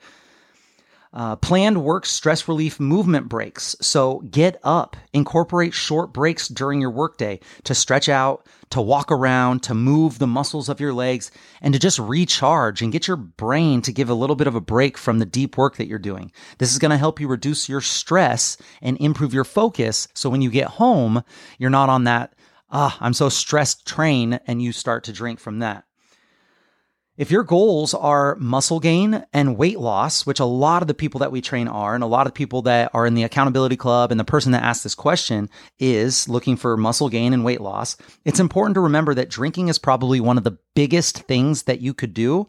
Uh, 1.14 1.36
planned 1.36 1.84
work 1.84 2.06
stress 2.06 2.48
relief 2.48 2.80
movement 2.80 3.28
breaks. 3.28 3.76
So 3.82 4.20
get 4.30 4.58
up, 4.62 4.96
incorporate 5.12 5.74
short 5.74 6.10
breaks 6.10 6.48
during 6.48 6.80
your 6.80 6.90
workday 6.90 7.40
to 7.64 7.74
stretch 7.74 8.08
out, 8.08 8.46
to 8.70 8.80
walk 8.80 9.12
around, 9.12 9.62
to 9.64 9.74
move 9.74 10.18
the 10.18 10.26
muscles 10.26 10.70
of 10.70 10.80
your 10.80 10.94
legs, 10.94 11.30
and 11.60 11.74
to 11.74 11.78
just 11.78 11.98
recharge 11.98 12.80
and 12.80 12.92
get 12.92 13.06
your 13.06 13.18
brain 13.18 13.82
to 13.82 13.92
give 13.92 14.08
a 14.08 14.14
little 14.14 14.36
bit 14.36 14.46
of 14.46 14.54
a 14.54 14.60
break 14.60 14.96
from 14.96 15.18
the 15.18 15.26
deep 15.26 15.58
work 15.58 15.76
that 15.76 15.86
you're 15.86 15.98
doing. 15.98 16.32
This 16.56 16.72
is 16.72 16.78
going 16.78 16.92
to 16.92 16.96
help 16.96 17.20
you 17.20 17.28
reduce 17.28 17.68
your 17.68 17.82
stress 17.82 18.56
and 18.80 18.96
improve 18.98 19.34
your 19.34 19.44
focus. 19.44 20.08
So 20.14 20.30
when 20.30 20.40
you 20.40 20.50
get 20.50 20.68
home, 20.68 21.22
you're 21.58 21.68
not 21.68 21.90
on 21.90 22.04
that, 22.04 22.34
ah, 22.70 22.96
I'm 23.00 23.12
so 23.12 23.28
stressed 23.28 23.86
train, 23.86 24.40
and 24.46 24.62
you 24.62 24.72
start 24.72 25.04
to 25.04 25.12
drink 25.12 25.40
from 25.40 25.58
that. 25.58 25.84
If 27.22 27.30
your 27.30 27.44
goals 27.44 27.94
are 27.94 28.34
muscle 28.40 28.80
gain 28.80 29.24
and 29.32 29.56
weight 29.56 29.78
loss, 29.78 30.26
which 30.26 30.40
a 30.40 30.44
lot 30.44 30.82
of 30.82 30.88
the 30.88 30.92
people 30.92 31.20
that 31.20 31.30
we 31.30 31.40
train 31.40 31.68
are, 31.68 31.94
and 31.94 32.02
a 32.02 32.08
lot 32.08 32.26
of 32.26 32.34
people 32.34 32.62
that 32.62 32.90
are 32.92 33.06
in 33.06 33.14
the 33.14 33.22
accountability 33.22 33.76
club 33.76 34.10
and 34.10 34.18
the 34.18 34.24
person 34.24 34.50
that 34.50 34.64
asked 34.64 34.82
this 34.82 34.96
question 34.96 35.48
is 35.78 36.28
looking 36.28 36.56
for 36.56 36.76
muscle 36.76 37.08
gain 37.08 37.32
and 37.32 37.44
weight 37.44 37.60
loss, 37.60 37.96
it's 38.24 38.40
important 38.40 38.74
to 38.74 38.80
remember 38.80 39.14
that 39.14 39.30
drinking 39.30 39.68
is 39.68 39.78
probably 39.78 40.18
one 40.18 40.36
of 40.36 40.42
the 40.42 40.58
biggest 40.74 41.18
things 41.18 41.62
that 41.62 41.80
you 41.80 41.94
could 41.94 42.12
do 42.12 42.48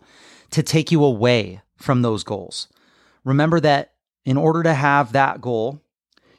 to 0.50 0.64
take 0.64 0.92
you 0.92 1.04
away 1.04 1.62
from 1.76 2.02
those 2.02 2.24
goals. 2.24 2.68
Remember 3.24 3.60
that 3.60 3.94
in 4.26 4.38
order 4.38 4.64
to 4.64 4.74
have 4.74 5.12
that 5.12 5.40
goal, 5.40 5.83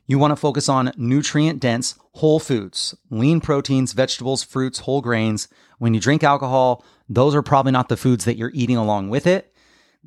you 0.07 0.19
want 0.19 0.33
to 0.33 0.37
focus 0.37 0.69
on 0.69 0.93
nutrient 0.97 1.61
dense 1.61 1.99
whole 2.13 2.39
foods, 2.39 2.95
lean 3.11 3.41
proteins, 3.41 3.93
vegetables, 3.93 4.43
fruits, 4.43 4.81
whole 4.81 5.01
grains. 5.01 5.49
When 5.79 5.95
you 5.95 6.01
drink 6.01 6.23
alcohol, 6.23 6.85
those 7.09 7.35
are 7.35 7.43
probably 7.43 7.73
not 7.73 7.89
the 7.89 7.97
foods 7.97 8.25
that 8.25 8.37
you're 8.37 8.53
eating 8.55 8.77
along 8.77 9.11
with 9.11 9.27
it. 9.27 9.53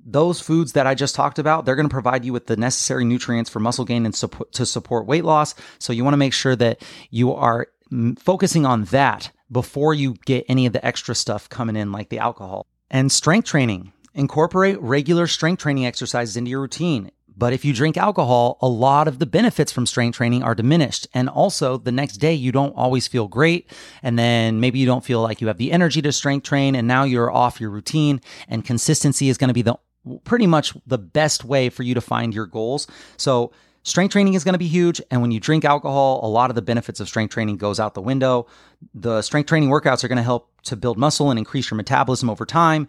Those 0.05 0.39
foods 0.39 0.73
that 0.73 0.87
I 0.87 0.93
just 0.93 1.15
talked 1.15 1.39
about, 1.39 1.65
they're 1.65 1.75
going 1.75 1.89
to 1.89 1.93
provide 1.93 2.23
you 2.23 2.31
with 2.31 2.45
the 2.47 2.55
necessary 2.55 3.03
nutrients 3.03 3.49
for 3.49 3.59
muscle 3.59 3.85
gain 3.85 4.05
and 4.05 4.13
to 4.13 4.65
support 4.65 5.07
weight 5.07 5.25
loss. 5.25 5.55
So 5.79 5.91
you 5.91 6.03
want 6.03 6.13
to 6.13 6.17
make 6.17 6.33
sure 6.33 6.55
that 6.55 6.81
you 7.09 7.33
are 7.33 7.67
mm, 7.91 8.17
focusing 8.19 8.65
on 8.65 8.85
that 8.85 9.31
before 9.51 9.93
you 9.93 10.13
get 10.25 10.45
any 10.47 10.65
of 10.65 10.73
the 10.73 10.85
extra 10.85 11.15
stuff 11.15 11.49
coming 11.49 11.75
in, 11.75 11.91
like 11.91 12.09
the 12.09 12.19
alcohol. 12.19 12.67
And 12.91 13.11
strength 13.11 13.47
training. 13.47 13.91
Incorporate 14.13 14.79
regular 14.81 15.27
strength 15.27 15.61
training 15.61 15.85
exercises 15.85 16.37
into 16.37 16.51
your 16.51 16.61
routine. 16.61 17.11
But 17.37 17.53
if 17.53 17.63
you 17.63 17.73
drink 17.73 17.97
alcohol, 17.97 18.57
a 18.61 18.67
lot 18.67 19.07
of 19.07 19.19
the 19.19 19.27
benefits 19.27 19.71
from 19.71 19.85
strength 19.85 20.15
training 20.15 20.41
are 20.41 20.55
diminished. 20.55 21.07
And 21.13 21.29
also, 21.29 21.77
the 21.77 21.91
next 21.91 22.17
day, 22.17 22.33
you 22.33 22.51
don't 22.51 22.75
always 22.75 23.07
feel 23.07 23.27
great. 23.27 23.71
And 24.01 24.17
then 24.17 24.59
maybe 24.59 24.79
you 24.79 24.87
don't 24.87 25.05
feel 25.05 25.21
like 25.21 25.39
you 25.39 25.47
have 25.47 25.57
the 25.57 25.71
energy 25.71 26.01
to 26.01 26.11
strength 26.11 26.43
train. 26.43 26.75
And 26.75 26.87
now 26.87 27.03
you're 27.03 27.31
off 27.31 27.61
your 27.61 27.69
routine. 27.69 28.21
And 28.47 28.65
consistency 28.65 29.29
is 29.29 29.37
going 29.37 29.49
to 29.49 29.53
be 29.53 29.61
the 29.61 29.75
pretty 30.23 30.47
much 30.47 30.73
the 30.87 30.97
best 30.97 31.45
way 31.45 31.69
for 31.69 31.83
you 31.83 31.93
to 31.93 32.01
find 32.01 32.33
your 32.33 32.45
goals. 32.45 32.87
So, 33.17 33.51
strength 33.83 34.11
training 34.11 34.33
is 34.33 34.43
going 34.43 34.53
to 34.53 34.59
be 34.59 34.67
huge 34.67 35.01
and 35.11 35.21
when 35.21 35.31
you 35.31 35.39
drink 35.39 35.63
alcohol 35.63 36.19
a 36.21 36.27
lot 36.27 36.49
of 36.49 36.55
the 36.55 36.61
benefits 36.61 36.99
of 36.99 37.07
strength 37.07 37.31
training 37.31 37.55
goes 37.55 37.79
out 37.79 37.93
the 37.93 38.01
window 38.01 38.45
the 38.93 39.21
strength 39.21 39.47
training 39.47 39.69
workouts 39.69 40.03
are 40.03 40.09
going 40.09 40.17
to 40.17 40.23
help 40.23 40.51
to 40.61 40.75
build 40.75 40.97
muscle 40.97 41.29
and 41.29 41.39
increase 41.39 41.71
your 41.71 41.77
metabolism 41.77 42.29
over 42.29 42.45
time 42.45 42.85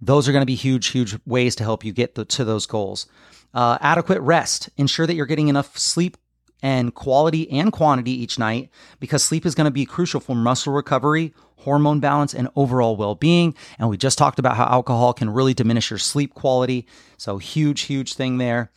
those 0.00 0.28
are 0.28 0.32
going 0.32 0.42
to 0.42 0.46
be 0.46 0.54
huge 0.54 0.88
huge 0.88 1.18
ways 1.26 1.54
to 1.56 1.64
help 1.64 1.84
you 1.84 1.92
get 1.92 2.14
the, 2.14 2.24
to 2.24 2.44
those 2.44 2.66
goals 2.66 3.06
uh, 3.54 3.78
adequate 3.80 4.20
rest. 4.20 4.70
Ensure 4.76 5.06
that 5.06 5.14
you're 5.14 5.26
getting 5.26 5.48
enough 5.48 5.76
sleep 5.78 6.16
and 6.62 6.94
quality 6.94 7.50
and 7.50 7.72
quantity 7.72 8.10
each 8.10 8.38
night 8.38 8.70
because 8.98 9.24
sleep 9.24 9.46
is 9.46 9.54
going 9.54 9.64
to 9.64 9.70
be 9.70 9.86
crucial 9.86 10.20
for 10.20 10.36
muscle 10.36 10.72
recovery, 10.72 11.32
hormone 11.56 12.00
balance, 12.00 12.34
and 12.34 12.48
overall 12.54 12.96
well 12.96 13.14
being. 13.14 13.54
And 13.78 13.88
we 13.88 13.96
just 13.96 14.18
talked 14.18 14.38
about 14.38 14.56
how 14.56 14.66
alcohol 14.66 15.12
can 15.12 15.30
really 15.30 15.54
diminish 15.54 15.90
your 15.90 15.98
sleep 15.98 16.34
quality. 16.34 16.86
So, 17.16 17.38
huge, 17.38 17.82
huge 17.82 18.14
thing 18.14 18.38
there. 18.38 18.70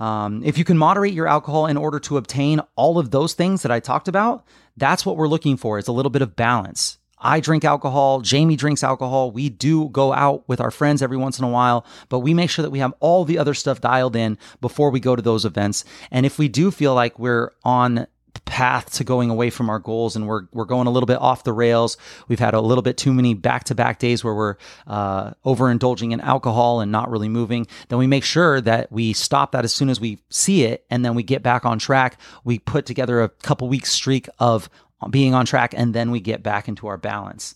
Um, 0.00 0.42
if 0.44 0.58
you 0.58 0.64
can 0.64 0.76
moderate 0.76 1.14
your 1.14 1.28
alcohol 1.28 1.66
in 1.66 1.76
order 1.76 2.00
to 2.00 2.16
obtain 2.16 2.60
all 2.74 2.98
of 2.98 3.12
those 3.12 3.34
things 3.34 3.62
that 3.62 3.70
I 3.70 3.78
talked 3.78 4.08
about, 4.08 4.44
that's 4.76 5.06
what 5.06 5.16
we're 5.16 5.28
looking 5.28 5.56
for 5.56 5.78
is 5.78 5.86
a 5.86 5.92
little 5.92 6.10
bit 6.10 6.22
of 6.22 6.34
balance. 6.34 6.98
I 7.24 7.40
drink 7.40 7.64
alcohol. 7.64 8.20
Jamie 8.20 8.54
drinks 8.54 8.84
alcohol. 8.84 9.30
We 9.30 9.48
do 9.48 9.88
go 9.88 10.12
out 10.12 10.46
with 10.46 10.60
our 10.60 10.70
friends 10.70 11.02
every 11.02 11.16
once 11.16 11.38
in 11.38 11.44
a 11.44 11.48
while, 11.48 11.86
but 12.10 12.20
we 12.20 12.34
make 12.34 12.50
sure 12.50 12.62
that 12.62 12.70
we 12.70 12.78
have 12.80 12.92
all 13.00 13.24
the 13.24 13.38
other 13.38 13.54
stuff 13.54 13.80
dialed 13.80 14.14
in 14.14 14.38
before 14.60 14.90
we 14.90 15.00
go 15.00 15.16
to 15.16 15.22
those 15.22 15.44
events. 15.44 15.84
And 16.10 16.26
if 16.26 16.38
we 16.38 16.48
do 16.48 16.70
feel 16.70 16.94
like 16.94 17.18
we're 17.18 17.50
on 17.64 18.06
the 18.34 18.40
path 18.40 18.90
to 18.92 19.04
going 19.04 19.30
away 19.30 19.48
from 19.48 19.70
our 19.70 19.78
goals 19.78 20.16
and 20.16 20.26
we're 20.26 20.42
we're 20.52 20.64
going 20.64 20.86
a 20.86 20.90
little 20.90 21.06
bit 21.06 21.18
off 21.20 21.44
the 21.44 21.52
rails. 21.52 21.96
We've 22.28 22.38
had 22.38 22.52
a 22.52 22.60
little 22.60 22.82
bit 22.82 22.96
too 22.96 23.12
many 23.14 23.32
back 23.32 23.64
to 23.64 23.74
back 23.74 23.98
days 23.98 24.22
where 24.22 24.34
we're 24.34 24.56
uh, 24.86 25.32
overindulging 25.46 26.12
in 26.12 26.20
alcohol 26.20 26.80
and 26.80 26.90
not 26.90 27.10
really 27.10 27.28
moving. 27.28 27.66
Then 27.88 27.98
we 27.98 28.06
make 28.06 28.24
sure 28.24 28.60
that 28.60 28.90
we 28.90 29.12
stop 29.12 29.52
that 29.52 29.64
as 29.64 29.72
soon 29.72 29.88
as 29.88 30.00
we 30.00 30.18
see 30.30 30.64
it, 30.64 30.84
and 30.90 31.04
then 31.04 31.14
we 31.14 31.22
get 31.22 31.42
back 31.42 31.64
on 31.64 31.78
track. 31.78 32.20
We 32.42 32.58
put 32.58 32.86
together 32.86 33.22
a 33.22 33.28
couple 33.28 33.68
weeks 33.68 33.92
streak 33.92 34.28
of 34.38 34.68
being 35.10 35.34
on 35.34 35.46
track, 35.46 35.74
and 35.76 35.94
then 35.94 36.10
we 36.10 36.20
get 36.20 36.42
back 36.42 36.68
into 36.68 36.86
our 36.86 36.96
balance. 36.96 37.54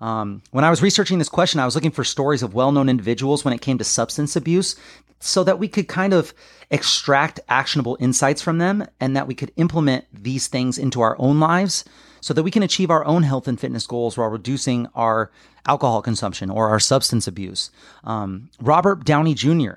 Um, 0.00 0.42
when 0.50 0.64
I 0.64 0.70
was 0.70 0.82
researching 0.82 1.18
this 1.18 1.28
question, 1.28 1.60
I 1.60 1.64
was 1.64 1.74
looking 1.74 1.90
for 1.90 2.04
stories 2.04 2.42
of 2.42 2.54
well 2.54 2.72
known 2.72 2.88
individuals 2.88 3.44
when 3.44 3.54
it 3.54 3.60
came 3.62 3.78
to 3.78 3.84
substance 3.84 4.36
abuse 4.36 4.76
so 5.20 5.42
that 5.44 5.58
we 5.58 5.68
could 5.68 5.88
kind 5.88 6.12
of 6.12 6.34
extract 6.70 7.40
actionable 7.48 7.96
insights 8.00 8.42
from 8.42 8.58
them 8.58 8.86
and 9.00 9.16
that 9.16 9.26
we 9.26 9.34
could 9.34 9.52
implement 9.56 10.04
these 10.12 10.48
things 10.48 10.76
into 10.78 11.00
our 11.00 11.16
own 11.18 11.40
lives 11.40 11.84
so 12.20 12.34
that 12.34 12.42
we 12.42 12.50
can 12.50 12.62
achieve 12.62 12.90
our 12.90 13.04
own 13.04 13.22
health 13.22 13.48
and 13.48 13.58
fitness 13.58 13.86
goals 13.86 14.18
while 14.18 14.28
reducing 14.28 14.86
our 14.94 15.30
alcohol 15.66 16.02
consumption 16.02 16.50
or 16.50 16.68
our 16.68 16.80
substance 16.80 17.26
abuse. 17.26 17.70
Um, 18.04 18.50
Robert 18.60 19.04
Downey 19.04 19.34
Jr., 19.34 19.74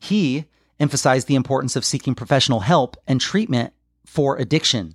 he 0.00 0.46
emphasized 0.80 1.26
the 1.26 1.34
importance 1.34 1.76
of 1.76 1.84
seeking 1.84 2.14
professional 2.14 2.60
help 2.60 2.96
and 3.06 3.20
treatment 3.20 3.72
for 4.06 4.36
addiction 4.36 4.94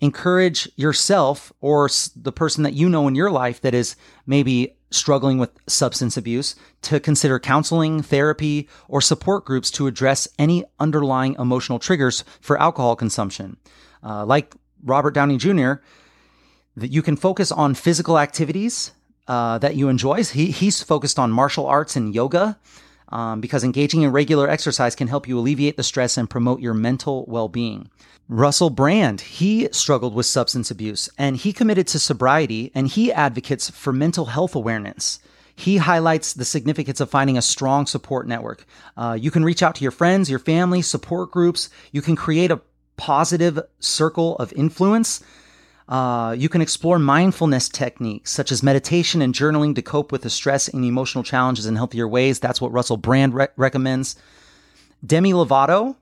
encourage 0.00 0.70
yourself 0.76 1.52
or 1.60 1.88
the 2.16 2.32
person 2.32 2.62
that 2.64 2.74
you 2.74 2.88
know 2.88 3.06
in 3.06 3.14
your 3.14 3.30
life 3.30 3.60
that 3.60 3.74
is 3.74 3.96
maybe 4.26 4.76
struggling 4.90 5.38
with 5.38 5.50
substance 5.68 6.16
abuse 6.16 6.56
to 6.82 6.98
consider 6.98 7.38
counseling, 7.38 8.02
therapy, 8.02 8.68
or 8.88 9.00
support 9.00 9.44
groups 9.44 9.70
to 9.70 9.86
address 9.86 10.26
any 10.38 10.64
underlying 10.78 11.36
emotional 11.38 11.78
triggers 11.78 12.24
for 12.40 12.60
alcohol 12.60 12.96
consumption. 12.96 13.56
Uh, 14.02 14.24
like 14.24 14.54
Robert 14.82 15.12
Downey 15.12 15.36
Jr., 15.36 15.74
that 16.76 16.90
you 16.90 17.02
can 17.02 17.16
focus 17.16 17.52
on 17.52 17.74
physical 17.74 18.18
activities 18.18 18.92
uh, 19.28 19.58
that 19.58 19.76
you 19.76 19.88
enjoy. 19.88 20.24
He, 20.24 20.50
he's 20.50 20.82
focused 20.82 21.18
on 21.18 21.30
martial 21.30 21.66
arts 21.66 21.94
and 21.94 22.14
yoga. 22.14 22.58
Um, 23.10 23.40
because 23.40 23.64
engaging 23.64 24.02
in 24.02 24.12
regular 24.12 24.48
exercise 24.48 24.94
can 24.94 25.08
help 25.08 25.26
you 25.26 25.38
alleviate 25.38 25.76
the 25.76 25.82
stress 25.82 26.16
and 26.16 26.30
promote 26.30 26.60
your 26.60 26.74
mental 26.74 27.24
well 27.26 27.48
being. 27.48 27.90
Russell 28.28 28.70
Brand, 28.70 29.20
he 29.20 29.68
struggled 29.72 30.14
with 30.14 30.26
substance 30.26 30.70
abuse 30.70 31.08
and 31.18 31.36
he 31.36 31.52
committed 31.52 31.88
to 31.88 31.98
sobriety 31.98 32.70
and 32.76 32.86
he 32.86 33.12
advocates 33.12 33.68
for 33.70 33.92
mental 33.92 34.26
health 34.26 34.54
awareness. 34.54 35.18
He 35.56 35.78
highlights 35.78 36.32
the 36.32 36.44
significance 36.44 37.00
of 37.00 37.10
finding 37.10 37.36
a 37.36 37.42
strong 37.42 37.86
support 37.86 38.28
network. 38.28 38.64
Uh, 38.96 39.18
you 39.20 39.32
can 39.32 39.44
reach 39.44 39.62
out 39.62 39.74
to 39.74 39.82
your 39.82 39.90
friends, 39.90 40.30
your 40.30 40.38
family, 40.38 40.80
support 40.80 41.32
groups. 41.32 41.70
You 41.90 42.02
can 42.02 42.14
create 42.14 42.52
a 42.52 42.60
positive 42.96 43.58
circle 43.80 44.36
of 44.36 44.52
influence. 44.52 45.22
Uh, 45.90 46.36
you 46.38 46.48
can 46.48 46.60
explore 46.60 47.00
mindfulness 47.00 47.68
techniques 47.68 48.30
such 48.30 48.52
as 48.52 48.62
meditation 48.62 49.20
and 49.20 49.34
journaling 49.34 49.74
to 49.74 49.82
cope 49.82 50.12
with 50.12 50.22
the 50.22 50.30
stress 50.30 50.68
and 50.68 50.84
emotional 50.84 51.24
challenges 51.24 51.66
in 51.66 51.74
healthier 51.74 52.06
ways. 52.06 52.38
That's 52.38 52.60
what 52.60 52.72
Russell 52.72 52.96
Brand 52.96 53.34
re- 53.34 53.48
recommends. 53.56 54.14
Demi 55.04 55.32
Lovato, 55.32 55.96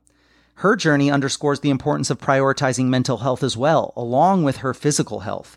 her 0.57 0.77
journey 0.77 1.11
underscores 1.11 1.61
the 1.61 1.71
importance 1.71 2.11
of 2.11 2.19
prioritizing 2.19 2.87
mental 2.87 3.19
health 3.19 3.43
as 3.43 3.57
well, 3.57 3.95
along 3.97 4.45
with 4.45 4.59
her 4.59 4.75
physical 4.75 5.21
health. 5.21 5.57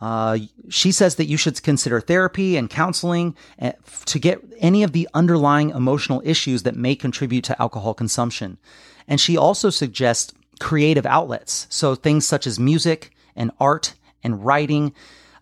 Uh, 0.00 0.38
she 0.68 0.90
says 0.90 1.14
that 1.16 1.26
you 1.26 1.36
should 1.36 1.62
consider 1.62 2.00
therapy 2.00 2.56
and 2.56 2.70
counseling 2.70 3.36
eh, 3.60 3.72
to 4.06 4.18
get 4.18 4.42
any 4.58 4.82
of 4.82 4.92
the 4.92 5.08
underlying 5.14 5.70
emotional 5.70 6.22
issues 6.24 6.64
that 6.64 6.74
may 6.74 6.96
contribute 6.96 7.44
to 7.44 7.62
alcohol 7.62 7.94
consumption. 7.94 8.58
And 9.06 9.20
she 9.20 9.36
also 9.36 9.70
suggests 9.70 10.32
creative 10.58 11.06
outlets. 11.06 11.66
So 11.70 11.94
things 11.94 12.26
such 12.26 12.46
as 12.48 12.58
music 12.58 13.12
and 13.40 13.50
art 13.58 13.94
and 14.22 14.44
writing. 14.44 14.92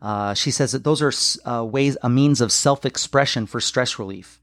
Uh, 0.00 0.32
she 0.32 0.50
says 0.50 0.72
that 0.72 0.84
those 0.84 1.02
are 1.02 1.12
uh, 1.50 1.64
ways, 1.64 1.96
a 2.02 2.08
means 2.08 2.40
of 2.40 2.52
self 2.52 2.86
expression 2.86 3.44
for 3.46 3.60
stress 3.60 3.98
relief. 3.98 4.40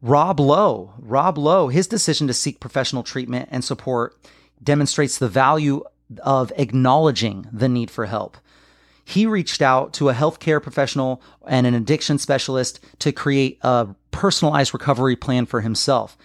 Rob 0.00 0.40
Lowe, 0.40 0.94
Rob 0.98 1.36
Lowe, 1.36 1.68
his 1.68 1.86
decision 1.86 2.26
to 2.28 2.34
seek 2.34 2.60
professional 2.60 3.02
treatment 3.02 3.48
and 3.52 3.64
support 3.64 4.16
demonstrates 4.62 5.18
the 5.18 5.28
value 5.28 5.82
of 6.22 6.52
acknowledging 6.56 7.46
the 7.52 7.68
need 7.68 7.90
for 7.90 8.06
help. 8.06 8.36
He 9.04 9.26
reached 9.26 9.60
out 9.60 9.92
to 9.94 10.08
a 10.08 10.14
healthcare 10.14 10.62
professional 10.62 11.20
and 11.46 11.66
an 11.66 11.74
addiction 11.74 12.18
specialist 12.18 12.78
to 13.00 13.10
create 13.12 13.58
a 13.62 13.88
personalized 14.12 14.72
recovery 14.72 15.16
plan 15.16 15.46
for 15.46 15.60
himself. 15.60 16.16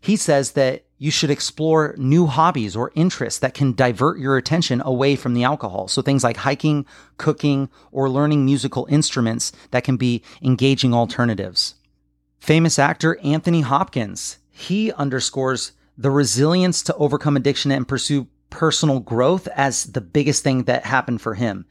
He 0.00 0.16
says 0.16 0.52
that 0.52 0.84
you 0.98 1.10
should 1.10 1.30
explore 1.30 1.94
new 1.98 2.26
hobbies 2.26 2.76
or 2.76 2.92
interests 2.94 3.40
that 3.40 3.54
can 3.54 3.72
divert 3.72 4.18
your 4.18 4.36
attention 4.36 4.80
away 4.84 5.16
from 5.16 5.34
the 5.34 5.44
alcohol. 5.44 5.88
So 5.88 6.02
things 6.02 6.22
like 6.22 6.38
hiking, 6.38 6.86
cooking, 7.18 7.68
or 7.90 8.08
learning 8.08 8.44
musical 8.44 8.86
instruments 8.88 9.52
that 9.70 9.84
can 9.84 9.96
be 9.96 10.22
engaging 10.42 10.94
alternatives. 10.94 11.74
Famous 12.38 12.78
actor 12.78 13.18
Anthony 13.24 13.62
Hopkins, 13.62 14.38
he 14.50 14.92
underscores 14.92 15.72
the 15.96 16.10
resilience 16.10 16.82
to 16.82 16.94
overcome 16.96 17.36
addiction 17.36 17.70
and 17.70 17.88
pursue 17.88 18.28
personal 18.50 19.00
growth 19.00 19.48
as 19.48 19.84
the 19.86 20.00
biggest 20.00 20.44
thing 20.44 20.64
that 20.64 20.84
happened 20.84 21.20
for 21.20 21.34
him. 21.34 21.66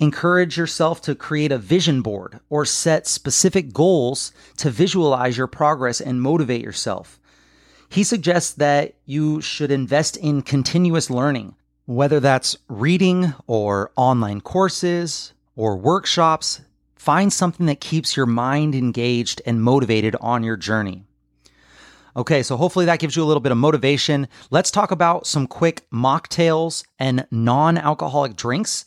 Encourage 0.00 0.58
yourself 0.58 1.00
to 1.02 1.14
create 1.14 1.52
a 1.52 1.58
vision 1.58 2.02
board 2.02 2.40
or 2.50 2.64
set 2.64 3.06
specific 3.06 3.72
goals 3.72 4.32
to 4.56 4.68
visualize 4.70 5.36
your 5.36 5.46
progress 5.46 6.00
and 6.00 6.20
motivate 6.20 6.62
yourself. 6.62 7.20
He 7.94 8.04
suggests 8.04 8.52
that 8.54 8.94
you 9.06 9.40
should 9.40 9.70
invest 9.70 10.16
in 10.16 10.42
continuous 10.42 11.10
learning, 11.10 11.54
whether 11.86 12.20
that's 12.20 12.56
reading 12.68 13.34
or 13.46 13.92
online 13.96 14.40
courses 14.40 15.32
or 15.56 15.76
workshops 15.76 16.60
Find 17.04 17.30
something 17.30 17.66
that 17.66 17.82
keeps 17.82 18.16
your 18.16 18.24
mind 18.24 18.74
engaged 18.74 19.42
and 19.44 19.62
motivated 19.62 20.16
on 20.22 20.42
your 20.42 20.56
journey. 20.56 21.04
Okay, 22.16 22.42
so 22.42 22.56
hopefully 22.56 22.86
that 22.86 22.98
gives 22.98 23.14
you 23.14 23.22
a 23.22 23.26
little 23.26 23.42
bit 23.42 23.52
of 23.52 23.58
motivation. 23.58 24.26
Let's 24.50 24.70
talk 24.70 24.90
about 24.90 25.26
some 25.26 25.46
quick 25.46 25.84
mocktails 25.92 26.82
and 26.98 27.26
non 27.30 27.76
alcoholic 27.76 28.36
drinks, 28.36 28.86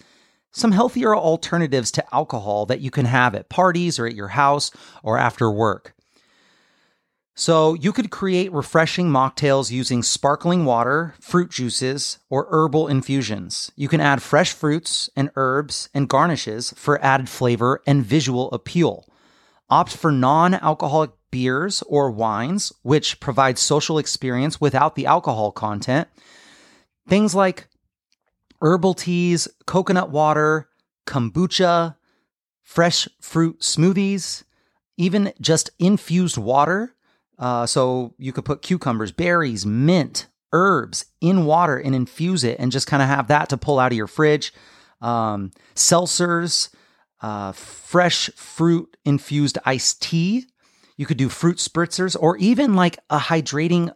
some 0.52 0.72
healthier 0.72 1.16
alternatives 1.16 1.92
to 1.92 2.06
alcohol 2.12 2.66
that 2.66 2.82
you 2.82 2.90
can 2.90 3.06
have 3.06 3.36
at 3.36 3.50
parties 3.50 4.00
or 4.00 4.08
at 4.08 4.16
your 4.16 4.30
house 4.30 4.72
or 5.04 5.20
after 5.20 5.52
work. 5.52 5.94
So 7.40 7.76
you 7.76 7.94
could 7.94 8.10
create 8.10 8.52
refreshing 8.52 9.10
mocktails 9.10 9.70
using 9.70 10.02
sparkling 10.02 10.66
water, 10.66 11.14
fruit 11.22 11.52
juices, 11.52 12.18
or 12.32 12.48
herbal 12.50 12.88
infusions. 12.88 13.72
You 13.76 13.88
can 13.88 14.02
add 14.02 14.24
fresh 14.24 14.52
fruits 14.54 15.08
and 15.16 15.30
herbs 15.36 15.88
and 15.94 16.10
garnishes 16.10 16.74
for 16.76 17.00
added 17.00 17.30
flavor 17.30 17.84
and 17.86 18.04
visual 18.04 18.50
appeal. 18.50 19.06
Opt 19.70 19.96
for 19.96 20.12
non-alcoholic 20.12 21.12
beers 21.30 21.84
or 21.86 22.10
wines, 22.10 22.74
which 22.82 23.20
provide 23.20 23.60
social 23.60 24.00
experience 24.00 24.60
without 24.60 24.96
the 24.96 25.06
alcohol 25.06 25.52
content. 25.52 26.08
Things 27.08 27.36
like 27.36 27.68
herbal 28.64 28.96
teas, 28.96 29.48
coconut 29.68 30.10
water, 30.10 30.70
kombucha, 31.06 31.98
fresh 32.64 33.08
fruit 33.22 33.60
smoothies, 33.60 34.44
even 34.98 35.32
just 35.40 35.70
infused 35.78 36.40
water 36.40 36.96
uh, 37.38 37.66
so 37.66 38.14
you 38.18 38.34
could 38.34 38.46
put 38.46 38.62
cucumbers, 38.62 39.12
berries, 39.12 39.66
mint, 39.66 40.28
herbs 40.54 41.06
in 41.22 41.46
water 41.46 41.78
and 41.78 41.94
infuse 41.94 42.44
it 42.44 42.60
and 42.60 42.72
just 42.72 42.88
kind 42.88 43.04
of 43.04 43.10
have 43.10 43.28
that 43.28 43.50
to 43.50 43.58
pull 43.58 43.80
out 43.80 43.92
of 43.92 43.98
your 43.98 44.08
fridge. 44.08 44.54
Um, 45.02 45.52
seltzers, 45.76 46.70
uh, 47.22 47.52
fresh 47.52 48.30
fruit 48.36 48.96
infused 49.06 49.58
iced 49.66 50.02
tea. 50.02 50.46
You 50.96 51.06
could 51.06 51.18
do 51.18 51.30
fruit 51.30 51.58
spritzers 51.58 52.16
or 52.20 52.38
even 52.38 52.76
like 52.76 52.98
a 53.10 53.20
hydrating 53.20 53.92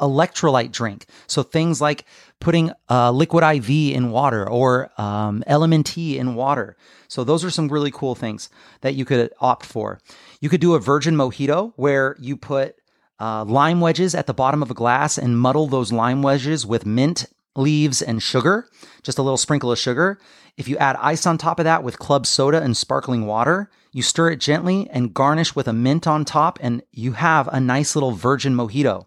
electrolyte 0.00 0.72
drink. 0.72 1.04
So 1.26 1.42
things 1.42 1.80
like 1.80 2.06
putting 2.40 2.72
uh, 2.88 3.10
liquid 3.10 3.44
IV 3.44 3.94
in 3.94 4.10
water 4.10 4.48
or 4.48 4.90
um, 4.98 5.44
LMNT 5.46 6.16
in 6.16 6.34
water. 6.34 6.76
So 7.08 7.22
those 7.22 7.44
are 7.44 7.50
some 7.50 7.68
really 7.68 7.90
cool 7.90 8.14
things 8.14 8.48
that 8.80 8.94
you 8.94 9.04
could 9.04 9.32
opt 9.40 9.66
for. 9.66 10.00
You 10.40 10.48
could 10.48 10.62
do 10.62 10.74
a 10.74 10.80
virgin 10.80 11.16
mojito 11.16 11.74
where 11.76 12.16
you 12.18 12.36
put 12.36 12.76
uh, 13.20 13.44
lime 13.44 13.80
wedges 13.80 14.14
at 14.14 14.26
the 14.26 14.34
bottom 14.34 14.62
of 14.62 14.70
a 14.70 14.74
glass 14.74 15.18
and 15.18 15.38
muddle 15.38 15.66
those 15.66 15.92
lime 15.92 16.22
wedges 16.22 16.66
with 16.66 16.86
mint 16.86 17.26
leaves, 17.56 18.02
and 18.02 18.22
sugar, 18.22 18.68
just 19.02 19.18
a 19.18 19.22
little 19.22 19.36
sprinkle 19.36 19.72
of 19.72 19.78
sugar. 19.78 20.18
If 20.56 20.68
you 20.68 20.76
add 20.78 20.96
ice 20.96 21.26
on 21.26 21.38
top 21.38 21.58
of 21.58 21.64
that 21.64 21.82
with 21.82 21.98
club 21.98 22.26
soda 22.26 22.62
and 22.62 22.76
sparkling 22.76 23.26
water, 23.26 23.70
you 23.92 24.02
stir 24.02 24.30
it 24.30 24.40
gently 24.40 24.88
and 24.90 25.14
garnish 25.14 25.54
with 25.54 25.66
a 25.68 25.72
mint 25.72 26.06
on 26.06 26.24
top, 26.24 26.58
and 26.62 26.82
you 26.92 27.12
have 27.12 27.48
a 27.48 27.60
nice 27.60 27.96
little 27.96 28.12
virgin 28.12 28.54
mojito. 28.54 29.06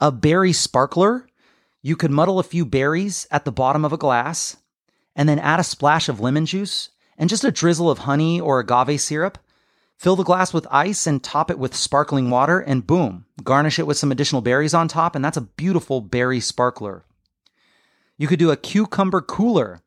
A 0.00 0.10
berry 0.12 0.52
sparkler, 0.52 1.26
you 1.82 1.96
could 1.96 2.10
muddle 2.10 2.38
a 2.38 2.44
few 2.44 2.64
berries 2.64 3.26
at 3.30 3.44
the 3.44 3.52
bottom 3.52 3.84
of 3.84 3.92
a 3.92 3.98
glass 3.98 4.56
and 5.16 5.28
then 5.28 5.38
add 5.38 5.60
a 5.60 5.64
splash 5.64 6.08
of 6.08 6.20
lemon 6.20 6.46
juice 6.46 6.90
and 7.18 7.28
just 7.28 7.44
a 7.44 7.50
drizzle 7.50 7.90
of 7.90 7.98
honey 7.98 8.40
or 8.40 8.60
agave 8.60 9.00
syrup. 9.00 9.38
Fill 10.00 10.16
the 10.16 10.24
glass 10.24 10.54
with 10.54 10.66
ice 10.70 11.06
and 11.06 11.22
top 11.22 11.50
it 11.50 11.58
with 11.58 11.76
sparkling 11.76 12.30
water, 12.30 12.58
and 12.58 12.86
boom, 12.86 13.26
garnish 13.44 13.78
it 13.78 13.86
with 13.86 13.98
some 13.98 14.10
additional 14.10 14.40
berries 14.40 14.72
on 14.72 14.88
top, 14.88 15.14
and 15.14 15.22
that's 15.22 15.36
a 15.36 15.42
beautiful 15.42 16.00
berry 16.00 16.40
sparkler. 16.40 17.04
You 18.16 18.26
could 18.26 18.38
do 18.38 18.50
a 18.50 18.56
cucumber 18.56 19.20
cooler. 19.20 19.82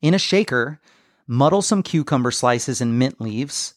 In 0.00 0.14
a 0.14 0.18
shaker, 0.18 0.78
muddle 1.26 1.60
some 1.60 1.82
cucumber 1.82 2.30
slices 2.30 2.80
and 2.80 3.00
mint 3.00 3.20
leaves, 3.20 3.74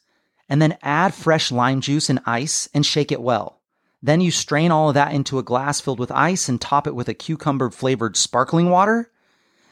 and 0.47 0.61
then 0.61 0.77
add 0.83 1.15
fresh 1.15 1.51
lime 1.51 1.81
juice 1.81 2.11
and 2.11 2.19
ice 2.27 2.69
and 2.75 2.85
shake 2.85 3.11
it 3.11 3.19
well. 3.19 3.59
Then 4.03 4.21
you 4.21 4.29
strain 4.29 4.69
all 4.69 4.89
of 4.89 4.93
that 4.93 5.15
into 5.15 5.39
a 5.39 5.43
glass 5.43 5.79
filled 5.79 5.99
with 5.99 6.11
ice 6.11 6.47
and 6.47 6.61
top 6.61 6.85
it 6.85 6.93
with 6.93 7.09
a 7.09 7.15
cucumber 7.15 7.71
flavored 7.71 8.15
sparkling 8.15 8.69
water. 8.69 9.09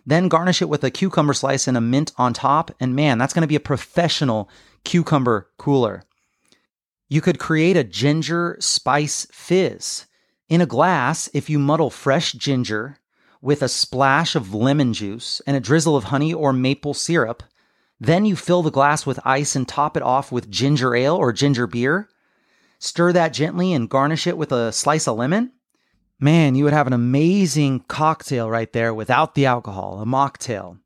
Then 0.08 0.28
garnish 0.28 0.63
it 0.63 0.69
with 0.69 0.84
a 0.84 0.89
cucumber 0.89 1.36
slice 1.36 1.67
and 1.67 1.78
a 1.78 1.82
mint 1.82 2.13
on 2.17 2.34
top. 2.34 2.72
And 2.80 2.95
man, 2.95 3.19
that's 3.19 3.32
going 3.32 3.43
to 3.43 3.48
be 3.48 3.56
a 3.56 3.60
professional 3.60 4.50
cucumber 4.83 5.49
cooler. 5.57 6.03
You 7.07 7.21
could 7.21 7.39
create 7.39 7.75
a 7.75 7.83
ginger 7.83 8.57
spice 8.59 9.27
fizz. 9.31 10.05
In 10.47 10.61
a 10.61 10.65
glass, 10.65 11.29
if 11.33 11.49
you 11.49 11.59
muddle 11.59 11.89
fresh 11.89 12.33
ginger 12.33 12.97
with 13.41 13.61
a 13.61 13.69
splash 13.69 14.35
of 14.35 14.53
lemon 14.53 14.93
juice 14.93 15.41
and 15.47 15.55
a 15.55 15.61
drizzle 15.61 15.95
of 15.95 16.05
honey 16.05 16.33
or 16.33 16.53
maple 16.53 16.93
syrup, 16.93 17.43
then 17.99 18.25
you 18.25 18.35
fill 18.35 18.61
the 18.61 18.71
glass 18.71 19.05
with 19.05 19.19
ice 19.25 19.55
and 19.55 19.67
top 19.67 19.97
it 19.97 20.03
off 20.03 20.31
with 20.31 20.49
ginger 20.49 20.95
ale 20.95 21.15
or 21.15 21.33
ginger 21.33 21.67
beer. 21.67 22.09
Stir 22.79 23.11
that 23.13 23.33
gently 23.33 23.73
and 23.73 23.89
garnish 23.89 24.25
it 24.25 24.37
with 24.37 24.51
a 24.51 24.71
slice 24.71 25.07
of 25.07 25.17
lemon. 25.17 25.51
Man, 26.19 26.55
you 26.55 26.63
would 26.63 26.73
have 26.73 26.87
an 26.87 26.93
amazing 26.93 27.81
cocktail 27.87 28.49
right 28.49 28.71
there 28.71 28.93
without 28.93 29.35
the 29.35 29.45
alcohol, 29.45 30.01
a 30.01 30.05
mocktail. 30.05 30.79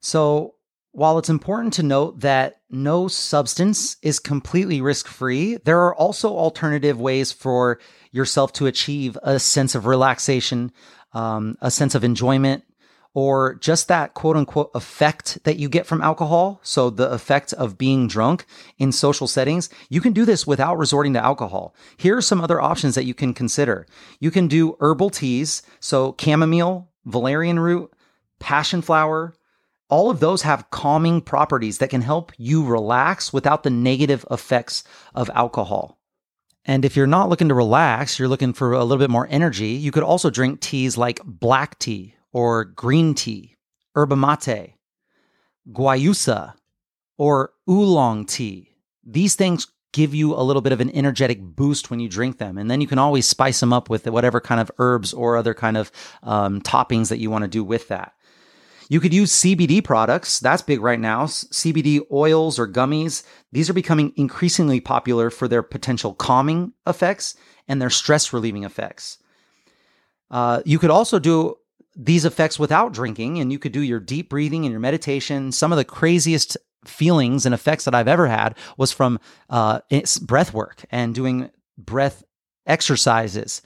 So, 0.00 0.54
while 0.92 1.18
it's 1.18 1.28
important 1.28 1.74
to 1.74 1.82
note 1.82 2.20
that 2.20 2.60
no 2.70 3.08
substance 3.08 3.96
is 4.02 4.18
completely 4.18 4.80
risk 4.80 5.06
free, 5.06 5.56
there 5.64 5.80
are 5.80 5.94
also 5.94 6.30
alternative 6.30 7.00
ways 7.00 7.30
for 7.32 7.78
yourself 8.10 8.52
to 8.54 8.66
achieve 8.66 9.18
a 9.22 9.38
sense 9.38 9.74
of 9.74 9.86
relaxation, 9.86 10.72
um, 11.12 11.56
a 11.60 11.70
sense 11.70 11.94
of 11.94 12.04
enjoyment, 12.04 12.64
or 13.14 13.54
just 13.54 13.88
that 13.88 14.14
quote 14.14 14.36
unquote 14.36 14.70
effect 14.74 15.42
that 15.44 15.58
you 15.58 15.68
get 15.68 15.86
from 15.86 16.02
alcohol. 16.02 16.60
So 16.62 16.90
the 16.90 17.10
effect 17.10 17.52
of 17.54 17.78
being 17.78 18.06
drunk 18.06 18.44
in 18.78 18.92
social 18.92 19.26
settings, 19.26 19.68
you 19.88 20.00
can 20.00 20.12
do 20.12 20.24
this 20.24 20.46
without 20.46 20.78
resorting 20.78 21.14
to 21.14 21.24
alcohol. 21.24 21.74
Here 21.96 22.16
are 22.16 22.22
some 22.22 22.40
other 22.40 22.60
options 22.60 22.94
that 22.94 23.04
you 23.04 23.14
can 23.14 23.34
consider. 23.34 23.86
You 24.20 24.30
can 24.30 24.46
do 24.46 24.76
herbal 24.80 25.10
teas. 25.10 25.62
So 25.80 26.14
chamomile, 26.20 26.88
valerian 27.04 27.58
root, 27.58 27.92
passion 28.38 28.82
flower, 28.82 29.34
all 29.88 30.10
of 30.10 30.20
those 30.20 30.42
have 30.42 30.70
calming 30.70 31.20
properties 31.20 31.78
that 31.78 31.90
can 31.90 32.02
help 32.02 32.32
you 32.36 32.64
relax 32.64 33.32
without 33.32 33.62
the 33.62 33.70
negative 33.70 34.24
effects 34.30 34.84
of 35.14 35.30
alcohol. 35.34 35.98
And 36.64 36.84
if 36.84 36.96
you're 36.96 37.06
not 37.06 37.30
looking 37.30 37.48
to 37.48 37.54
relax, 37.54 38.18
you're 38.18 38.28
looking 38.28 38.52
for 38.52 38.72
a 38.72 38.84
little 38.84 39.02
bit 39.02 39.10
more 39.10 39.26
energy, 39.30 39.68
you 39.68 39.90
could 39.90 40.02
also 40.02 40.28
drink 40.28 40.60
teas 40.60 40.98
like 40.98 41.20
black 41.24 41.78
tea 41.78 42.14
or 42.32 42.64
green 42.64 43.14
tea, 43.14 43.56
yerba 43.96 44.16
mate, 44.16 44.74
guayusa, 45.72 46.52
or 47.16 47.52
oolong 47.68 48.26
tea. 48.26 48.76
These 49.02 49.34
things 49.34 49.66
give 49.92 50.14
you 50.14 50.34
a 50.34 50.42
little 50.42 50.60
bit 50.60 50.72
of 50.72 50.82
an 50.82 50.90
energetic 50.90 51.40
boost 51.40 51.90
when 51.90 51.98
you 51.98 52.08
drink 52.08 52.36
them. 52.36 52.58
And 52.58 52.70
then 52.70 52.82
you 52.82 52.86
can 52.86 52.98
always 52.98 53.26
spice 53.26 53.60
them 53.60 53.72
up 53.72 53.88
with 53.88 54.06
whatever 54.06 54.40
kind 54.40 54.60
of 54.60 54.70
herbs 54.78 55.14
or 55.14 55.36
other 55.36 55.54
kind 55.54 55.78
of 55.78 55.90
um, 56.22 56.60
toppings 56.60 57.08
that 57.08 57.18
you 57.18 57.30
want 57.30 57.42
to 57.44 57.48
do 57.48 57.64
with 57.64 57.88
that. 57.88 58.12
You 58.88 59.00
could 59.00 59.12
use 59.12 59.32
CBD 59.32 59.84
products. 59.84 60.40
That's 60.40 60.62
big 60.62 60.80
right 60.80 60.98
now. 60.98 61.24
CBD 61.24 62.00
oils 62.10 62.58
or 62.58 62.66
gummies. 62.66 63.22
These 63.52 63.68
are 63.68 63.74
becoming 63.74 64.12
increasingly 64.16 64.80
popular 64.80 65.30
for 65.30 65.46
their 65.46 65.62
potential 65.62 66.14
calming 66.14 66.72
effects 66.86 67.36
and 67.68 67.80
their 67.80 67.90
stress 67.90 68.32
relieving 68.32 68.64
effects. 68.64 69.18
Uh, 70.30 70.62
you 70.64 70.78
could 70.78 70.90
also 70.90 71.18
do 71.18 71.56
these 71.94 72.24
effects 72.24 72.58
without 72.58 72.92
drinking, 72.92 73.38
and 73.38 73.50
you 73.52 73.58
could 73.58 73.72
do 73.72 73.80
your 73.80 74.00
deep 74.00 74.30
breathing 74.30 74.64
and 74.64 74.70
your 74.70 74.80
meditation. 74.80 75.52
Some 75.52 75.72
of 75.72 75.78
the 75.78 75.84
craziest 75.84 76.56
feelings 76.84 77.44
and 77.44 77.54
effects 77.54 77.84
that 77.84 77.94
I've 77.94 78.08
ever 78.08 78.28
had 78.28 78.56
was 78.76 78.92
from 78.92 79.18
uh, 79.50 79.80
breath 80.22 80.54
work 80.54 80.84
and 80.90 81.14
doing 81.14 81.50
breath 81.76 82.24
exercises. 82.66 83.62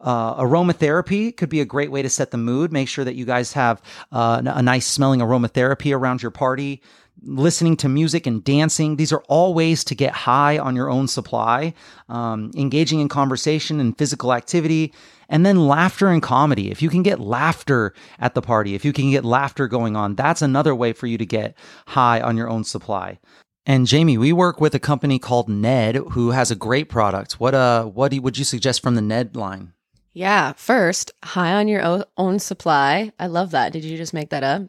Uh, 0.00 0.40
aromatherapy 0.42 1.36
could 1.36 1.48
be 1.48 1.60
a 1.60 1.64
great 1.64 1.90
way 1.90 2.02
to 2.02 2.08
set 2.08 2.30
the 2.30 2.38
mood. 2.38 2.72
Make 2.72 2.88
sure 2.88 3.04
that 3.04 3.14
you 3.14 3.24
guys 3.24 3.52
have 3.52 3.82
uh, 4.12 4.42
a 4.44 4.62
nice 4.62 4.86
smelling 4.86 5.20
aromatherapy 5.20 5.94
around 5.94 6.22
your 6.22 6.30
party. 6.30 6.82
Listening 7.22 7.76
to 7.76 7.88
music 7.88 8.26
and 8.26 8.42
dancing. 8.42 8.96
These 8.96 9.12
are 9.12 9.22
all 9.28 9.52
ways 9.52 9.84
to 9.84 9.94
get 9.94 10.12
high 10.12 10.58
on 10.58 10.74
your 10.74 10.88
own 10.88 11.06
supply. 11.06 11.74
Um, 12.08 12.50
engaging 12.56 13.00
in 13.00 13.08
conversation 13.08 13.78
and 13.78 13.96
physical 13.98 14.32
activity. 14.32 14.94
And 15.28 15.44
then 15.44 15.68
laughter 15.68 16.08
and 16.08 16.22
comedy. 16.22 16.70
If 16.70 16.80
you 16.80 16.88
can 16.88 17.02
get 17.02 17.20
laughter 17.20 17.94
at 18.18 18.34
the 18.34 18.42
party, 18.42 18.74
if 18.74 18.84
you 18.86 18.92
can 18.92 19.10
get 19.10 19.24
laughter 19.24 19.68
going 19.68 19.96
on, 19.96 20.14
that's 20.14 20.40
another 20.42 20.74
way 20.74 20.92
for 20.94 21.06
you 21.06 21.18
to 21.18 21.26
get 21.26 21.56
high 21.86 22.20
on 22.22 22.38
your 22.38 22.48
own 22.48 22.64
supply. 22.64 23.18
And 23.66 23.86
Jamie, 23.86 24.18
we 24.18 24.32
work 24.32 24.60
with 24.60 24.74
a 24.74 24.80
company 24.80 25.18
called 25.18 25.48
Ned 25.48 25.96
who 25.96 26.30
has 26.30 26.50
a 26.50 26.56
great 26.56 26.88
product. 26.88 27.34
What 27.34 27.54
uh 27.54 27.84
what 27.84 28.14
would 28.14 28.38
you 28.38 28.44
suggest 28.44 28.82
from 28.82 28.94
the 28.94 29.02
Ned 29.02 29.36
line? 29.36 29.74
Yeah, 30.20 30.52
first, 30.52 31.12
high 31.24 31.54
on 31.54 31.66
your 31.66 32.04
own 32.18 32.40
supply. 32.40 33.10
I 33.18 33.26
love 33.26 33.52
that. 33.52 33.72
Did 33.72 33.84
you 33.84 33.96
just 33.96 34.12
make 34.12 34.28
that 34.28 34.42
up? 34.42 34.64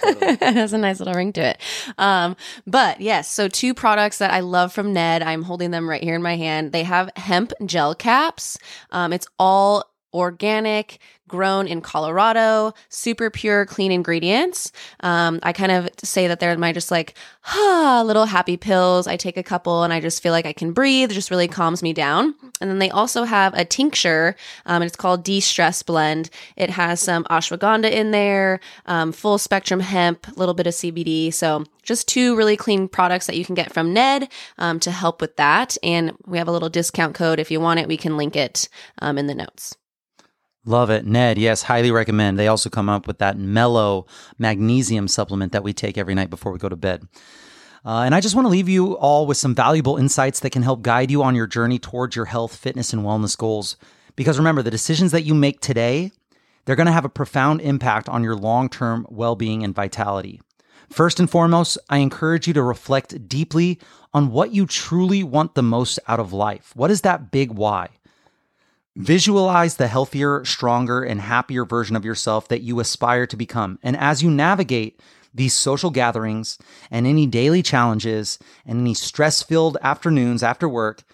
Totally. 0.00 0.26
it 0.40 0.54
has 0.54 0.72
a 0.72 0.78
nice 0.78 1.00
little 1.00 1.14
ring 1.14 1.32
to 1.32 1.40
it. 1.40 1.60
Um, 1.98 2.36
but 2.68 3.00
yes, 3.00 3.28
so 3.28 3.48
two 3.48 3.74
products 3.74 4.18
that 4.18 4.30
I 4.32 4.38
love 4.38 4.72
from 4.72 4.92
Ned. 4.92 5.24
I'm 5.24 5.42
holding 5.42 5.72
them 5.72 5.90
right 5.90 6.04
here 6.04 6.14
in 6.14 6.22
my 6.22 6.36
hand. 6.36 6.70
They 6.70 6.84
have 6.84 7.10
hemp 7.16 7.52
gel 7.66 7.96
caps. 7.96 8.56
Um, 8.92 9.12
it's 9.12 9.26
all 9.40 9.91
organic, 10.12 10.98
grown 11.32 11.66
in 11.66 11.80
Colorado, 11.80 12.74
super 12.90 13.30
pure, 13.30 13.64
clean 13.64 13.90
ingredients. 13.90 14.70
Um, 15.00 15.40
I 15.42 15.54
kind 15.54 15.72
of 15.72 15.88
say 16.04 16.28
that 16.28 16.40
they're 16.40 16.58
my 16.58 16.72
just 16.72 16.90
like, 16.90 17.14
ah, 17.46 18.02
little 18.04 18.26
happy 18.26 18.58
pills. 18.58 19.06
I 19.06 19.16
take 19.16 19.38
a 19.38 19.42
couple 19.42 19.82
and 19.82 19.94
I 19.94 20.00
just 20.00 20.22
feel 20.22 20.32
like 20.32 20.44
I 20.44 20.52
can 20.52 20.72
breathe. 20.72 21.10
It 21.10 21.14
just 21.14 21.30
really 21.30 21.48
calms 21.48 21.82
me 21.82 21.94
down. 21.94 22.34
And 22.60 22.68
then 22.68 22.80
they 22.80 22.90
also 22.90 23.24
have 23.24 23.54
a 23.54 23.64
tincture. 23.64 24.36
Um, 24.66 24.82
it's 24.82 24.94
called 24.94 25.24
De 25.24 25.40
Stress 25.40 25.82
Blend. 25.82 26.28
It 26.54 26.68
has 26.68 27.00
some 27.00 27.24
ashwagandha 27.24 27.90
in 27.90 28.10
there, 28.10 28.60
um, 28.84 29.10
full 29.10 29.38
spectrum 29.38 29.80
hemp, 29.80 30.28
a 30.28 30.38
little 30.38 30.54
bit 30.54 30.66
of 30.66 30.74
CBD. 30.74 31.32
So 31.32 31.64
just 31.82 32.08
two 32.08 32.36
really 32.36 32.58
clean 32.58 32.88
products 32.88 33.26
that 33.26 33.38
you 33.38 33.46
can 33.46 33.54
get 33.54 33.72
from 33.72 33.94
Ned 33.94 34.28
um, 34.58 34.78
to 34.80 34.90
help 34.90 35.22
with 35.22 35.36
that. 35.36 35.78
And 35.82 36.12
we 36.26 36.36
have 36.36 36.48
a 36.48 36.52
little 36.52 36.68
discount 36.68 37.14
code. 37.14 37.40
If 37.40 37.50
you 37.50 37.58
want 37.58 37.80
it, 37.80 37.88
we 37.88 37.96
can 37.96 38.18
link 38.18 38.36
it 38.36 38.68
um, 39.00 39.16
in 39.16 39.28
the 39.28 39.34
notes. 39.34 39.76
Love 40.64 40.90
it. 40.90 41.04
Ned, 41.04 41.38
yes, 41.38 41.62
highly 41.62 41.90
recommend. 41.90 42.38
They 42.38 42.46
also 42.46 42.70
come 42.70 42.88
up 42.88 43.06
with 43.06 43.18
that 43.18 43.36
mellow 43.36 44.06
magnesium 44.38 45.08
supplement 45.08 45.52
that 45.52 45.64
we 45.64 45.72
take 45.72 45.98
every 45.98 46.14
night 46.14 46.30
before 46.30 46.52
we 46.52 46.58
go 46.58 46.68
to 46.68 46.76
bed. 46.76 47.08
Uh, 47.84 48.02
and 48.02 48.14
I 48.14 48.20
just 48.20 48.36
want 48.36 48.44
to 48.44 48.50
leave 48.50 48.68
you 48.68 48.96
all 48.98 49.26
with 49.26 49.36
some 49.36 49.56
valuable 49.56 49.96
insights 49.96 50.38
that 50.40 50.50
can 50.50 50.62
help 50.62 50.82
guide 50.82 51.10
you 51.10 51.24
on 51.24 51.34
your 51.34 51.48
journey 51.48 51.80
towards 51.80 52.14
your 52.14 52.26
health, 52.26 52.54
fitness, 52.54 52.92
and 52.92 53.02
wellness 53.02 53.36
goals. 53.36 53.76
Because 54.14 54.38
remember, 54.38 54.62
the 54.62 54.70
decisions 54.70 55.10
that 55.10 55.24
you 55.24 55.34
make 55.34 55.60
today, 55.60 56.12
they're 56.64 56.76
going 56.76 56.86
to 56.86 56.92
have 56.92 57.04
a 57.04 57.08
profound 57.08 57.60
impact 57.60 58.08
on 58.08 58.22
your 58.22 58.36
long 58.36 58.68
term 58.68 59.04
well 59.10 59.34
being 59.34 59.64
and 59.64 59.74
vitality. 59.74 60.40
First 60.90 61.18
and 61.18 61.28
foremost, 61.28 61.76
I 61.88 61.98
encourage 61.98 62.46
you 62.46 62.52
to 62.54 62.62
reflect 62.62 63.28
deeply 63.28 63.80
on 64.14 64.30
what 64.30 64.52
you 64.52 64.66
truly 64.66 65.24
want 65.24 65.54
the 65.54 65.62
most 65.62 65.98
out 66.06 66.20
of 66.20 66.32
life. 66.32 66.70
What 66.76 66.90
is 66.90 67.00
that 67.00 67.32
big 67.32 67.50
why? 67.50 67.88
Visualize 68.96 69.76
the 69.76 69.86
healthier, 69.86 70.44
stronger, 70.44 71.02
and 71.02 71.20
happier 71.20 71.64
version 71.64 71.96
of 71.96 72.04
yourself 72.04 72.48
that 72.48 72.60
you 72.60 72.78
aspire 72.78 73.26
to 73.26 73.36
become. 73.36 73.78
And 73.82 73.96
as 73.96 74.22
you 74.22 74.30
navigate 74.30 75.00
these 75.32 75.54
social 75.54 75.88
gatherings 75.88 76.58
and 76.90 77.06
any 77.06 77.26
daily 77.26 77.62
challenges 77.62 78.38
and 78.66 78.80
any 78.80 78.92
stress 78.92 79.42
filled 79.42 79.78
afternoons 79.80 80.42
after 80.42 80.68
work, 80.68 81.04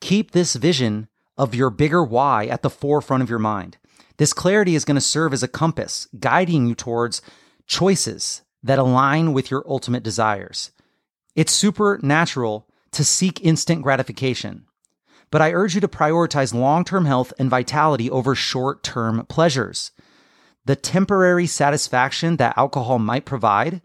keep 0.00 0.32
this 0.32 0.56
vision 0.56 1.08
of 1.38 1.54
your 1.54 1.70
bigger 1.70 2.04
why 2.04 2.46
at 2.46 2.60
the 2.60 2.68
forefront 2.68 3.22
of 3.22 3.30
your 3.30 3.38
mind. 3.38 3.78
This 4.18 4.34
clarity 4.34 4.74
is 4.74 4.84
going 4.84 4.96
to 4.96 5.00
serve 5.00 5.32
as 5.32 5.42
a 5.42 5.48
compass, 5.48 6.06
guiding 6.20 6.66
you 6.66 6.74
towards 6.74 7.22
choices 7.66 8.42
that 8.62 8.78
align 8.78 9.32
with 9.32 9.50
your 9.50 9.64
ultimate 9.66 10.02
desires. 10.02 10.70
It's 11.34 11.52
supernatural 11.52 12.68
to 12.90 13.04
seek 13.04 13.42
instant 13.42 13.80
gratification 13.80 14.66
but 15.32 15.42
I 15.42 15.52
urge 15.52 15.74
you 15.74 15.80
to 15.80 15.88
prioritize 15.88 16.54
long 16.54 16.84
term 16.84 17.06
health 17.06 17.32
and 17.40 17.50
vitality 17.50 18.08
over 18.08 18.36
short 18.36 18.84
term 18.84 19.26
pleasures. 19.26 19.90
the 20.64 20.76
temporary 20.76 21.46
satisfaction 21.46 22.36
that 22.36 22.56
alcohol 22.56 23.00
might 23.00 23.24
provide 23.24 23.82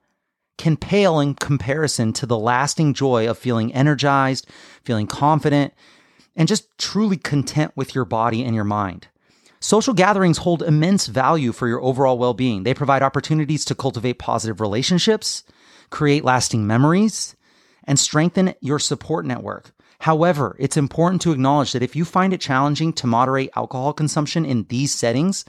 can 0.60 0.78
pale 0.78 1.20
in 1.20 1.34
comparison 1.34 2.14
to 2.14 2.28
the 2.28 2.38
lasting 2.38 2.94
joy 2.94 3.28
of 3.28 3.38
feeling 3.38 3.74
energized, 3.74 4.48
feeling 4.84 5.08
confident, 5.08 5.74
and 6.36 6.48
just 6.48 6.68
truly 6.78 7.18
content 7.18 7.72
with 7.76 7.96
your 7.96 8.06
body 8.06 8.44
and 8.44 8.54
your 8.54 8.64
mind. 8.64 9.08
Social 9.60 9.94
gatherings 9.94 10.40
hold 10.40 10.62
immense 10.62 11.08
value 11.08 11.52
for 11.52 11.68
your 11.68 11.82
overall 11.82 12.20
well 12.20 12.36
being. 12.36 12.62
They 12.62 12.76
provide 12.76 13.02
opportunities 13.02 13.66
to 13.66 13.76
cultivate 13.76 14.20
positive 14.20 14.62
relationships, 14.62 15.44
create 15.90 16.24
lasting 16.24 16.68
memories, 16.68 17.36
and 17.86 17.98
strengthen 17.98 18.54
your 18.62 18.78
support 18.78 19.26
network. 19.26 19.72
However, 20.02 20.56
it's 20.60 20.78
important 20.78 21.22
to 21.24 21.32
acknowledge 21.32 21.72
that 21.72 21.84
if 21.84 21.96
you 21.96 22.06
find 22.06 22.34
it 22.34 22.42
challenging 22.42 22.94
to 22.94 23.08
moderate 23.08 23.50
alcohol 23.56 23.94
consumption 23.94 24.46
in 24.46 24.66
these 24.70 24.94
settings, 24.94 25.44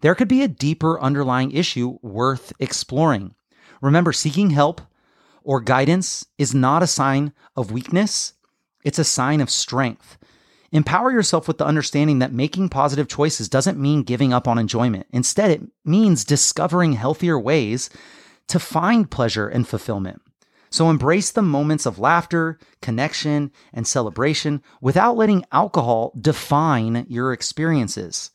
there 0.00 0.14
could 0.14 0.28
be 0.28 0.42
a 0.42 0.48
deeper 0.48 1.00
underlying 1.00 1.52
issue 1.52 1.98
worth 2.02 2.52
exploring. 2.58 3.34
Remember, 3.80 4.12
seeking 4.12 4.50
help 4.50 4.80
or 5.44 5.60
guidance 5.60 6.26
is 6.38 6.54
not 6.54 6.82
a 6.82 6.86
sign 6.86 7.32
of 7.56 7.72
weakness, 7.72 8.34
it's 8.84 8.98
a 8.98 9.04
sign 9.04 9.40
of 9.40 9.50
strength. 9.50 10.18
Empower 10.72 11.12
yourself 11.12 11.46
with 11.46 11.58
the 11.58 11.66
understanding 11.66 12.18
that 12.20 12.32
making 12.32 12.70
positive 12.70 13.06
choices 13.06 13.48
doesn't 13.48 13.78
mean 13.78 14.02
giving 14.02 14.32
up 14.32 14.48
on 14.48 14.58
enjoyment. 14.58 15.06
Instead, 15.12 15.50
it 15.50 15.62
means 15.84 16.24
discovering 16.24 16.94
healthier 16.94 17.38
ways 17.38 17.90
to 18.48 18.58
find 18.58 19.10
pleasure 19.10 19.48
and 19.48 19.68
fulfillment. 19.68 20.21
So 20.72 20.88
embrace 20.88 21.30
the 21.30 21.42
moments 21.42 21.84
of 21.84 21.98
laughter, 21.98 22.58
connection, 22.80 23.52
and 23.74 23.86
celebration 23.86 24.62
without 24.80 25.18
letting 25.18 25.44
alcohol 25.52 26.14
define 26.18 27.04
your 27.10 27.34
experiences. 27.34 28.30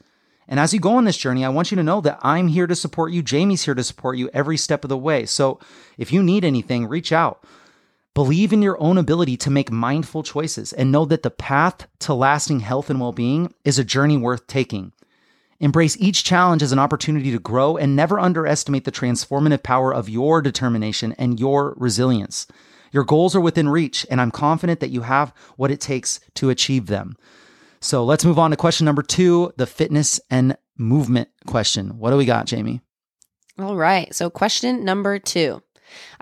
And 0.48 0.60
as 0.60 0.72
you 0.72 0.80
go 0.80 0.98
on 0.98 1.06
this 1.06 1.18
journey, 1.18 1.44
I 1.44 1.50
want 1.50 1.72
you 1.72 1.78
to 1.78 1.84
know 1.84 2.00
that 2.02 2.20
I'm 2.22 2.48
here 2.48 2.68
to 2.68 2.76
support 2.76 3.12
you. 3.12 3.24
Jamie's 3.24 3.64
here 3.64 3.74
to 3.74 3.84
support 3.84 4.18
you 4.18 4.30
every 4.34 4.56
step 4.56 4.86
of 4.86 4.90
the 4.90 4.98
way. 4.98 5.26
So 5.26 5.60
if 5.98 6.14
you 6.14 6.22
need 6.22 6.46
anything, 6.46 6.86
reach 6.86 7.12
out. 7.12 7.44
Believe 8.14 8.54
in 8.54 8.62
your 8.62 8.80
own 8.80 9.00
ability 9.00 9.36
to 9.38 9.50
make 9.50 9.72
mindful 9.72 10.22
choices 10.22 10.74
and 10.74 10.92
know 10.92 11.06
that 11.06 11.24
the 11.24 11.32
path 11.32 11.88
to 12.00 12.14
lasting 12.14 12.60
health 12.60 12.92
and 12.92 13.02
well 13.02 13.14
being 13.14 13.52
is 13.66 13.80
a 13.80 13.84
journey 13.84 14.16
worth 14.16 14.46
taking. 14.46 14.92
Embrace 15.60 15.98
each 16.00 16.24
challenge 16.24 16.62
as 16.62 16.72
an 16.72 16.80
opportunity 16.80 17.32
to 17.32 17.40
grow 17.40 17.78
and 17.78 17.96
never 17.96 18.20
underestimate 18.20 18.86
the 18.86 18.92
transformative 18.92 19.64
power 19.64 19.94
of 19.94 20.10
your 20.10 20.42
determination 20.42 21.14
and 21.14 21.40
your 21.40 21.74
resilience. 21.78 22.46
Your 22.92 23.04
goals 23.04 23.36
are 23.36 23.42
within 23.42 23.70
reach, 23.70 24.06
and 24.10 24.22
I'm 24.22 24.32
confident 24.32 24.80
that 24.80 24.92
you 24.92 25.02
have 25.02 25.34
what 25.56 25.72
it 25.72 25.82
takes 25.82 26.20
to 26.36 26.50
achieve 26.50 26.86
them. 26.86 27.18
So 27.80 28.04
let's 28.04 28.26
move 28.26 28.40
on 28.40 28.52
to 28.52 28.58
question 28.58 28.86
number 28.86 29.04
two 29.04 29.52
the 29.58 29.66
fitness 29.66 30.20
and 30.30 30.58
movement 30.78 31.30
question. 31.48 31.98
What 31.98 32.12
do 32.12 32.18
we 32.18 32.26
got, 32.26 32.46
Jamie? 32.46 32.82
All 33.60 33.76
right. 33.76 34.14
So, 34.14 34.30
question 34.30 34.86
number 34.86 35.20
two 35.20 35.62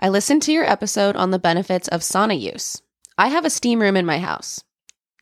I 0.00 0.08
listened 0.08 0.42
to 0.42 0.52
your 0.52 0.64
episode 0.64 1.16
on 1.16 1.30
the 1.30 1.38
benefits 1.38 1.88
of 1.88 2.00
sauna 2.00 2.38
use. 2.38 2.80
I 3.18 3.28
have 3.28 3.44
a 3.44 3.50
steam 3.50 3.80
room 3.80 3.96
in 3.96 4.06
my 4.06 4.18
house. 4.18 4.62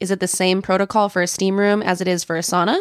Is 0.01 0.11
it 0.11 0.21
the 0.21 0.29
same 0.29 0.63
protocol 0.63 1.09
for 1.09 1.23
a 1.23 1.27
steam 1.27 1.59
room 1.59 1.83
as 1.83 2.01
it 2.01 2.09
is 2.09 2.25
for 2.25 2.37
a 2.37 2.41
sauna? 2.41 2.79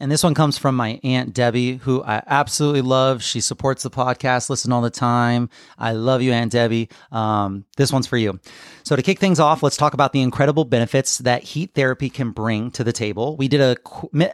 And 0.00 0.10
this 0.10 0.24
one 0.24 0.32
comes 0.32 0.56
from 0.56 0.76
my 0.76 0.98
Aunt 1.04 1.34
Debbie, 1.34 1.76
who 1.76 2.02
I 2.02 2.22
absolutely 2.26 2.80
love. 2.80 3.22
She 3.22 3.42
supports 3.42 3.82
the 3.82 3.90
podcast, 3.90 4.48
listen 4.48 4.72
all 4.72 4.80
the 4.80 4.88
time. 4.88 5.50
I 5.78 5.92
love 5.92 6.22
you, 6.22 6.32
Aunt 6.32 6.50
Debbie. 6.50 6.88
Um, 7.12 7.66
this 7.76 7.92
one's 7.92 8.06
for 8.06 8.16
you. 8.16 8.40
So, 8.82 8.96
to 8.96 9.02
kick 9.02 9.18
things 9.18 9.38
off, 9.38 9.62
let's 9.62 9.76
talk 9.76 9.92
about 9.92 10.14
the 10.14 10.22
incredible 10.22 10.64
benefits 10.64 11.18
that 11.18 11.42
heat 11.42 11.74
therapy 11.74 12.08
can 12.08 12.30
bring 12.30 12.70
to 12.72 12.82
the 12.82 12.94
table. 12.94 13.36
We 13.36 13.48
did 13.48 13.60
a 13.60 13.76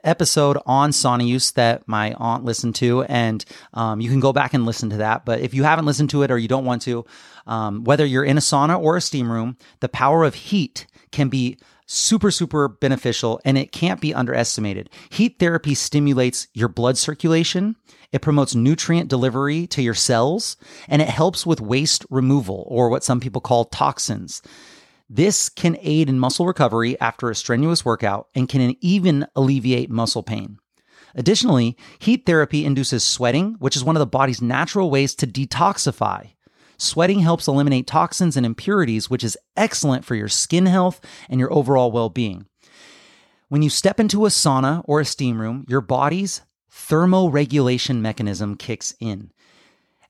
episode 0.05 0.57
on 0.67 0.91
sauna 0.91 1.27
use 1.27 1.51
that 1.53 1.89
my 1.89 2.15
aunt 2.15 2.45
listened 2.45 2.77
to, 2.77 3.03
and 3.03 3.45
um, 3.75 4.01
you 4.01 4.09
can 4.09 4.21
go 4.21 4.33
back 4.33 4.55
and 4.55 4.67
listen 4.67 4.91
to 4.91 4.99
that. 4.99 5.25
But 5.25 5.41
if 5.41 5.53
you 5.53 5.65
haven't 5.65 5.85
listened 5.85 6.11
to 6.11 6.23
it 6.23 6.31
or 6.31 6.39
you 6.39 6.47
don't 6.47 6.65
want 6.65 6.83
to, 6.83 7.05
um, 7.49 7.83
whether 7.83 8.07
you're 8.07 8.25
in 8.25 8.39
a 8.39 8.41
sauna 8.41 8.81
or 8.81 8.97
a 8.97 9.01
steam 9.01 9.31
room, 9.31 9.57
the 9.81 9.89
power 9.89 10.23
of 10.23 10.37
heat 10.37 10.87
can 11.11 11.29
be 11.29 11.59
super, 11.87 12.31
super 12.31 12.69
beneficial 12.69 13.41
and 13.45 13.57
it 13.57 13.73
can't 13.73 14.01
be 14.01 14.13
underestimated. 14.13 14.91
Heat 15.11 15.37
therapy 15.39 15.75
stimulates 15.75 16.49
your 16.53 16.69
blood 16.69 16.99
circulation. 16.99 17.77
It 18.13 18.23
promotes 18.23 18.55
nutrient 18.55 19.09
delivery 19.09 19.67
to 19.69 19.83
your 19.83 19.95
cells 19.95 20.57
and 20.89 21.01
it 21.01 21.09
helps 21.09 21.47
with 21.47 21.61
waste 21.61 22.05
removal 22.11 22.65
or 22.69 22.89
what 22.89 23.05
some 23.05 23.21
people 23.21 23.41
call 23.41 23.65
toxins. 23.65 24.43
This 25.09 25.49
can 25.49 25.79
aid 25.81 26.09
in 26.09 26.19
muscle 26.19 26.47
recovery 26.47 27.01
after 27.01 27.31
a 27.31 27.35
strenuous 27.35 27.85
workout 27.85 28.29
and 28.35 28.49
can 28.49 28.77
even 28.81 29.27
alleviate 29.37 29.89
muscle 29.89 30.25
pain. 30.25 30.59
Additionally, 31.15 31.77
heat 31.99 32.27
therapy 32.27 32.65
induces 32.65 33.03
sweating, 33.03 33.57
which 33.59 33.77
is 33.77 33.85
one 33.85 33.97
of 33.97 34.01
the 34.01 34.07
body's 34.07 34.43
natural 34.43 34.91
ways 34.91 35.15
to 35.15 35.27
detoxify. 35.27 36.33
Sweating 36.79 37.21
helps 37.21 37.49
eliminate 37.49 37.87
toxins 37.87 38.37
and 38.37 38.45
impurities, 38.45 39.09
which 39.09 39.25
is 39.25 39.39
excellent 39.57 40.05
for 40.05 40.15
your 40.15 40.29
skin 40.29 40.67
health 40.67 41.01
and 41.29 41.41
your 41.41 41.53
overall 41.53 41.91
well 41.91 42.09
being. 42.09 42.47
When 43.49 43.63
you 43.63 43.71
step 43.71 44.01
into 44.01 44.27
a 44.27 44.29
sauna 44.29 44.83
or 44.87 45.01
a 45.01 45.05
steam 45.05 45.41
room, 45.41 45.65
your 45.69 45.81
body's 45.81 46.43
thermoregulation 46.71 48.01
mechanism 48.01 48.57
kicks 48.57 48.95
in. 49.01 49.31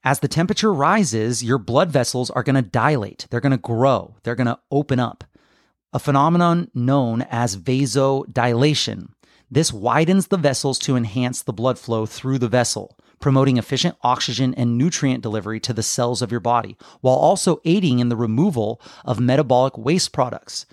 As 0.03 0.21
the 0.21 0.29
temperature 0.29 0.73
rises, 0.73 1.45
your 1.45 1.59
blood 1.59 1.91
vessels 1.91 2.31
are 2.31 2.43
going 2.43 2.57
to 2.57 2.63
dilate, 2.63 3.27
they're 3.31 3.41
going 3.41 3.51
to 3.53 3.59
grow, 3.59 4.17
they're 4.23 4.35
going 4.35 4.47
to 4.47 4.59
open 4.71 4.99
up. 4.99 5.25
A 5.93 5.99
phenomenon 5.99 6.71
known 6.75 7.23
as 7.23 7.57
vasodilation. 7.57 9.09
This 9.51 9.73
widens 9.73 10.29
the 10.29 10.37
vessels 10.37 10.79
to 10.81 10.97
enhance 10.97 11.43
the 11.43 11.53
blood 11.53 11.79
flow 11.79 12.07
through 12.07 12.39
the 12.39 12.49
vessel 12.49 12.97
promoting 13.21 13.57
efficient 13.57 13.97
oxygen 14.03 14.55
and 14.55 14.77
nutrient 14.77 15.23
delivery 15.23 15.61
to 15.61 15.73
the 15.73 15.83
cells 15.83 16.23
of 16.23 16.31
your 16.31 16.41
body, 16.41 16.77
while 17.01 17.17
also 17.17 17.61
aiding 17.65 17.99
in 17.99 18.09
the 18.09 18.17
removal 18.17 18.81
of 19.05 19.21
metabolic 19.21 19.77
waste 19.79 20.13
products. 20.13 20.67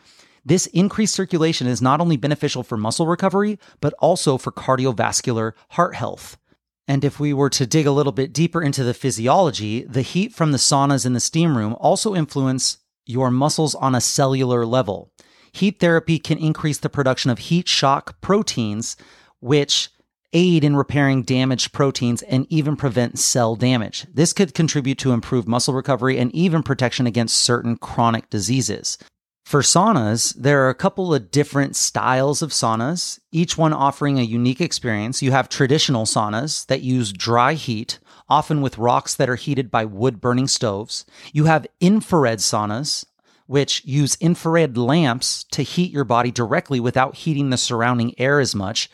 This 0.46 0.68
increased 0.68 1.16
circulation 1.16 1.68
is 1.68 1.82
not 1.82 2.02
only 2.02 2.18
beneficial 2.18 2.64
for 2.64 2.78
muscle 2.78 3.08
recovery, 3.08 3.60
but 3.80 3.94
also 4.00 4.38
for 4.38 4.52
cardiovascular 4.52 5.54
heart 5.70 5.96
health. 5.96 6.38
And 6.86 7.06
if 7.06 7.20
we 7.20 7.34
were 7.34 7.50
to 7.52 7.66
dig 7.66 7.88
a 7.88 7.92
little 7.92 8.12
bit 8.12 8.34
deeper 8.34 8.62
into 8.62 8.84
the 8.84 8.94
physiology, 8.94 9.86
the 9.86 10.02
heat 10.02 10.34
from 10.34 10.52
the 10.52 10.58
saunas 10.58 11.06
in 11.06 11.14
the 11.14 11.22
steam 11.22 11.58
room 11.58 11.76
also 11.80 12.14
influence 12.14 12.78
your 13.06 13.32
muscles 13.32 13.74
on 13.76 13.96
a 13.96 14.02
cellular 14.02 14.66
level. 14.66 15.12
Heat 15.54 15.80
therapy 15.80 16.20
can 16.20 16.38
increase 16.38 16.80
the 16.80 16.90
production 16.90 17.32
of 17.32 17.40
heat 17.40 17.70
shock 17.70 18.20
proteins, 18.20 18.98
which 19.40 19.90
aid 20.34 20.64
in 20.64 20.76
repairing 20.76 21.24
damaged 21.24 21.72
proteins 21.72 22.22
and 22.24 22.46
even 22.50 22.76
prevent 22.76 23.20
cell 23.20 23.56
damage. 23.56 24.06
This 24.14 24.34
could 24.34 24.54
contribute 24.54 24.98
to 25.00 25.12
improved 25.12 25.48
muscle 25.48 25.74
recovery 25.74 26.18
and 26.18 26.34
even 26.36 26.64
protection 26.64 27.08
against 27.08 27.38
certain 27.38 27.78
chronic 27.78 28.30
diseases. 28.30 28.98
For 29.46 29.62
saunas, 29.62 30.34
there 30.36 30.64
are 30.66 30.70
a 30.70 30.76
couple 30.76 31.14
of 31.14 31.30
different 31.30 31.76
styles 31.76 32.42
of 32.42 32.52
saunas, 32.52 33.20
each 33.32 33.58
one 33.58 33.74
offering 33.74 34.18
a 34.18 34.24
unique 34.24 34.62
experience. 34.62 35.22
You 35.22 35.32
have 35.32 35.50
traditional 35.50 36.06
saunas 36.06 36.66
that 36.68 36.82
use 36.82 37.12
dry 37.12 37.54
heat, 37.54 38.00
often 38.30 38.62
with 38.62 38.78
rocks 38.78 39.16
that 39.16 39.30
are 39.30 39.36
heated 39.36 39.70
by 39.70 39.86
wood 39.86 40.22
burning 40.22 40.48
stoves. 40.48 41.06
You 41.34 41.46
have 41.46 41.68
infrared 41.82 42.40
saunas, 42.40 43.06
which 43.46 43.84
use 43.86 44.16
infrared 44.16 44.78
lamps 44.78 45.44
to 45.52 45.62
heat 45.62 45.92
your 45.92 46.06
body 46.06 46.32
directly 46.32 46.80
without 46.80 47.16
heating 47.16 47.50
the 47.50 47.58
surrounding 47.58 48.18
air 48.18 48.40
as 48.40 48.56
much. 48.56 48.90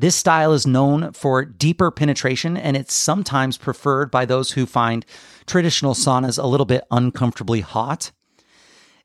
This 0.00 0.14
style 0.14 0.52
is 0.52 0.64
known 0.64 1.10
for 1.10 1.44
deeper 1.44 1.90
penetration 1.90 2.56
and 2.56 2.76
it's 2.76 2.94
sometimes 2.94 3.58
preferred 3.58 4.12
by 4.12 4.26
those 4.26 4.52
who 4.52 4.64
find 4.64 5.04
traditional 5.44 5.92
saunas 5.92 6.40
a 6.40 6.46
little 6.46 6.66
bit 6.66 6.84
uncomfortably 6.92 7.62
hot. 7.62 8.12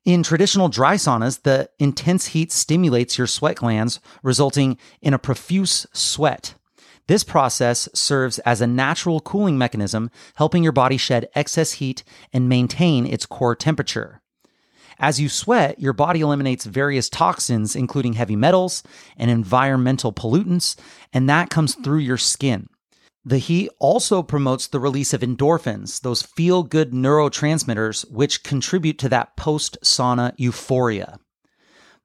In 0.06 0.22
traditional 0.22 0.70
dry 0.70 0.94
saunas, 0.94 1.42
the 1.42 1.68
intense 1.80 2.28
heat 2.28 2.52
stimulates 2.52 3.18
your 3.18 3.26
sweat 3.26 3.56
glands, 3.56 4.02
resulting 4.22 4.78
in 5.02 5.16
a 5.16 5.18
profuse 5.18 5.88
sweat. 5.94 6.54
This 7.08 7.24
process 7.24 7.90
serves 7.96 8.38
as 8.40 8.62
a 8.62 8.68
natural 8.68 9.20
cooling 9.20 9.58
mechanism, 9.58 10.12
helping 10.36 10.62
your 10.62 10.74
body 10.74 10.98
shed 10.98 11.28
excess 11.34 11.72
heat 11.72 12.04
and 12.32 12.48
maintain 12.48 13.08
its 13.08 13.26
core 13.26 13.56
temperature. 13.56 14.22
As 15.00 15.20
you 15.20 15.30
sweat, 15.30 15.80
your 15.80 15.94
body 15.94 16.22
eliminates 16.22 16.66
various 16.66 17.10
toxins, 17.10 17.76
including 17.76 18.14
heavy 18.14 18.36
metals 18.36 18.84
and 19.18 19.30
environmental 19.30 20.14
pollutants, 20.14 20.76
and 21.12 21.30
that 21.30 21.50
comes 21.50 21.76
through 21.76 22.00
your 22.00 22.18
skin. 22.18 22.68
The 23.26 23.38
heat 23.38 23.70
also 23.80 24.22
promotes 24.22 24.68
the 24.68 24.82
release 24.82 25.14
of 25.14 25.22
endorphins, 25.22 26.02
those 26.02 26.22
feel 26.22 26.64
good 26.64 26.92
neurotransmitters, 26.92 28.12
which 28.12 28.44
contribute 28.44 29.00
to 29.00 29.10
that 29.10 29.38
post 29.38 29.78
sauna 29.82 30.34
euphoria. 30.38 31.20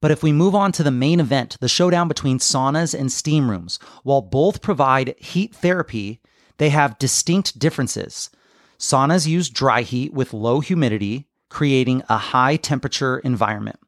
But 0.00 0.12
if 0.12 0.22
we 0.22 0.32
move 0.32 0.54
on 0.54 0.70
to 0.72 0.84
the 0.84 0.92
main 0.92 1.18
event, 1.18 1.56
the 1.60 1.68
showdown 1.68 2.06
between 2.06 2.38
saunas 2.38 2.96
and 2.96 3.10
steam 3.10 3.50
rooms, 3.50 3.80
while 4.04 4.22
both 4.22 4.62
provide 4.62 5.16
heat 5.18 5.56
therapy, 5.56 6.20
they 6.58 6.68
have 6.68 6.98
distinct 7.00 7.58
differences. 7.58 8.30
Saunas 8.78 9.26
use 9.26 9.50
dry 9.50 9.82
heat 9.82 10.12
with 10.12 10.32
low 10.32 10.60
humidity, 10.60 11.26
creating 11.48 12.02
a 12.08 12.18
high 12.18 12.56
temperature 12.56 13.18
environment, 13.18 13.78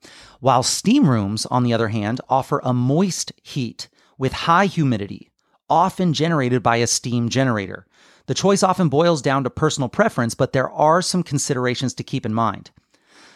while 0.41 0.63
steam 0.63 1.09
rooms, 1.09 1.47
on 1.47 1.63
the 1.63 1.73
other 1.73 1.89
hand, 1.89 2.21
offer 2.29 2.61
a 2.65 2.73
moist 2.73 3.33
heat 3.43 3.89
with 4.19 4.33
high 4.33 4.67
humidity, 4.67 5.31
often 5.69 6.13
generated 6.13 6.63
by 6.63 6.77
a 6.77 6.87
steam 6.87 7.29
generator. 7.29 7.87
The 8.27 8.35
choice 8.35 8.63
often 8.63 8.89
boils 8.89 9.23
down 9.23 9.45
to 9.45 9.51
personal 9.51 9.89
preference, 9.89 10.35
but 10.35 10.53
there 10.53 10.71
are 10.71 11.03
some 11.03 11.23
considerations 11.23 11.95
to 11.95 12.05
keep 12.05 12.25
in 12.25 12.35
mind. 12.35 12.71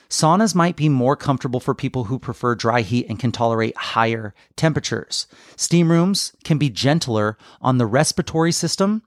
Saunas 0.09 0.55
might 0.55 0.77
be 0.77 0.89
more 0.89 1.17
comfortable 1.17 1.61
for 1.61 1.75
people 1.75 2.05
who 2.05 2.19
prefer 2.19 2.55
dry 2.55 2.83
heat 2.83 3.07
and 3.09 3.19
can 3.19 3.33
tolerate 3.33 3.77
higher 3.77 4.35
temperatures. 4.55 5.27
Steam 5.57 5.91
rooms 5.91 6.33
can 6.45 6.59
be 6.59 6.71
gentler 6.71 7.37
on 7.61 7.79
the 7.79 7.87
respiratory 7.87 8.53
system 8.53 9.03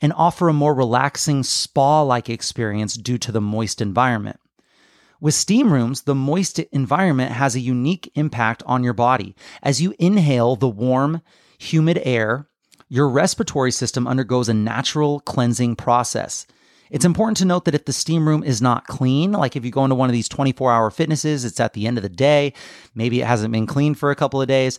and 0.00 0.12
offer 0.14 0.48
a 0.48 0.52
more 0.52 0.74
relaxing 0.74 1.42
spa 1.42 2.02
like 2.02 2.28
experience 2.28 2.94
due 2.94 3.18
to 3.18 3.30
the 3.30 3.40
moist 3.40 3.80
environment. 3.80 4.40
With 5.20 5.34
steam 5.34 5.72
rooms, 5.72 6.02
the 6.02 6.14
moist 6.14 6.60
environment 6.70 7.32
has 7.32 7.56
a 7.56 7.60
unique 7.60 8.12
impact 8.14 8.62
on 8.66 8.84
your 8.84 8.92
body. 8.92 9.34
As 9.64 9.82
you 9.82 9.92
inhale 9.98 10.54
the 10.54 10.68
warm, 10.68 11.22
humid 11.58 12.00
air, 12.04 12.46
your 12.88 13.08
respiratory 13.08 13.72
system 13.72 14.06
undergoes 14.06 14.48
a 14.48 14.54
natural 14.54 15.18
cleansing 15.20 15.74
process. 15.74 16.46
It's 16.90 17.04
important 17.04 17.36
to 17.38 17.44
note 17.44 17.64
that 17.64 17.74
if 17.74 17.84
the 17.84 17.92
steam 17.92 18.28
room 18.28 18.44
is 18.44 18.62
not 18.62 18.86
clean, 18.86 19.32
like 19.32 19.56
if 19.56 19.64
you 19.64 19.72
go 19.72 19.84
into 19.84 19.96
one 19.96 20.08
of 20.08 20.14
these 20.14 20.28
24 20.28 20.72
hour 20.72 20.90
fitnesses, 20.90 21.44
it's 21.44 21.60
at 21.60 21.72
the 21.72 21.88
end 21.88 21.98
of 21.98 22.02
the 22.02 22.08
day, 22.08 22.52
maybe 22.94 23.20
it 23.20 23.26
hasn't 23.26 23.52
been 23.52 23.66
cleaned 23.66 23.98
for 23.98 24.12
a 24.12 24.16
couple 24.16 24.40
of 24.40 24.46
days, 24.46 24.78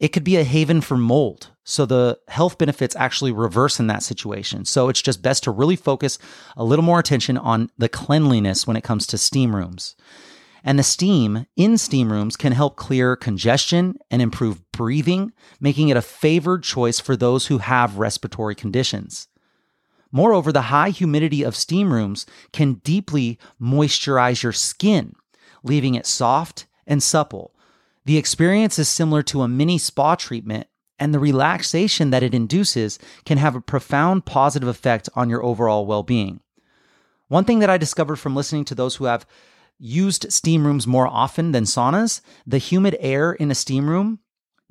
it 0.00 0.08
could 0.08 0.24
be 0.24 0.36
a 0.36 0.44
haven 0.44 0.80
for 0.80 0.96
mold. 0.96 1.50
So 1.64 1.84
the 1.84 2.18
health 2.28 2.56
benefits 2.56 2.96
actually 2.96 3.32
reverse 3.32 3.78
in 3.78 3.88
that 3.88 4.02
situation. 4.02 4.64
So 4.64 4.88
it's 4.88 5.02
just 5.02 5.22
best 5.22 5.44
to 5.44 5.50
really 5.50 5.76
focus 5.76 6.18
a 6.56 6.64
little 6.64 6.84
more 6.84 6.98
attention 6.98 7.36
on 7.36 7.70
the 7.76 7.88
cleanliness 7.88 8.66
when 8.66 8.76
it 8.76 8.84
comes 8.84 9.06
to 9.08 9.18
steam 9.18 9.54
rooms. 9.54 9.96
And 10.64 10.78
the 10.78 10.82
steam 10.82 11.46
in 11.56 11.78
steam 11.78 12.12
rooms 12.12 12.36
can 12.36 12.52
help 12.52 12.76
clear 12.76 13.16
congestion 13.16 13.96
and 14.10 14.22
improve 14.22 14.70
breathing, 14.72 15.32
making 15.60 15.88
it 15.88 15.96
a 15.96 16.02
favored 16.02 16.62
choice 16.62 17.00
for 17.00 17.16
those 17.16 17.46
who 17.46 17.58
have 17.58 17.98
respiratory 17.98 18.54
conditions. 18.54 19.28
Moreover, 20.10 20.52
the 20.52 20.62
high 20.62 20.90
humidity 20.90 21.42
of 21.42 21.54
steam 21.54 21.92
rooms 21.92 22.24
can 22.52 22.74
deeply 22.74 23.38
moisturize 23.60 24.42
your 24.42 24.52
skin, 24.52 25.14
leaving 25.62 25.94
it 25.94 26.06
soft 26.06 26.66
and 26.86 27.02
supple. 27.02 27.54
The 28.08 28.16
experience 28.16 28.78
is 28.78 28.88
similar 28.88 29.22
to 29.24 29.42
a 29.42 29.48
mini 29.48 29.76
spa 29.76 30.14
treatment, 30.14 30.66
and 30.98 31.12
the 31.12 31.18
relaxation 31.18 32.08
that 32.08 32.22
it 32.22 32.32
induces 32.32 32.98
can 33.26 33.36
have 33.36 33.54
a 33.54 33.60
profound 33.60 34.24
positive 34.24 34.66
effect 34.66 35.10
on 35.14 35.28
your 35.28 35.44
overall 35.44 35.84
well 35.84 36.02
being. 36.02 36.40
One 37.26 37.44
thing 37.44 37.58
that 37.58 37.68
I 37.68 37.76
discovered 37.76 38.16
from 38.16 38.34
listening 38.34 38.64
to 38.64 38.74
those 38.74 38.96
who 38.96 39.04
have 39.04 39.26
used 39.78 40.32
steam 40.32 40.66
rooms 40.66 40.86
more 40.86 41.06
often 41.06 41.52
than 41.52 41.64
saunas, 41.64 42.22
the 42.46 42.56
humid 42.56 42.96
air 42.98 43.34
in 43.34 43.50
a 43.50 43.54
steam 43.54 43.90
room 43.90 44.20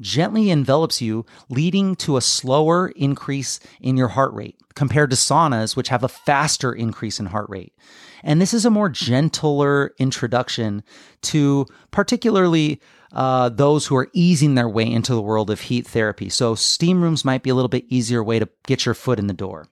gently 0.01 0.49
envelops 0.49 0.99
you, 0.99 1.23
leading 1.47 1.95
to 1.97 2.17
a 2.17 2.21
slower 2.21 2.87
increase 2.95 3.59
in 3.79 3.97
your 3.97 4.07
heart 4.07 4.33
rate 4.33 4.57
compared 4.73 5.11
to 5.11 5.15
saunas, 5.15 5.75
which 5.75 5.89
have 5.89 6.03
a 6.03 6.09
faster 6.09 6.73
increase 6.73 7.19
in 7.19 7.27
heart 7.27 7.49
rate. 7.49 7.75
And 8.23 8.41
this 8.41 8.53
is 8.53 8.65
a 8.65 8.69
more 8.69 8.89
gentler 8.89 9.93
introduction 9.99 10.83
to 11.23 11.65
particularly 11.91 12.81
uh, 13.13 13.49
those 13.49 13.85
who 13.85 13.95
are 13.95 14.09
easing 14.13 14.55
their 14.55 14.69
way 14.69 14.89
into 14.89 15.13
the 15.13 15.21
world 15.21 15.49
of 15.49 15.61
heat 15.61 15.87
therapy. 15.87 16.29
So, 16.29 16.55
steam 16.55 17.01
rooms 17.01 17.23
might 17.23 17.43
be 17.43 17.49
a 17.49 17.55
little 17.55 17.69
bit 17.69 17.85
easier 17.87 18.23
way 18.23 18.39
to 18.39 18.49
get 18.65 18.85
your 18.85 18.95
foot 18.95 19.19
in 19.19 19.27
the 19.27 19.33
door. 19.33 19.67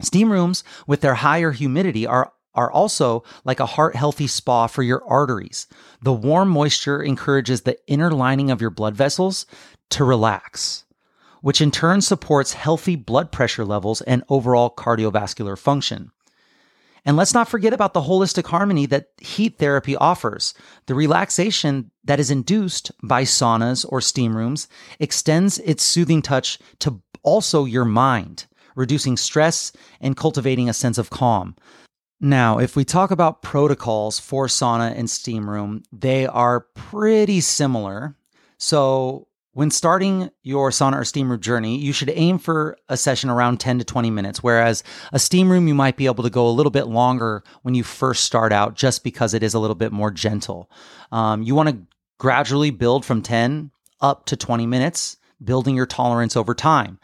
Steam 0.00 0.32
rooms 0.32 0.64
with 0.86 1.00
their 1.00 1.14
higher 1.14 1.52
humidity 1.52 2.06
are 2.06 2.32
are 2.54 2.70
also 2.70 3.22
like 3.44 3.60
a 3.60 3.66
heart 3.66 3.96
healthy 3.96 4.26
spa 4.26 4.66
for 4.66 4.82
your 4.82 5.02
arteries. 5.08 5.66
The 6.02 6.12
warm 6.12 6.50
moisture 6.50 7.02
encourages 7.02 7.62
the 7.62 7.78
inner 7.86 8.10
lining 8.10 8.50
of 8.50 8.60
your 8.60 8.70
blood 8.70 8.94
vessels 8.94 9.46
to 9.90 10.04
relax, 10.04 10.84
which 11.40 11.60
in 11.60 11.70
turn 11.70 12.02
supports 12.02 12.52
healthy 12.52 12.94
blood 12.94 13.32
pressure 13.32 13.64
levels 13.64 14.02
and 14.02 14.22
overall 14.28 14.70
cardiovascular 14.70 15.58
function. 15.58 16.10
And 17.04 17.16
let's 17.16 17.34
not 17.34 17.48
forget 17.48 17.72
about 17.72 17.94
the 17.94 18.02
holistic 18.02 18.46
harmony 18.46 18.86
that 18.86 19.06
heat 19.18 19.58
therapy 19.58 19.96
offers. 19.96 20.54
The 20.86 20.94
relaxation 20.94 21.90
that 22.04 22.20
is 22.20 22.30
induced 22.30 22.92
by 23.02 23.22
saunas 23.24 23.84
or 23.88 24.00
steam 24.00 24.36
rooms 24.36 24.68
extends 25.00 25.58
its 25.58 25.82
soothing 25.82 26.22
touch 26.22 26.58
to 26.80 27.00
also 27.22 27.64
your 27.64 27.84
mind, 27.84 28.46
reducing 28.76 29.16
stress 29.16 29.72
and 30.00 30.16
cultivating 30.16 30.68
a 30.68 30.74
sense 30.74 30.98
of 30.98 31.10
calm. 31.10 31.56
Now, 32.20 32.58
if 32.58 32.76
we 32.76 32.84
talk 32.84 33.10
about 33.10 33.42
protocols 33.42 34.20
for 34.20 34.46
sauna 34.46 34.96
and 34.96 35.10
steam 35.10 35.50
room, 35.50 35.82
they 35.92 36.26
are 36.26 36.60
pretty 36.74 37.40
similar. 37.40 38.16
So, 38.58 39.26
when 39.54 39.70
starting 39.70 40.30
your 40.42 40.70
sauna 40.70 41.00
or 41.00 41.04
steam 41.04 41.30
room 41.30 41.40
journey, 41.40 41.78
you 41.78 41.92
should 41.92 42.10
aim 42.14 42.38
for 42.38 42.76
a 42.88 42.96
session 42.96 43.28
around 43.28 43.60
10 43.60 43.78
to 43.78 43.84
20 43.84 44.10
minutes, 44.10 44.42
whereas 44.42 44.82
a 45.12 45.18
steam 45.18 45.50
room, 45.50 45.68
you 45.68 45.74
might 45.74 45.96
be 45.96 46.06
able 46.06 46.24
to 46.24 46.30
go 46.30 46.48
a 46.48 46.50
little 46.50 46.70
bit 46.70 46.86
longer 46.86 47.42
when 47.62 47.74
you 47.74 47.84
first 47.84 48.24
start 48.24 48.52
out 48.52 48.74
just 48.74 49.04
because 49.04 49.34
it 49.34 49.42
is 49.42 49.54
a 49.54 49.58
little 49.58 49.76
bit 49.76 49.92
more 49.92 50.10
gentle. 50.10 50.70
Um, 51.10 51.42
you 51.42 51.54
want 51.54 51.68
to 51.68 51.78
gradually 52.18 52.70
build 52.70 53.04
from 53.04 53.20
10 53.20 53.70
up 54.00 54.24
to 54.26 54.36
20 54.36 54.66
minutes, 54.66 55.18
building 55.42 55.76
your 55.76 55.86
tolerance 55.86 56.36
over 56.36 56.54
time. 56.54 56.98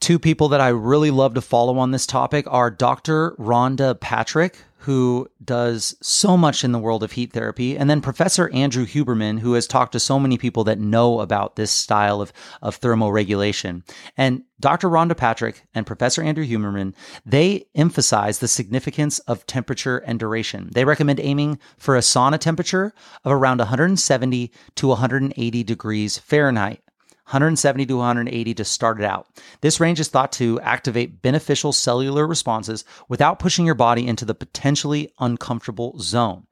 Two 0.00 0.18
people 0.18 0.48
that 0.48 0.60
I 0.60 0.68
really 0.68 1.10
love 1.10 1.34
to 1.34 1.40
follow 1.40 1.78
on 1.78 1.90
this 1.90 2.06
topic 2.06 2.44
are 2.48 2.70
Dr. 2.70 3.32
Rhonda 3.38 3.98
Patrick, 3.98 4.58
who 4.86 5.28
does 5.44 5.96
so 6.00 6.36
much 6.36 6.62
in 6.62 6.70
the 6.70 6.78
world 6.78 7.02
of 7.02 7.10
heat 7.10 7.32
therapy, 7.32 7.76
and 7.76 7.90
then 7.90 8.00
Professor 8.00 8.48
Andrew 8.50 8.86
Huberman, 8.86 9.40
who 9.40 9.54
has 9.54 9.66
talked 9.66 9.90
to 9.90 9.98
so 9.98 10.20
many 10.20 10.38
people 10.38 10.62
that 10.62 10.78
know 10.78 11.18
about 11.18 11.56
this 11.56 11.72
style 11.72 12.20
of, 12.20 12.32
of 12.62 12.80
thermoregulation. 12.80 13.82
And 14.16 14.44
Dr. 14.60 14.88
Rhonda 14.88 15.16
Patrick 15.16 15.64
and 15.74 15.88
Professor 15.88 16.22
Andrew 16.22 16.46
Huberman, 16.46 16.94
they 17.24 17.66
emphasize 17.74 18.38
the 18.38 18.46
significance 18.46 19.18
of 19.20 19.44
temperature 19.46 19.98
and 19.98 20.20
duration. 20.20 20.70
They 20.72 20.84
recommend 20.84 21.18
aiming 21.18 21.58
for 21.76 21.96
a 21.96 22.00
sauna 22.00 22.38
temperature 22.38 22.94
of 23.24 23.32
around 23.32 23.58
170 23.58 24.52
to 24.76 24.86
180 24.86 25.64
degrees 25.64 26.16
Fahrenheit 26.18 26.80
170 27.26 27.86
to 27.86 27.96
180 27.96 28.54
to 28.54 28.64
start 28.64 29.00
it 29.00 29.04
out. 29.04 29.26
This 29.60 29.80
range 29.80 29.98
is 29.98 30.06
thought 30.06 30.30
to 30.32 30.60
activate 30.60 31.22
beneficial 31.22 31.72
cellular 31.72 32.24
responses 32.24 32.84
without 33.08 33.40
pushing 33.40 33.66
your 33.66 33.74
body 33.74 34.06
into 34.06 34.24
the 34.24 34.34
potentially 34.34 35.12
uncomfortable 35.18 35.98
zone. 35.98 36.46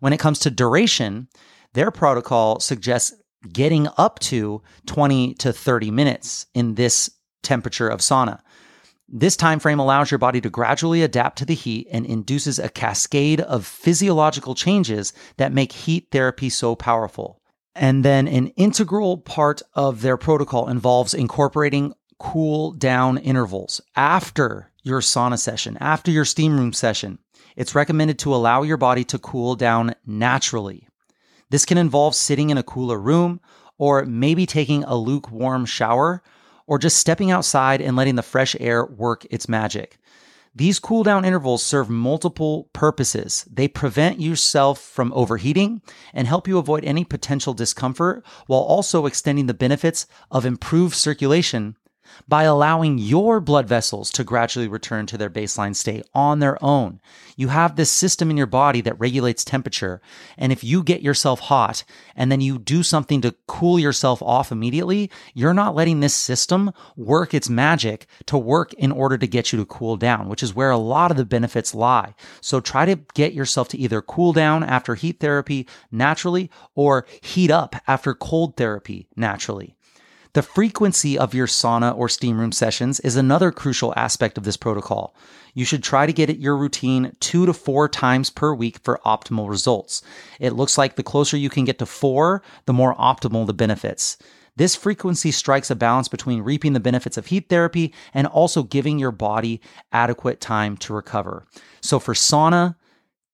When 0.00 0.12
it 0.12 0.20
comes 0.20 0.38
to 0.40 0.50
duration, 0.50 1.28
their 1.72 1.90
protocol 1.90 2.60
suggests 2.60 3.14
getting 3.50 3.88
up 3.96 4.18
to 4.18 4.60
20 4.84 5.34
to 5.34 5.54
30 5.54 5.90
minutes 5.90 6.44
in 6.52 6.74
this 6.74 7.10
temperature 7.42 7.88
of 7.88 8.00
sauna. 8.00 8.40
This 9.08 9.36
time 9.36 9.58
frame 9.58 9.78
allows 9.80 10.10
your 10.10 10.18
body 10.18 10.42
to 10.42 10.50
gradually 10.50 11.02
adapt 11.02 11.38
to 11.38 11.46
the 11.46 11.54
heat 11.54 11.88
and 11.90 12.04
induces 12.04 12.58
a 12.58 12.68
cascade 12.68 13.40
of 13.40 13.66
physiological 13.66 14.54
changes 14.54 15.14
that 15.38 15.52
make 15.52 15.72
heat 15.72 16.08
therapy 16.12 16.50
so 16.50 16.76
powerful. 16.76 17.39
And 17.74 18.04
then 18.04 18.26
an 18.26 18.48
integral 18.48 19.18
part 19.18 19.62
of 19.74 20.02
their 20.02 20.16
protocol 20.16 20.68
involves 20.68 21.14
incorporating 21.14 21.94
cool 22.18 22.72
down 22.72 23.18
intervals 23.18 23.80
after 23.96 24.70
your 24.82 25.00
sauna 25.00 25.38
session, 25.38 25.76
after 25.80 26.10
your 26.10 26.24
steam 26.24 26.58
room 26.58 26.72
session. 26.72 27.18
It's 27.56 27.74
recommended 27.74 28.18
to 28.20 28.34
allow 28.34 28.62
your 28.62 28.76
body 28.76 29.04
to 29.04 29.18
cool 29.18 29.54
down 29.54 29.94
naturally. 30.06 30.88
This 31.50 31.64
can 31.64 31.78
involve 31.78 32.14
sitting 32.14 32.50
in 32.50 32.58
a 32.58 32.62
cooler 32.62 32.98
room 32.98 33.40
or 33.78 34.04
maybe 34.04 34.46
taking 34.46 34.84
a 34.84 34.96
lukewarm 34.96 35.66
shower 35.66 36.22
or 36.66 36.78
just 36.78 36.98
stepping 36.98 37.30
outside 37.30 37.80
and 37.80 37.96
letting 37.96 38.14
the 38.14 38.22
fresh 38.22 38.54
air 38.60 38.84
work 38.84 39.26
its 39.30 39.48
magic. 39.48 39.98
These 40.54 40.80
cool 40.80 41.04
down 41.04 41.24
intervals 41.24 41.62
serve 41.62 41.88
multiple 41.88 42.68
purposes. 42.72 43.46
They 43.50 43.68
prevent 43.68 44.20
yourself 44.20 44.80
from 44.80 45.12
overheating 45.12 45.80
and 46.12 46.26
help 46.26 46.48
you 46.48 46.58
avoid 46.58 46.84
any 46.84 47.04
potential 47.04 47.54
discomfort 47.54 48.24
while 48.46 48.60
also 48.60 49.06
extending 49.06 49.46
the 49.46 49.54
benefits 49.54 50.06
of 50.30 50.44
improved 50.44 50.96
circulation 50.96 51.76
by 52.28 52.44
allowing 52.44 52.98
your 52.98 53.40
blood 53.40 53.68
vessels 53.68 54.10
to 54.12 54.24
gradually 54.24 54.68
return 54.68 55.06
to 55.06 55.18
their 55.18 55.30
baseline 55.30 55.74
state 55.74 56.04
on 56.14 56.38
their 56.38 56.62
own. 56.62 57.00
You 57.36 57.48
have 57.48 57.76
this 57.76 57.90
system 57.90 58.30
in 58.30 58.36
your 58.36 58.46
body 58.46 58.80
that 58.82 58.98
regulates 58.98 59.44
temperature. 59.44 60.00
And 60.36 60.52
if 60.52 60.62
you 60.62 60.82
get 60.82 61.02
yourself 61.02 61.40
hot 61.40 61.84
and 62.14 62.30
then 62.30 62.40
you 62.40 62.58
do 62.58 62.82
something 62.82 63.20
to 63.22 63.34
cool 63.46 63.78
yourself 63.78 64.22
off 64.22 64.52
immediately, 64.52 65.10
you're 65.34 65.54
not 65.54 65.74
letting 65.74 66.00
this 66.00 66.14
system 66.14 66.72
work 66.96 67.34
its 67.34 67.48
magic 67.48 68.06
to 68.26 68.36
work 68.36 68.72
in 68.74 68.92
order 68.92 69.16
to 69.16 69.26
get 69.26 69.52
you 69.52 69.58
to 69.58 69.64
cool 69.64 69.96
down, 69.96 70.28
which 70.28 70.42
is 70.42 70.54
where 70.54 70.70
a 70.70 70.76
lot 70.76 71.10
of 71.10 71.16
the 71.16 71.24
benefits 71.24 71.74
lie. 71.74 72.14
So 72.40 72.60
try 72.60 72.84
to 72.86 73.00
get 73.14 73.34
yourself 73.34 73.68
to 73.68 73.78
either 73.78 74.02
cool 74.02 74.32
down 74.32 74.62
after 74.62 74.94
heat 74.94 75.20
therapy 75.20 75.66
naturally 75.90 76.50
or 76.74 77.06
heat 77.22 77.50
up 77.50 77.76
after 77.86 78.14
cold 78.14 78.56
therapy 78.56 79.08
naturally. 79.16 79.76
The 80.32 80.42
frequency 80.42 81.18
of 81.18 81.34
your 81.34 81.48
sauna 81.48 81.96
or 81.96 82.08
steam 82.08 82.38
room 82.38 82.52
sessions 82.52 83.00
is 83.00 83.16
another 83.16 83.50
crucial 83.50 83.92
aspect 83.96 84.38
of 84.38 84.44
this 84.44 84.56
protocol. 84.56 85.12
You 85.54 85.64
should 85.64 85.82
try 85.82 86.06
to 86.06 86.12
get 86.12 86.30
it 86.30 86.38
your 86.38 86.56
routine 86.56 87.16
two 87.18 87.46
to 87.46 87.52
four 87.52 87.88
times 87.88 88.30
per 88.30 88.54
week 88.54 88.78
for 88.84 89.00
optimal 89.04 89.48
results. 89.48 90.02
It 90.38 90.52
looks 90.52 90.78
like 90.78 90.94
the 90.94 91.02
closer 91.02 91.36
you 91.36 91.50
can 91.50 91.64
get 91.64 91.80
to 91.80 91.86
four, 91.86 92.42
the 92.66 92.72
more 92.72 92.94
optimal 92.94 93.44
the 93.44 93.54
benefits. 93.54 94.18
This 94.54 94.76
frequency 94.76 95.32
strikes 95.32 95.68
a 95.68 95.74
balance 95.74 96.06
between 96.06 96.42
reaping 96.42 96.74
the 96.74 96.80
benefits 96.80 97.16
of 97.16 97.26
heat 97.26 97.48
therapy 97.48 97.92
and 98.14 98.28
also 98.28 98.62
giving 98.62 99.00
your 99.00 99.12
body 99.12 99.60
adequate 99.90 100.40
time 100.40 100.76
to 100.76 100.94
recover. 100.94 101.44
So 101.80 101.98
for 101.98 102.14
sauna, 102.14 102.76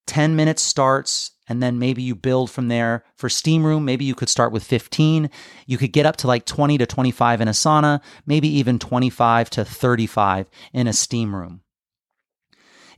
10 0.07 0.34
minutes 0.34 0.62
starts, 0.62 1.32
and 1.49 1.62
then 1.62 1.78
maybe 1.78 2.03
you 2.03 2.14
build 2.14 2.51
from 2.51 2.68
there. 2.68 3.05
For 3.16 3.28
steam 3.28 3.64
room, 3.64 3.84
maybe 3.84 4.05
you 4.05 4.14
could 4.14 4.28
start 4.28 4.53
with 4.53 4.64
15. 4.64 5.30
You 5.66 5.78
could 5.78 5.92
get 5.92 6.07
up 6.07 6.16
to 6.16 6.26
like 6.26 6.44
20 6.44 6.78
to 6.78 6.86
25 6.86 7.40
in 7.40 7.49
a 7.49 7.53
sauna, 7.53 8.01
maybe 8.26 8.49
even 8.49 8.78
25 8.78 9.51
to 9.51 9.64
35 9.64 10.49
in 10.72 10.86
a 10.86 10.92
steam 10.92 11.34
room. 11.34 11.61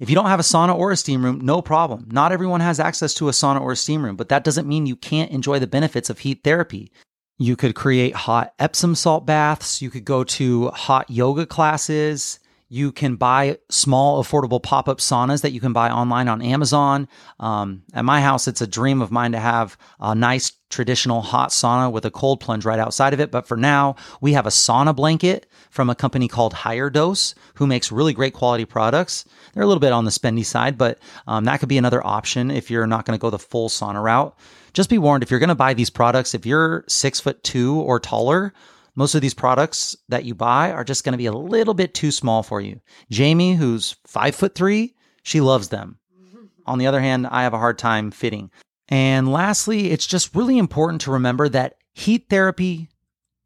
If 0.01 0.09
you 0.09 0.15
don't 0.15 0.27
have 0.27 0.41
a 0.41 0.45
sauna 0.45 0.77
or 0.77 0.93
a 0.93 0.97
steam 0.97 1.25
room, 1.25 1.41
no 1.41 1.61
problem. 1.61 2.07
Not 2.11 2.31
everyone 2.31 2.61
has 2.61 2.79
access 2.79 3.15
to 3.15 3.29
a 3.29 3.33
sauna 3.33 3.61
or 3.61 3.73
a 3.73 3.77
steam 3.77 4.05
room, 4.05 4.17
but 4.17 4.29
that 4.29 4.45
doesn't 4.45 4.69
mean 4.69 4.87
you 4.87 4.97
can't 4.97 5.33
enjoy 5.33 5.59
the 5.59 5.67
benefits 5.67 6.09
of 6.09 6.21
heat 6.21 6.45
therapy. 6.45 6.93
You 7.37 7.57
could 7.57 7.75
create 7.75 8.15
hot 8.15 8.55
Epsom 8.59 8.95
salt 8.95 9.27
baths. 9.27 9.83
You 9.83 9.91
could 9.91 10.05
go 10.05 10.25
to 10.25 10.69
hot 10.69 11.11
yoga 11.11 11.47
classes. 11.47 12.39
You 12.71 12.93
can 12.93 13.17
buy 13.17 13.59
small, 13.71 14.23
affordable 14.23 14.63
pop 14.63 14.89
up 14.89 14.99
saunas 14.99 15.41
that 15.41 15.53
you 15.53 15.61
can 15.61 15.73
buy 15.73 15.91
online 15.91 16.29
on 16.29 16.43
Amazon. 16.43 17.09
Um, 17.41 17.83
at 17.95 18.05
my 18.05 18.21
house, 18.21 18.47
it's 18.47 18.61
a 18.61 18.67
dream 18.67 19.01
of 19.01 19.11
mine 19.11 19.33
to 19.33 19.39
have 19.39 19.79
a 19.99 20.15
nice 20.15 20.53
traditional 20.69 21.23
hot 21.23 21.49
sauna 21.49 21.91
with 21.91 22.05
a 22.05 22.11
cold 22.11 22.41
plunge 22.41 22.67
right 22.67 22.79
outside 22.79 23.15
of 23.15 23.21
it. 23.21 23.31
But 23.31 23.47
for 23.47 23.57
now, 23.57 23.97
we 24.21 24.35
have 24.35 24.45
a 24.45 24.51
sauna 24.51 24.95
blanket 24.95 25.47
from 25.71 25.89
a 25.89 25.95
company 25.95 26.29
called 26.29 26.53
HigherDOSE, 26.53 27.35
who 27.55 27.67
makes 27.67 27.91
really 27.91 28.13
great 28.13 28.35
quality 28.35 28.67
products. 28.67 29.25
They're 29.55 29.63
a 29.63 29.67
little 29.67 29.81
bit 29.81 29.93
on 29.93 30.05
the 30.05 30.11
spendy 30.11 30.45
side, 30.45 30.77
but 30.77 30.99
um, 31.27 31.45
that 31.45 31.61
could 31.61 31.71
be 31.71 31.79
another 31.79 32.07
option 32.07 32.51
if 32.51 32.71
you're 32.71 32.87
not 32.87 33.07
going 33.07 33.19
to 33.19 33.21
go 33.21 33.31
the 33.31 33.39
full 33.39 33.71
sauna 33.71 34.03
route. 34.03 34.37
Just 34.75 34.91
be 34.91 34.99
warned 34.99 35.23
if 35.23 35.31
you're 35.31 35.41
going 35.41 35.49
to 35.49 35.55
buy 35.55 35.73
these 35.73 35.91
products, 35.91 36.35
if 36.35 36.45
you're 36.45 36.85
six 36.87 37.19
foot 37.19 37.43
two 37.43 37.77
or 37.77 37.99
taller, 37.99 38.53
most 38.99 39.15
of 39.15 39.21
these 39.21 39.33
products 39.33 39.97
that 40.09 40.25
you 40.25 40.35
buy 40.35 40.73
are 40.73 40.83
just 40.83 41.05
going 41.05 41.13
to 41.13 41.19
be 41.19 41.27
a 41.27 41.33
little 41.33 41.73
bit 41.73 41.95
too 41.95 42.11
small 42.11 42.43
for 42.43 42.61
you. 42.61 42.81
Jamie, 43.09 43.55
who's 43.55 43.95
five 44.05 44.35
foot 44.35 44.57
three, 44.57 44.97
she 45.23 45.41
loves 45.41 45.69
them. 45.69 46.01
On 46.67 46.79
the 46.79 46.89
other 46.89 47.01
hand, 47.01 47.29
I 47.29 47.45
have 47.45 47.55
a 47.55 47.59
hard 47.59 47.79
time 47.79 48.11
fitting. 48.11 48.51
And 48.89 49.31
lastly, 49.31 49.93
it's 49.93 50.07
just 50.07 50.35
really 50.35 50.59
important 50.59 51.03
to 51.03 51.13
remember 51.13 51.49
that 51.49 51.77
heat 51.95 52.27
therapy, 52.29 52.89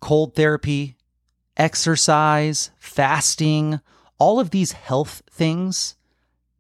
cold 0.01 0.35
therapy, 0.35 0.97
exercise, 1.59 2.71
fasting, 2.79 3.79
all 4.19 4.41
of 4.41 4.53
these 4.53 4.73
health 4.73 5.21
things, 5.31 5.97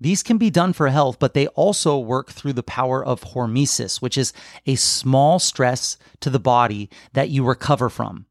these 0.03 0.25
can 0.25 0.37
be 0.37 0.51
done 0.51 0.73
for 0.73 0.89
health, 0.89 1.21
but 1.21 1.33
they 1.33 1.47
also 1.49 1.97
work 1.97 2.33
through 2.33 2.55
the 2.55 2.65
power 2.65 3.05
of 3.05 3.21
hormesis, 3.21 4.03
which 4.03 4.19
is 4.19 4.33
a 4.67 4.75
small 4.75 5.39
stress 5.39 5.97
to 6.19 6.29
the 6.29 6.41
body 6.41 6.91
that 7.13 7.31
you 7.31 7.45
recover 7.45 7.89
from. 7.89 8.27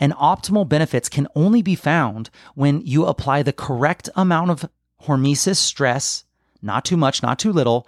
And 0.00 0.12
optimal 0.14 0.68
benefits 0.68 1.08
can 1.08 1.28
only 1.34 1.62
be 1.62 1.74
found 1.74 2.30
when 2.54 2.80
you 2.82 3.06
apply 3.06 3.42
the 3.42 3.52
correct 3.52 4.08
amount 4.14 4.50
of 4.50 4.68
hormesis 5.02 5.56
stress, 5.56 6.24
not 6.62 6.84
too 6.84 6.96
much, 6.96 7.22
not 7.22 7.38
too 7.38 7.52
little, 7.52 7.86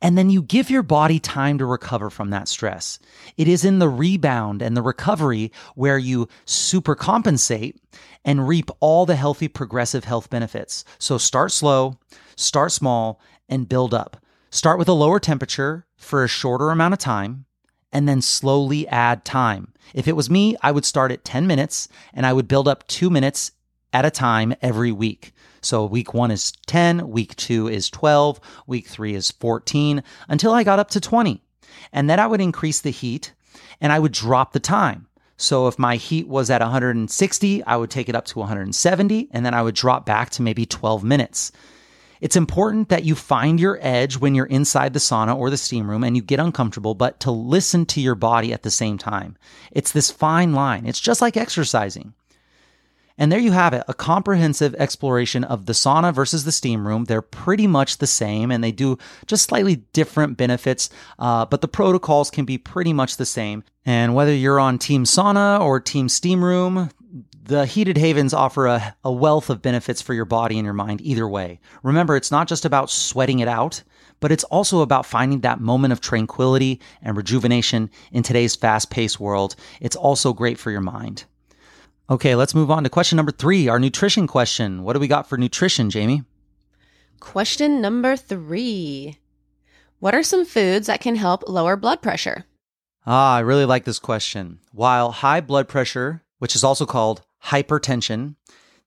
and 0.00 0.18
then 0.18 0.30
you 0.30 0.42
give 0.42 0.68
your 0.68 0.82
body 0.82 1.20
time 1.20 1.58
to 1.58 1.64
recover 1.64 2.10
from 2.10 2.30
that 2.30 2.48
stress. 2.48 2.98
It 3.36 3.46
is 3.46 3.64
in 3.64 3.78
the 3.78 3.88
rebound 3.88 4.60
and 4.60 4.76
the 4.76 4.82
recovery 4.82 5.52
where 5.76 5.98
you 5.98 6.28
supercompensate 6.44 7.76
and 8.24 8.48
reap 8.48 8.70
all 8.80 9.06
the 9.06 9.16
healthy 9.16 9.46
progressive 9.46 10.04
health 10.04 10.28
benefits. 10.28 10.84
So 10.98 11.18
start 11.18 11.52
slow, 11.52 11.98
start 12.36 12.72
small, 12.72 13.20
and 13.48 13.68
build 13.68 13.94
up. 13.94 14.16
Start 14.50 14.78
with 14.78 14.88
a 14.88 14.92
lower 14.92 15.20
temperature 15.20 15.86
for 15.96 16.24
a 16.24 16.28
shorter 16.28 16.70
amount 16.70 16.94
of 16.94 16.98
time 16.98 17.46
and 17.92 18.08
then 18.08 18.22
slowly 18.22 18.88
add 18.88 19.24
time. 19.24 19.72
If 19.94 20.08
it 20.08 20.16
was 20.16 20.30
me, 20.30 20.56
I 20.62 20.72
would 20.72 20.84
start 20.84 21.12
at 21.12 21.24
10 21.24 21.46
minutes 21.46 21.88
and 22.14 22.24
I 22.24 22.32
would 22.32 22.48
build 22.48 22.68
up 22.68 22.86
two 22.88 23.10
minutes 23.10 23.52
at 23.92 24.04
a 24.06 24.10
time 24.10 24.54
every 24.62 24.92
week. 24.92 25.32
So 25.60 25.84
week 25.84 26.14
one 26.14 26.30
is 26.30 26.52
10, 26.66 27.08
week 27.10 27.36
two 27.36 27.68
is 27.68 27.90
12, 27.90 28.40
week 28.66 28.86
three 28.86 29.14
is 29.14 29.30
14 29.30 30.02
until 30.28 30.52
I 30.52 30.64
got 30.64 30.78
up 30.78 30.90
to 30.90 31.00
20. 31.00 31.42
And 31.92 32.08
then 32.08 32.18
I 32.18 32.26
would 32.26 32.40
increase 32.40 32.80
the 32.80 32.90
heat 32.90 33.32
and 33.80 33.92
I 33.92 33.98
would 33.98 34.12
drop 34.12 34.52
the 34.52 34.60
time. 34.60 35.06
So 35.36 35.66
if 35.66 35.78
my 35.78 35.96
heat 35.96 36.28
was 36.28 36.50
at 36.50 36.60
160, 36.60 37.64
I 37.64 37.76
would 37.76 37.90
take 37.90 38.08
it 38.08 38.14
up 38.14 38.24
to 38.26 38.38
170 38.38 39.28
and 39.32 39.44
then 39.44 39.54
I 39.54 39.62
would 39.62 39.74
drop 39.74 40.06
back 40.06 40.30
to 40.30 40.42
maybe 40.42 40.66
12 40.66 41.04
minutes. 41.04 41.52
It's 42.22 42.36
important 42.36 42.88
that 42.88 43.02
you 43.02 43.16
find 43.16 43.58
your 43.58 43.80
edge 43.82 44.16
when 44.16 44.36
you're 44.36 44.46
inside 44.46 44.92
the 44.92 45.00
sauna 45.00 45.36
or 45.36 45.50
the 45.50 45.56
steam 45.56 45.90
room 45.90 46.04
and 46.04 46.14
you 46.14 46.22
get 46.22 46.38
uncomfortable, 46.38 46.94
but 46.94 47.18
to 47.20 47.32
listen 47.32 47.84
to 47.86 48.00
your 48.00 48.14
body 48.14 48.52
at 48.52 48.62
the 48.62 48.70
same 48.70 48.96
time. 48.96 49.36
It's 49.72 49.90
this 49.90 50.12
fine 50.12 50.52
line. 50.52 50.86
It's 50.86 51.00
just 51.00 51.20
like 51.20 51.36
exercising. 51.36 52.14
And 53.18 53.32
there 53.32 53.40
you 53.40 53.50
have 53.50 53.74
it, 53.74 53.82
a 53.88 53.94
comprehensive 53.94 54.72
exploration 54.76 55.42
of 55.42 55.66
the 55.66 55.72
sauna 55.72 56.14
versus 56.14 56.44
the 56.44 56.52
steam 56.52 56.86
room. 56.86 57.06
They're 57.06 57.22
pretty 57.22 57.66
much 57.66 57.98
the 57.98 58.06
same 58.06 58.52
and 58.52 58.62
they 58.62 58.72
do 58.72 58.98
just 59.26 59.42
slightly 59.42 59.76
different 59.92 60.36
benefits, 60.36 60.90
uh, 61.18 61.46
but 61.46 61.60
the 61.60 61.66
protocols 61.66 62.30
can 62.30 62.44
be 62.44 62.56
pretty 62.56 62.92
much 62.92 63.16
the 63.16 63.26
same. 63.26 63.64
And 63.84 64.14
whether 64.14 64.32
you're 64.32 64.60
on 64.60 64.78
team 64.78 65.02
sauna 65.02 65.60
or 65.60 65.80
team 65.80 66.08
steam 66.08 66.44
room, 66.44 66.88
the 67.44 67.66
heated 67.66 67.98
havens 67.98 68.32
offer 68.32 68.66
a, 68.66 68.94
a 69.02 69.10
wealth 69.10 69.50
of 69.50 69.62
benefits 69.62 70.00
for 70.00 70.14
your 70.14 70.24
body 70.24 70.58
and 70.58 70.64
your 70.64 70.74
mind 70.74 71.00
either 71.00 71.28
way. 71.28 71.60
Remember, 71.82 72.14
it's 72.14 72.30
not 72.30 72.46
just 72.46 72.64
about 72.64 72.88
sweating 72.88 73.40
it 73.40 73.48
out, 73.48 73.82
but 74.20 74.30
it's 74.30 74.44
also 74.44 74.80
about 74.80 75.04
finding 75.04 75.40
that 75.40 75.60
moment 75.60 75.92
of 75.92 76.00
tranquility 76.00 76.80
and 77.02 77.16
rejuvenation 77.16 77.90
in 78.12 78.22
today's 78.22 78.54
fast 78.54 78.90
paced 78.90 79.18
world. 79.18 79.56
It's 79.80 79.96
also 79.96 80.32
great 80.32 80.58
for 80.58 80.70
your 80.70 80.80
mind. 80.80 81.24
Okay, 82.08 82.36
let's 82.36 82.54
move 82.54 82.70
on 82.70 82.84
to 82.84 82.90
question 82.90 83.16
number 83.16 83.32
three, 83.32 83.68
our 83.68 83.80
nutrition 83.80 84.26
question. 84.28 84.84
What 84.84 84.92
do 84.92 85.00
we 85.00 85.08
got 85.08 85.28
for 85.28 85.36
nutrition, 85.36 85.90
Jamie? 85.90 86.22
Question 87.18 87.80
number 87.80 88.16
three 88.16 89.18
What 89.98 90.14
are 90.14 90.22
some 90.22 90.44
foods 90.44 90.86
that 90.86 91.00
can 91.00 91.16
help 91.16 91.48
lower 91.48 91.76
blood 91.76 92.02
pressure? 92.02 92.44
Ah, 93.04 93.36
I 93.36 93.40
really 93.40 93.64
like 93.64 93.84
this 93.84 93.98
question. 93.98 94.60
While 94.70 95.10
high 95.10 95.40
blood 95.40 95.66
pressure, 95.66 96.22
which 96.38 96.54
is 96.54 96.62
also 96.62 96.86
called 96.86 97.22
hypertension, 97.46 98.36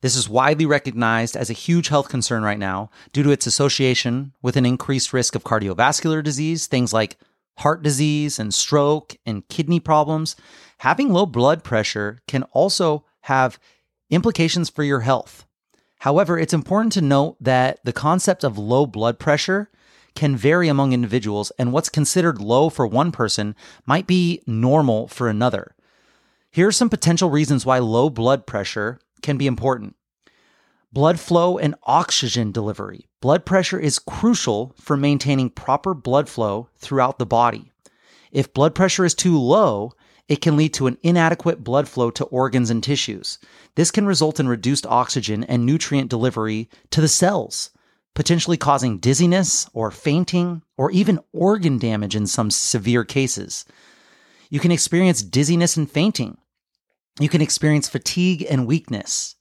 this 0.02 0.16
is 0.16 0.30
widely 0.30 0.66
recognized 0.66 1.36
as 1.36 1.50
a 1.50 1.54
huge 1.54 1.88
health 1.88 2.10
concern 2.10 2.44
right 2.44 2.60
now 2.60 2.90
due 3.12 3.24
to 3.24 3.32
its 3.32 3.48
association 3.48 4.34
with 4.42 4.56
an 4.56 4.66
increased 4.66 5.14
risk 5.14 5.36
of 5.36 5.44
cardiovascular 5.44 6.24
disease, 6.24 6.68
things 6.68 6.94
like 6.94 7.18
heart 7.60 7.82
disease 7.82 8.38
and 8.38 8.54
stroke 8.54 9.16
and 9.26 9.48
kidney 9.48 9.80
problems. 9.80 10.36
Having 10.80 11.12
low 11.12 11.26
blood 11.26 11.64
pressure 11.64 12.20
can 12.28 12.44
also 12.52 13.06
have 13.22 13.60
implications 14.10 14.70
for 14.70 14.84
your 14.84 15.00
health. 15.02 15.46
However, 16.00 16.38
it's 16.38 16.54
important 16.54 16.94
to 16.94 17.02
note 17.02 17.38
that 17.40 17.80
the 17.84 17.94
concept 17.94 18.44
of 18.44 18.58
low 18.58 18.86
blood 18.86 19.18
pressure 19.18 19.70
can 20.14 20.36
vary 20.36 20.68
among 20.70 20.94
individuals, 20.94 21.52
and 21.58 21.74
what's 21.74 21.90
considered 21.90 22.40
low 22.40 22.70
for 22.70 22.88
one 22.88 23.12
person 23.12 23.56
might 23.86 24.08
be 24.08 24.42
normal 24.48 25.08
for 25.08 25.28
another. 25.28 25.75
Here 26.56 26.70
are 26.70 26.72
some 26.72 26.90
potential 26.90 27.30
reasons 27.30 27.66
why 27.66 27.80
low 27.80 28.10
blood 28.10 28.48
pressure 28.48 29.02
can 29.22 29.36
be 29.36 29.46
important. 29.46 29.98
Blood 30.94 31.20
flow 31.20 31.58
and 31.58 31.76
oxygen 31.84 32.54
delivery. 32.54 33.10
Blood 33.20 33.46
pressure 33.46 33.78
is 33.78 34.00
crucial 34.00 34.74
for 34.80 34.96
maintaining 34.96 35.50
proper 35.50 35.94
blood 35.94 36.30
flow 36.30 36.70
throughout 36.78 37.20
the 37.20 37.26
body. 37.26 37.74
If 38.32 38.54
blood 38.54 38.74
pressure 38.74 39.04
is 39.04 39.14
too 39.14 39.38
low, 39.38 39.92
it 40.30 40.40
can 40.40 40.56
lead 40.56 40.74
to 40.76 40.88
an 40.88 40.98
inadequate 41.04 41.62
blood 41.62 41.90
flow 41.90 42.10
to 42.12 42.24
organs 42.24 42.70
and 42.70 42.82
tissues. 42.82 43.38
This 43.76 43.92
can 43.92 44.06
result 44.06 44.40
in 44.40 44.48
reduced 44.48 44.88
oxygen 44.88 45.44
and 45.44 45.66
nutrient 45.66 46.10
delivery 46.10 46.70
to 46.92 47.02
the 47.02 47.10
cells, 47.10 47.72
potentially 48.14 48.56
causing 48.56 49.00
dizziness 49.00 49.70
or 49.74 49.92
fainting 49.92 50.62
or 50.78 50.90
even 50.92 51.20
organ 51.34 51.80
damage 51.80 52.16
in 52.16 52.26
some 52.26 52.50
severe 52.50 53.04
cases. 53.04 53.66
You 54.50 54.62
can 54.62 54.72
experience 54.72 55.22
dizziness 55.22 55.76
and 55.76 55.92
fainting. 55.92 56.38
You 57.20 57.30
can 57.30 57.42
experience 57.42 57.88
fatigue 57.88 58.46
and 58.50 58.68
weakness. 58.68 59.36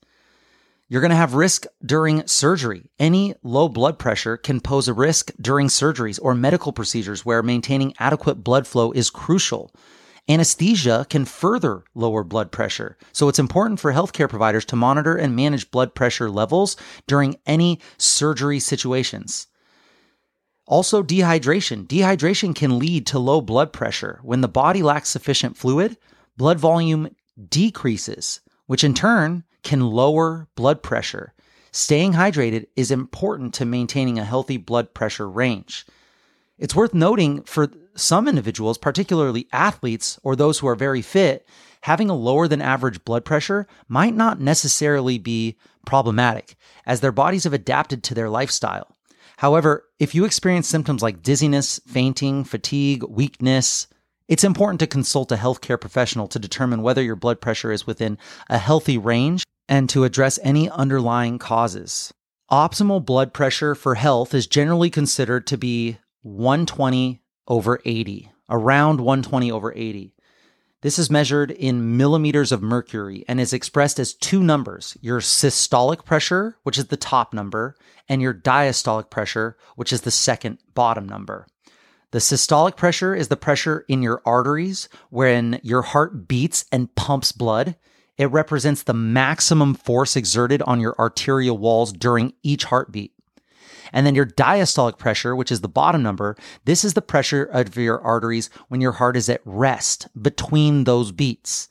You're 0.87 1.01
going 1.01 1.09
to 1.09 1.17
have 1.17 1.33
risk 1.33 1.65
during 1.85 2.25
surgery. 2.27 2.91
Any 2.99 3.33
low 3.43 3.67
blood 3.67 3.99
pressure 3.99 4.37
can 4.37 4.61
pose 4.61 4.87
a 4.87 4.93
risk 4.93 5.31
during 5.41 5.67
surgeries 5.67 6.19
or 6.21 6.35
medical 6.35 6.71
procedures 6.71 7.25
where 7.25 7.43
maintaining 7.43 7.93
adequate 7.99 8.43
blood 8.43 8.65
flow 8.65 8.91
is 8.91 9.09
crucial. 9.09 9.73
Anesthesia 10.29 11.05
can 11.09 11.25
further 11.25 11.83
lower 11.95 12.23
blood 12.23 12.51
pressure. 12.51 12.97
So 13.11 13.27
it's 13.27 13.39
important 13.39 13.79
for 13.79 13.91
healthcare 13.91 14.29
providers 14.29 14.65
to 14.65 14.75
monitor 14.75 15.15
and 15.15 15.35
manage 15.35 15.69
blood 15.69 15.95
pressure 15.95 16.29
levels 16.29 16.77
during 17.07 17.35
any 17.45 17.81
surgery 17.97 18.59
situations. 18.59 19.47
Also, 20.67 21.03
dehydration. 21.03 21.87
Dehydration 21.87 22.55
can 22.55 22.79
lead 22.79 23.05
to 23.07 23.19
low 23.19 23.41
blood 23.41 23.73
pressure. 23.73 24.19
When 24.23 24.41
the 24.41 24.47
body 24.47 24.81
lacks 24.81 25.09
sufficient 25.09 25.57
fluid, 25.57 25.97
blood 26.37 26.59
volume 26.59 27.09
decreases, 27.49 28.41
which 28.65 28.83
in 28.83 28.93
turn 28.93 29.43
can 29.63 29.81
lower 29.81 30.47
blood 30.55 30.81
pressure. 30.81 31.33
Staying 31.71 32.13
hydrated 32.13 32.67
is 32.75 32.91
important 32.91 33.53
to 33.55 33.65
maintaining 33.65 34.17
a 34.17 34.23
healthy 34.23 34.57
blood 34.57 34.93
pressure 34.93 35.29
range. 35.29 35.85
It's 36.57 36.75
worth 36.75 36.93
noting 36.93 37.43
for 37.43 37.69
some 37.95 38.27
individuals, 38.27 38.77
particularly 38.77 39.47
athletes 39.51 40.19
or 40.23 40.35
those 40.35 40.59
who 40.59 40.67
are 40.67 40.75
very 40.75 41.01
fit, 41.01 41.45
having 41.81 42.09
a 42.09 42.15
lower 42.15 42.47
than 42.47 42.61
average 42.61 43.03
blood 43.03 43.25
pressure 43.25 43.67
might 43.87 44.15
not 44.15 44.39
necessarily 44.39 45.17
be 45.17 45.57
problematic, 45.85 46.55
as 46.85 47.01
their 47.01 47.11
bodies 47.11 47.43
have 47.43 47.53
adapted 47.53 48.03
to 48.03 48.13
their 48.13 48.29
lifestyle. 48.29 48.95
However, 49.37 49.83
if 49.99 50.15
you 50.15 50.23
experience 50.23 50.67
symptoms 50.67 51.01
like 51.01 51.21
dizziness, 51.21 51.79
fainting, 51.85 52.45
fatigue, 52.45 53.03
weakness, 53.03 53.87
it's 54.27 54.43
important 54.43 54.79
to 54.79 54.87
consult 54.87 55.31
a 55.31 55.35
healthcare 55.35 55.79
professional 55.79 56.27
to 56.27 56.39
determine 56.39 56.81
whether 56.81 57.01
your 57.01 57.15
blood 57.15 57.41
pressure 57.41 57.71
is 57.71 57.85
within 57.85 58.17
a 58.49 58.57
healthy 58.57 58.97
range 58.97 59.43
and 59.67 59.89
to 59.89 60.03
address 60.03 60.39
any 60.43 60.69
underlying 60.69 61.37
causes. 61.37 62.13
Optimal 62.51 63.03
blood 63.03 63.33
pressure 63.33 63.75
for 63.75 63.95
health 63.95 64.33
is 64.33 64.47
generally 64.47 64.89
considered 64.89 65.47
to 65.47 65.57
be 65.57 65.97
120 66.21 67.21
over 67.47 67.79
80, 67.85 68.31
around 68.49 69.01
120 69.01 69.51
over 69.51 69.73
80. 69.75 70.13
This 70.81 70.99
is 70.99 71.09
measured 71.09 71.49
in 71.49 71.97
millimeters 71.97 72.51
of 72.51 72.61
mercury 72.61 73.25
and 73.27 73.39
is 73.39 73.53
expressed 73.53 73.99
as 73.99 74.13
two 74.13 74.43
numbers 74.43 74.95
your 75.01 75.19
systolic 75.19 76.05
pressure, 76.05 76.57
which 76.61 76.77
is 76.77 76.87
the 76.87 76.97
top 76.97 77.33
number, 77.33 77.75
and 78.07 78.21
your 78.21 78.33
diastolic 78.33 79.09
pressure, 79.09 79.57
which 79.75 79.91
is 79.91 80.01
the 80.01 80.11
second 80.11 80.59
bottom 80.75 81.07
number. 81.07 81.47
The 82.15 82.21
systolic 82.21 82.77
pressure 82.77 83.13
is 83.13 83.27
the 83.27 83.35
pressure 83.35 83.83
in 83.89 84.01
your 84.01 84.21
arteries 84.25 84.87
when 85.09 85.59
your 85.63 85.81
heart 85.81 86.29
beats 86.29 86.63
and 86.71 86.95
pumps 86.95 87.33
blood. 87.33 87.75
It 88.17 88.31
represents 88.31 88.83
the 88.83 88.93
maximum 88.93 89.73
force 89.73 90.15
exerted 90.15 90.61
on 90.61 90.79
your 90.79 90.95
arterial 90.97 91.57
walls 91.57 91.91
during 91.91 92.31
each 92.41 92.63
heartbeat. 92.63 93.11
And 93.91 94.07
then 94.07 94.15
your 94.15 94.25
diastolic 94.25 94.97
pressure, 94.97 95.35
which 95.35 95.51
is 95.51 95.59
the 95.59 95.67
bottom 95.67 96.01
number, 96.03 96.37
this 96.63 96.85
is 96.85 96.93
the 96.93 97.01
pressure 97.01 97.43
of 97.43 97.75
your 97.75 97.99
arteries 97.99 98.49
when 98.69 98.79
your 98.79 98.93
heart 98.93 99.17
is 99.17 99.27
at 99.27 99.41
rest 99.43 100.07
between 100.17 100.85
those 100.85 101.11
beats. 101.11 101.67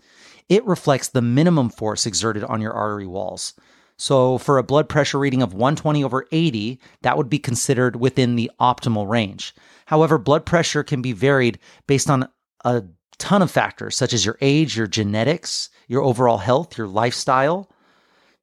It 0.50 0.66
reflects 0.66 1.08
the 1.08 1.22
minimum 1.22 1.70
force 1.70 2.04
exerted 2.04 2.44
on 2.44 2.60
your 2.60 2.74
artery 2.74 3.06
walls. 3.06 3.54
So 3.96 4.38
for 4.38 4.58
a 4.58 4.64
blood 4.64 4.88
pressure 4.88 5.18
reading 5.18 5.42
of 5.42 5.54
120 5.54 6.02
over 6.02 6.26
80, 6.32 6.80
that 7.02 7.16
would 7.16 7.28
be 7.28 7.38
considered 7.38 7.96
within 7.96 8.36
the 8.36 8.50
optimal 8.60 9.08
range. 9.08 9.54
However, 9.86 10.18
blood 10.18 10.44
pressure 10.44 10.82
can 10.82 11.02
be 11.02 11.12
varied 11.12 11.58
based 11.86 12.10
on 12.10 12.28
a 12.64 12.82
ton 13.18 13.42
of 13.42 13.50
factors 13.50 13.96
such 13.96 14.12
as 14.12 14.24
your 14.24 14.36
age, 14.40 14.76
your 14.76 14.86
genetics, 14.86 15.70
your 15.86 16.02
overall 16.02 16.38
health, 16.38 16.76
your 16.76 16.88
lifestyle. 16.88 17.70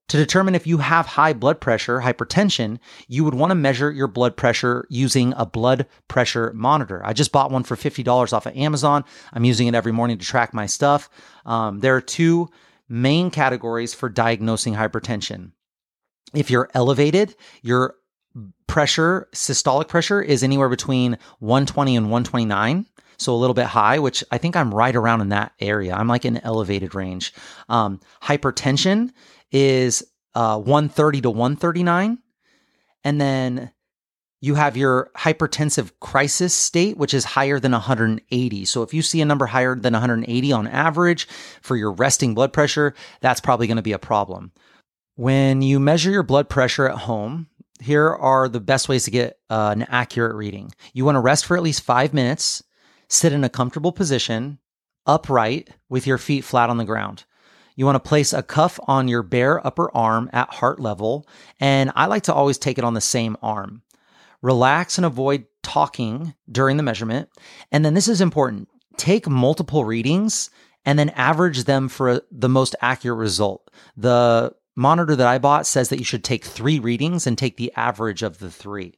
To 0.07 0.17
determine 0.17 0.55
if 0.55 0.67
you 0.67 0.79
have 0.79 1.05
high 1.05 1.31
blood 1.31 1.61
pressure, 1.61 2.01
hypertension, 2.01 2.79
you 3.07 3.23
would 3.23 3.33
want 3.33 3.51
to 3.51 3.55
measure 3.55 3.91
your 3.91 4.07
blood 4.07 4.35
pressure 4.35 4.85
using 4.89 5.33
a 5.37 5.45
blood 5.45 5.85
pressure 6.09 6.51
monitor. 6.53 7.01
I 7.05 7.13
just 7.13 7.31
bought 7.31 7.51
one 7.51 7.63
for 7.63 7.77
$50 7.77 8.33
off 8.33 8.45
of 8.45 8.55
Amazon. 8.55 9.05
I'm 9.31 9.45
using 9.45 9.67
it 9.67 9.75
every 9.75 9.93
morning 9.93 10.17
to 10.17 10.25
track 10.25 10.53
my 10.53 10.65
stuff. 10.65 11.09
Um, 11.45 11.79
there 11.79 11.95
are 11.95 12.01
two 12.01 12.49
main 12.91 13.31
categories 13.31 13.93
for 13.93 14.09
diagnosing 14.09 14.75
hypertension. 14.75 15.51
If 16.33 16.51
you're 16.51 16.69
elevated, 16.73 17.35
your 17.61 17.95
pressure, 18.67 19.27
systolic 19.33 19.87
pressure, 19.87 20.21
is 20.21 20.43
anywhere 20.43 20.69
between 20.69 21.17
120 21.39 21.95
and 21.95 22.05
129 22.05 22.85
so 23.21 23.35
a 23.35 23.37
little 23.37 23.53
bit 23.53 23.67
high, 23.67 23.99
which 23.99 24.23
I 24.31 24.39
think 24.39 24.55
I'm 24.55 24.73
right 24.73 24.95
around 24.95 25.21
in 25.21 25.29
that 25.29 25.53
area. 25.59 25.93
I'm 25.93 26.07
like 26.07 26.25
in 26.25 26.37
elevated 26.37 26.95
range. 26.95 27.33
Um, 27.69 27.99
hypertension 28.23 29.11
is 29.51 30.03
uh, 30.33 30.57
130 30.57 31.21
to 31.21 31.29
139. 31.29 32.17
And 33.03 33.21
then 33.21 33.71
you 34.41 34.55
have 34.55 34.75
your 34.75 35.11
hypertensive 35.15 35.91
crisis 35.99 36.53
state, 36.53 36.97
which 36.97 37.13
is 37.13 37.23
higher 37.23 37.59
than 37.59 37.71
180. 37.71 38.65
So 38.65 38.81
if 38.81 38.93
you 38.93 39.03
see 39.03 39.21
a 39.21 39.25
number 39.25 39.45
higher 39.45 39.75
than 39.75 39.93
180 39.93 40.51
on 40.51 40.67
average 40.67 41.27
for 41.61 41.75
your 41.75 41.91
resting 41.91 42.33
blood 42.33 42.51
pressure, 42.51 42.95
that's 43.21 43.39
probably 43.39 43.67
going 43.67 43.77
to 43.77 43.83
be 43.83 43.91
a 43.93 43.99
problem. 43.99 44.51
When 45.15 45.61
you 45.61 45.79
measure 45.79 46.09
your 46.09 46.23
blood 46.23 46.49
pressure 46.49 46.89
at 46.89 46.97
home, 46.97 47.47
here 47.79 48.09
are 48.09 48.49
the 48.49 48.59
best 48.59 48.89
ways 48.89 49.05
to 49.05 49.11
get 49.11 49.37
uh, 49.49 49.73
an 49.75 49.83
accurate 49.83 50.35
reading. 50.35 50.71
You 50.93 51.05
want 51.05 51.17
to 51.17 51.21
rest 51.21 51.45
for 51.45 51.55
at 51.55 51.63
least 51.63 51.83
five 51.83 52.13
minutes, 52.13 52.63
sit 53.09 53.33
in 53.33 53.43
a 53.43 53.49
comfortable 53.49 53.91
position, 53.91 54.57
upright 55.05 55.69
with 55.87 56.07
your 56.07 56.17
feet 56.17 56.43
flat 56.43 56.69
on 56.71 56.77
the 56.77 56.85
ground. 56.85 57.25
You 57.75 57.85
want 57.85 57.95
to 57.95 58.07
place 58.07 58.33
a 58.33 58.43
cuff 58.43 58.79
on 58.87 59.07
your 59.07 59.23
bare 59.23 59.65
upper 59.65 59.95
arm 59.95 60.29
at 60.33 60.53
heart 60.53 60.79
level, 60.79 61.27
and 61.59 61.91
I 61.95 62.07
like 62.07 62.23
to 62.23 62.33
always 62.33 62.57
take 62.57 62.77
it 62.77 62.83
on 62.83 62.95
the 62.95 63.01
same 63.01 63.37
arm. 63.41 63.83
Relax 64.41 64.97
and 64.97 65.05
avoid 65.05 65.45
talking 65.63 66.33
during 66.51 66.77
the 66.77 66.83
measurement. 66.83 67.29
And 67.71 67.85
then 67.85 67.93
this 67.93 68.07
is 68.07 68.21
important 68.21 68.67
take 68.97 69.27
multiple 69.27 69.85
readings 69.85 70.49
and 70.85 70.97
then 70.97 71.09
average 71.09 71.63
them 71.63 71.87
for 71.87 72.21
the 72.31 72.49
most 72.49 72.75
accurate 72.81 73.17
result. 73.17 73.69
The 73.95 74.53
monitor 74.75 75.15
that 75.15 75.27
I 75.27 75.37
bought 75.37 75.65
says 75.65 75.89
that 75.89 75.99
you 75.99 76.05
should 76.05 76.23
take 76.23 76.43
three 76.43 76.79
readings 76.79 77.25
and 77.25 77.37
take 77.37 77.57
the 77.57 77.71
average 77.75 78.23
of 78.23 78.39
the 78.39 78.51
three. 78.51 78.93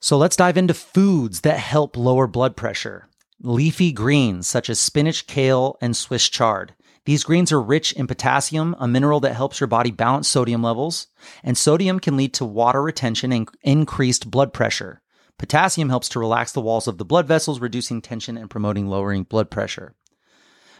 So 0.00 0.18
let's 0.18 0.36
dive 0.36 0.56
into 0.56 0.74
foods 0.74 1.40
that 1.40 1.58
help 1.58 1.96
lower 1.96 2.26
blood 2.26 2.56
pressure. 2.56 3.08
Leafy 3.40 3.92
greens 3.92 4.46
such 4.46 4.68
as 4.70 4.78
spinach, 4.78 5.26
kale, 5.26 5.76
and 5.80 5.96
Swiss 5.96 6.28
chard. 6.28 6.74
These 7.06 7.24
greens 7.24 7.52
are 7.52 7.60
rich 7.60 7.92
in 7.92 8.06
potassium, 8.06 8.74
a 8.78 8.88
mineral 8.88 9.20
that 9.20 9.34
helps 9.34 9.60
your 9.60 9.66
body 9.66 9.90
balance 9.90 10.26
sodium 10.26 10.62
levels, 10.62 11.08
and 11.42 11.56
sodium 11.56 12.00
can 12.00 12.16
lead 12.16 12.32
to 12.34 12.44
water 12.44 12.82
retention 12.82 13.30
and 13.30 13.48
increased 13.62 14.30
blood 14.30 14.52
pressure. 14.52 15.02
Potassium 15.38 15.90
helps 15.90 16.08
to 16.10 16.18
relax 16.18 16.52
the 16.52 16.60
walls 16.60 16.88
of 16.88 16.96
the 16.96 17.04
blood 17.04 17.26
vessels, 17.26 17.60
reducing 17.60 18.00
tension 18.00 18.38
and 18.38 18.48
promoting 18.48 18.86
lowering 18.86 19.24
blood 19.24 19.50
pressure. 19.50 19.94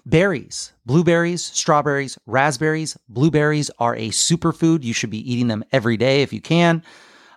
Berries, 0.06 0.72
blueberries, 0.86 1.42
strawberries, 1.44 2.18
raspberries, 2.26 2.96
blueberries 3.08 3.70
are 3.78 3.96
a 3.96 4.08
superfood. 4.10 4.82
You 4.82 4.92
should 4.92 5.10
be 5.10 5.30
eating 5.30 5.48
them 5.48 5.64
every 5.72 5.96
day 5.96 6.22
if 6.22 6.32
you 6.32 6.40
can. 6.40 6.82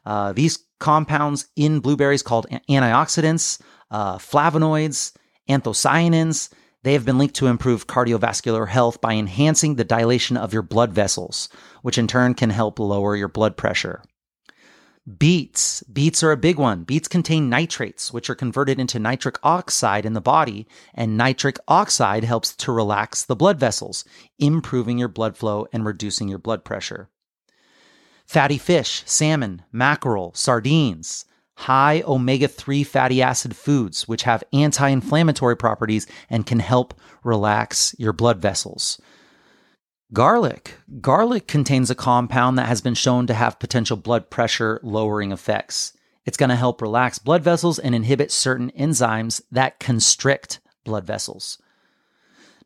Uh, 0.06 0.32
these 0.34 0.60
compounds 0.80 1.48
in 1.56 1.80
blueberries 1.80 2.22
called 2.22 2.46
antioxidants, 2.70 3.60
uh, 3.90 4.18
flavonoids, 4.18 5.14
anthocyanins, 5.50 6.50
they 6.84 6.94
have 6.94 7.06
been 7.06 7.18
linked 7.18 7.36
to 7.36 7.48
improve 7.48 7.88
cardiovascular 7.88 8.68
health 8.68 9.02
by 9.02 9.14
enhancing 9.14 9.76
the 9.76 9.84
dilation 9.84 10.38
of 10.38 10.54
your 10.54 10.62
blood 10.62 10.94
vessels, 10.94 11.50
which 11.82 11.98
in 11.98 12.08
turn 12.08 12.34
can 12.34 12.50
help 12.50 12.80
lower 12.80 13.16
your 13.16 13.28
blood 13.28 13.58
pressure. 13.58 14.04
Beets. 15.18 15.84
Beets 15.84 16.22
are 16.22 16.34
a 16.34 16.38
big 16.38 16.58
one. 16.58 16.84
Beets 16.84 17.08
contain 17.08 17.50
nitrates, 17.50 18.12
which 18.12 18.30
are 18.30 18.36
converted 18.36 18.78
into 18.78 19.00
nitric 19.00 19.38
oxide 19.42 20.06
in 20.06 20.12
the 20.12 20.20
body, 20.20 20.68
and 20.94 21.16
nitric 21.18 21.58
oxide 21.70 22.26
helps 22.26 22.54
to 22.58 22.74
relax 22.74 23.24
the 23.24 23.36
blood 23.36 23.58
vessels, 23.58 24.04
improving 24.38 24.98
your 24.98 25.08
blood 25.08 25.38
flow 25.38 25.66
and 25.72 25.86
reducing 25.86 26.28
your 26.28 26.40
blood 26.40 26.66
pressure. 26.66 27.10
Fatty 28.26 28.58
fish, 28.58 29.04
salmon, 29.06 29.62
mackerel, 29.72 30.34
sardines, 30.36 31.24
high 31.58 32.03
omega 32.05 32.47
3 32.47 32.84
fatty 32.84 33.22
acid 33.22 33.55
foods, 33.55 34.08
which 34.08 34.24
have 34.24 34.43
anti 34.53 34.88
inflammatory 34.89 35.58
properties 35.58 36.08
and 36.30 36.45
can 36.45 36.60
help 36.60 36.93
relax 37.24 37.95
your 37.97 38.14
blood 38.14 38.39
vessels. 38.39 39.01
Garlic. 40.14 40.76
Garlic 41.01 41.47
contains 41.47 41.89
a 41.89 41.95
compound 41.95 42.58
that 42.58 42.68
has 42.68 42.80
been 42.80 42.93
shown 42.93 43.28
to 43.28 43.34
have 43.34 43.60
potential 43.60 43.97
blood 43.97 44.30
pressure 44.30 44.80
lowering 44.84 45.32
effects. 45.32 45.93
It's 46.26 46.38
going 46.38 46.49
to 46.49 46.55
help 46.55 46.82
relax 46.82 47.20
blood 47.20 47.43
vessels 47.43 47.80
and 47.80 47.93
inhibit 47.93 48.32
certain 48.32 48.72
enzymes 48.72 49.41
that 49.51 49.80
constrict 49.80 50.60
blood 50.86 51.05
vessels. 51.05 51.62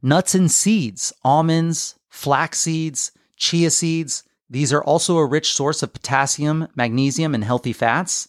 Nuts 0.04 0.36
and 0.36 0.52
seeds, 0.52 1.14
almonds, 1.24 1.96
flax 2.10 2.60
seeds, 2.60 3.12
chia 3.38 3.72
seeds, 3.72 4.24
these 4.52 4.74
are 4.74 4.84
also 4.84 5.18
a 5.18 5.26
rich 5.26 5.54
source 5.54 5.82
of 5.82 5.94
potassium, 5.94 6.68
magnesium, 6.76 7.34
and 7.34 7.44
healthy 7.44 7.72
fats. 7.72 8.28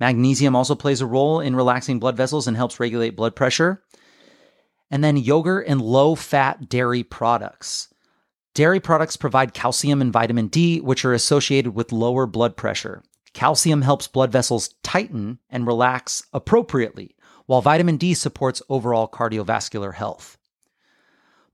Magnesium 0.00 0.56
also 0.56 0.74
plays 0.74 1.00
a 1.00 1.06
role 1.06 1.40
in 1.40 1.56
relaxing 1.56 1.98
blood 1.98 2.16
vessels 2.16 2.46
and 2.46 2.56
helps 2.56 2.80
regulate 2.80 3.16
blood 3.16 3.36
pressure. 3.36 3.82
And 4.90 5.02
then 5.02 5.16
yogurt 5.16 5.66
and 5.66 5.80
low 5.80 6.14
fat 6.14 6.68
dairy 6.68 7.02
products. 7.02 7.88
Dairy 8.54 8.80
products 8.80 9.16
provide 9.16 9.54
calcium 9.54 10.00
and 10.00 10.12
vitamin 10.12 10.46
D, 10.46 10.80
which 10.80 11.04
are 11.04 11.12
associated 11.12 11.74
with 11.74 11.90
lower 11.90 12.26
blood 12.26 12.56
pressure. 12.56 13.02
Calcium 13.32 13.82
helps 13.82 14.06
blood 14.06 14.30
vessels 14.30 14.74
tighten 14.84 15.40
and 15.50 15.66
relax 15.66 16.22
appropriately, 16.32 17.16
while 17.46 17.60
vitamin 17.60 17.96
D 17.96 18.14
supports 18.14 18.62
overall 18.68 19.08
cardiovascular 19.08 19.94
health. 19.94 20.38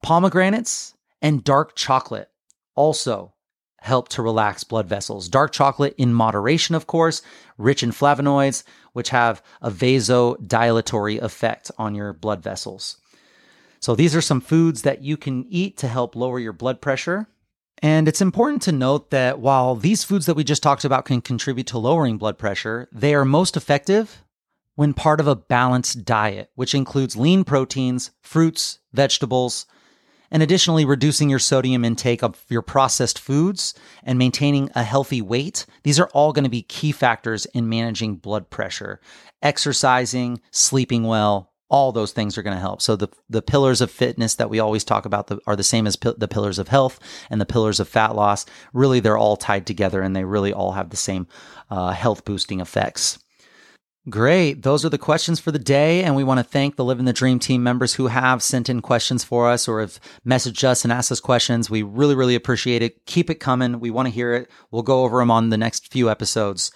Pomegranates 0.03 0.95
and 1.23 1.43
dark 1.43 1.75
chocolate 1.75 2.31
also 2.75 3.35
help 3.81 4.09
to 4.11 4.23
relax 4.23 4.65
blood 4.65 4.87
vessels. 4.87 5.29
Dark 5.29 5.53
chocolate 5.53 5.95
in 5.97 6.13
moderation, 6.13 6.75
of 6.75 6.87
course, 6.87 7.23
rich 7.59 7.83
in 7.83 7.91
flavonoids, 7.91 8.63
which 8.93 9.11
have 9.11 9.43
a 9.61 9.71
vasodilatory 9.71 11.21
effect 11.21 11.71
on 11.79 11.95
your 11.95 12.13
blood 12.13 12.43
vessels. 12.43 12.99
So 13.81 13.95
these 13.95 14.15
are 14.15 14.21
some 14.21 14.41
foods 14.41 14.83
that 14.83 15.03
you 15.03 15.17
can 15.17 15.47
eat 15.49 15.79
to 15.79 15.89
help 15.89 16.15
lower 16.15 16.39
your 16.39 16.53
blood 16.53 16.81
pressure. 16.81 17.27
And 17.83 18.07
it's 18.07 18.21
important 18.21 18.61
to 18.63 18.73
note 18.73 19.11
that 19.11 19.39
while 19.39 19.75
these 19.75 20.05
foods 20.05 20.27
that 20.27 20.35
we 20.35 20.45
just 20.45 20.63
talked 20.63 20.85
about 20.85 21.07
can 21.07 21.23
contribute 21.23 21.67
to 21.69 21.79
lowering 21.79 22.19
blood 22.19 22.37
pressure, 22.37 22.89
they 22.93 23.15
are 23.15 23.25
most 23.25 23.57
effective 23.57 24.23
when 24.75 24.93
part 24.93 25.21
of 25.21 25.27
a 25.27 25.37
balanced 25.37 26.05
diet, 26.05 26.51
which 26.55 26.75
includes 26.75 27.17
lean 27.17 27.43
proteins, 27.45 28.11
fruits, 28.23 28.81
vegetables, 28.93 29.65
And 30.31 30.43
additionally, 30.43 30.85
reducing 30.85 31.29
your 31.29 31.39
sodium 31.39 31.85
intake 31.85 32.23
of 32.23 32.45
your 32.49 32.63
processed 32.63 33.19
foods 33.19 33.75
and 34.05 34.19
maintaining 34.19 34.71
a 34.75 34.85
healthy 34.85 35.21
weight. 35.21 35.67
These 35.83 35.99
are 35.99 36.09
all 36.13 36.33
going 36.33 36.45
to 36.45 36.51
be 36.51 36.63
key 36.63 36.93
factors 36.93 37.47
in 37.47 37.69
managing 37.69 38.17
blood 38.17 38.49
pressure. 38.49 39.01
Exercising, 39.43 40.41
sleeping 40.51 41.05
well, 41.05 41.51
all 41.71 41.93
those 41.93 42.13
things 42.13 42.37
are 42.37 42.43
going 42.43 42.57
to 42.57 42.61
help. 42.61 42.83
So 42.83 42.97
the 42.97 43.09
the 43.29 43.43
pillars 43.43 43.81
of 43.81 43.91
fitness 43.91 44.35
that 44.35 44.51
we 44.51 44.59
always 44.59 44.85
talk 44.85 45.07
about 45.07 45.29
the, 45.29 45.39
are 45.47 45.57
the 45.57 45.63
same 45.63 45.87
as 45.87 45.97
the 45.97 46.29
pillars 46.29 46.59
of 46.59 46.69
health 46.69 46.99
and 47.31 47.41
the 47.41 47.47
pillars 47.47 47.81
of 47.81 47.89
fat 47.89 48.15
loss. 48.15 48.45
Really, 48.73 49.01
they're 49.01 49.17
all 49.17 49.37
tied 49.37 49.67
together, 49.67 50.03
and 50.03 50.15
they 50.15 50.25
really 50.25 50.53
all 50.53 50.73
have 50.73 50.91
the 50.91 50.97
same 50.97 51.29
uh, 51.71 51.91
health 51.91 52.25
boosting 52.25 52.61
effects. 52.61 53.19
Great. 54.09 54.63
Those 54.63 54.83
are 54.85 54.89
the 54.89 54.97
questions 54.97 55.41
for 55.41 55.53
the 55.53 55.59
day. 55.59 56.03
And 56.03 56.17
we 56.17 56.25
want 56.25 56.39
to 56.39 56.45
thank 56.45 56.77
the 56.77 56.85
Living 56.85 57.05
the 57.05 57.13
Dream 57.13 57.39
team 57.39 57.63
members 57.63 57.95
who 57.95 58.07
have 58.07 58.43
sent 58.43 58.71
in 58.71 58.81
questions 58.81 59.25
for 59.25 59.51
us 59.51 59.69
or 59.69 59.81
have 59.81 60.01
messaged 60.27 60.65
us 60.65 60.85
and 60.85 60.93
asked 60.93 61.13
us 61.13 61.21
questions. 61.21 61.69
We 61.69 61.83
really, 61.83 62.15
really 62.15 62.35
appreciate 62.35 62.83
it. 62.83 63.05
Keep 63.05 63.29
it 63.29 63.41
coming. 63.41 63.79
We 63.79 63.91
want 63.91 64.07
to 64.07 64.15
hear 64.15 64.33
it. 64.33 64.51
We'll 64.71 64.83
go 64.83 65.05
over 65.05 65.19
them 65.19 65.31
on 65.31 65.51
the 65.51 65.59
next 65.59 65.93
few 65.93 66.09
episodes. 66.09 66.73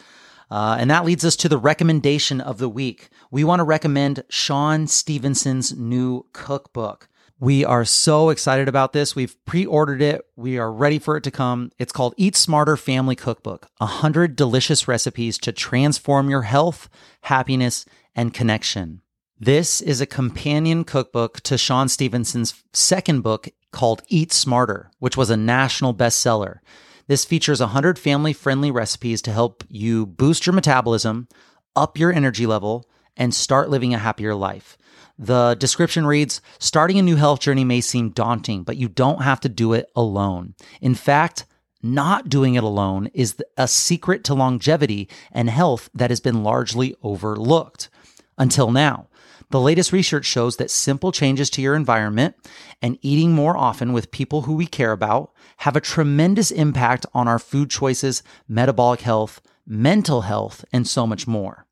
Uh, 0.51 0.77
and 0.79 0.91
that 0.91 1.07
leads 1.07 1.25
us 1.25 1.35
to 1.37 1.49
the 1.49 1.57
recommendation 1.57 2.43
of 2.43 2.59
the 2.59 2.69
week. 2.69 3.09
We 3.31 3.43
want 3.43 3.61
to 3.61 3.65
recommend 3.65 4.23
Shawn 4.29 4.87
Stevenson's 4.87 5.75
new 5.75 6.27
cookbook. 6.35 7.09
We 7.41 7.65
are 7.65 7.85
so 7.85 8.31
excited 8.31 8.69
about 8.69 8.93
this. 8.93 9.17
We've 9.17 9.37
pre 9.45 9.67
ordered 9.67 10.01
it. 10.01 10.25
We 10.37 10.57
are 10.59 10.73
ready 10.73 11.01
for 11.01 11.17
it 11.17 11.25
to 11.25 11.33
come. 11.33 11.73
It's 11.81 11.93
called 11.93 12.15
Eat 12.17 12.37
Smarter 12.37 12.77
Family 12.77 13.17
Cookbook 13.17 13.69
100 13.79 14.37
delicious 14.37 14.87
recipes 14.87 15.37
to 15.39 15.51
transform 15.51 16.31
your 16.31 16.43
health, 16.43 16.89
happiness, 17.23 17.87
and 18.15 18.33
connection. 18.33 19.03
This 19.39 19.81
is 19.81 20.01
a 20.01 20.07
companion 20.07 20.85
cookbook 20.85 21.41
to 21.41 21.59
Shawn 21.59 21.89
Stevenson's 21.89 22.63
second 22.73 23.23
book 23.23 23.49
called 23.73 24.03
Eat 24.07 24.33
Smarter, 24.33 24.93
which 25.01 25.17
was 25.17 25.29
a 25.29 25.37
national 25.37 25.93
bestseller. 25.93 26.61
This 27.09 27.25
features 27.25 27.59
100 27.59 27.99
family 27.99 28.33
friendly 28.33 28.71
recipes 28.71 29.21
to 29.23 29.33
help 29.33 29.65
you 29.69 30.07
boost 30.07 30.47
your 30.47 30.53
metabolism, 30.53 31.27
up 31.75 31.99
your 31.99 32.13
energy 32.13 32.47
level, 32.47 32.89
and 33.17 33.35
start 33.35 33.71
living 33.71 33.93
a 33.93 33.99
happier 33.99 34.37
life. 34.37 34.79
The 35.19 35.55
description 35.55 36.07
reads 36.07 36.41
Starting 36.59 36.99
a 36.99 37.03
new 37.03 37.17
health 37.17 37.41
journey 37.41 37.65
may 37.65 37.81
seem 37.81 38.11
daunting, 38.11 38.65
but 38.65 38.77
you 38.77 38.89
don't 38.89 39.23
have 39.23 39.41
to 39.41 39.49
do 39.49 39.73
it 39.73 39.91
alone. 39.95 40.55
In 40.81 40.95
fact, 40.95 41.47
not 41.83 42.29
doing 42.29 42.55
it 42.55 42.65
alone 42.65 43.11
is 43.13 43.37
a 43.57 43.69
secret 43.69 44.25
to 44.25 44.35
longevity 44.35 45.09
and 45.31 45.51
health 45.51 45.91
that 45.95 46.11
has 46.11 46.21
been 46.21 46.43
largely 46.43 46.97
overlooked 47.03 47.91
until 48.39 48.71
now. 48.71 49.09
The 49.51 49.61
latest 49.61 49.93
research 49.93 50.25
shows 50.25 50.57
that 50.57 50.71
simple 50.71 51.13
changes 51.13 51.51
to 51.51 51.63
your 51.63 51.77
environment 51.77 52.35
and 52.81 52.99
eating 53.03 53.33
more 53.33 53.57
often 53.57 53.93
with 53.93 54.11
people 54.11 54.43
who 54.43 54.55
we 54.55 54.67
care 54.67 54.93
about 54.93 55.33
have 55.59 55.77
a 55.77 55.81
tremendous 55.81 56.51
impact 56.51 57.07
on 57.15 57.29
our 57.29 57.39
food 57.39 57.71
choices, 57.71 58.23
metabolic 58.49 59.03
health, 59.03 59.41
mental 59.67 60.23
health, 60.23 60.65
and 60.73 60.89
so 60.89 61.07
much 61.07 61.27
more. 61.27 61.64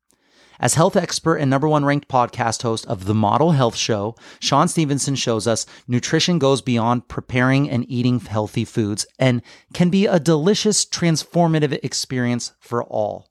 As 0.63 0.75
health 0.75 0.95
expert 0.95 1.35
and 1.35 1.49
number 1.49 1.67
one 1.67 1.83
ranked 1.83 2.07
podcast 2.07 2.61
host 2.61 2.87
of 2.87 3.03
The 3.03 3.13
Model 3.13 3.51
Health 3.51 3.75
Show, 3.75 4.15
Shawn 4.39 4.69
Stevenson 4.69 5.13
shows 5.15 5.45
us 5.45 5.65
nutrition 5.89 6.39
goes 6.39 6.61
beyond 6.61 7.09
preparing 7.09 7.69
and 7.69 7.85
eating 7.91 8.21
healthy 8.21 8.63
foods 8.63 9.05
and 9.19 9.41
can 9.73 9.89
be 9.89 10.05
a 10.05 10.21
delicious, 10.21 10.85
transformative 10.85 11.77
experience 11.83 12.53
for 12.61 12.81
all. 12.81 13.27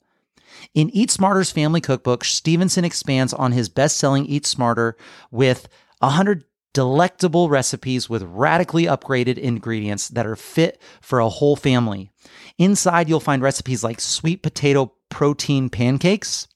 In 0.75 0.91
Eat 0.91 1.11
Smarter's 1.11 1.51
family 1.51 1.81
cookbook, 1.81 2.23
Stevenson 2.23 2.85
expands 2.85 3.33
on 3.33 3.53
his 3.53 3.71
best 3.71 3.97
selling 3.97 4.27
Eat 4.27 4.45
Smarter 4.45 4.95
with 5.31 5.69
100 6.01 6.45
delectable 6.75 7.49
recipes 7.49 8.11
with 8.11 8.23
radically 8.25 8.85
upgraded 8.85 9.39
ingredients 9.39 10.09
that 10.09 10.27
are 10.27 10.37
fit 10.37 10.83
for 11.01 11.19
a 11.19 11.31
whole 11.31 11.57
family. 11.57 12.11
Inside, 12.59 13.09
you'll 13.09 13.21
find 13.21 13.41
recipes 13.41 13.83
like 13.83 14.01
sweet 14.01 14.43
potato 14.43 14.93
protein 15.09 15.71
pancakes 15.71 16.47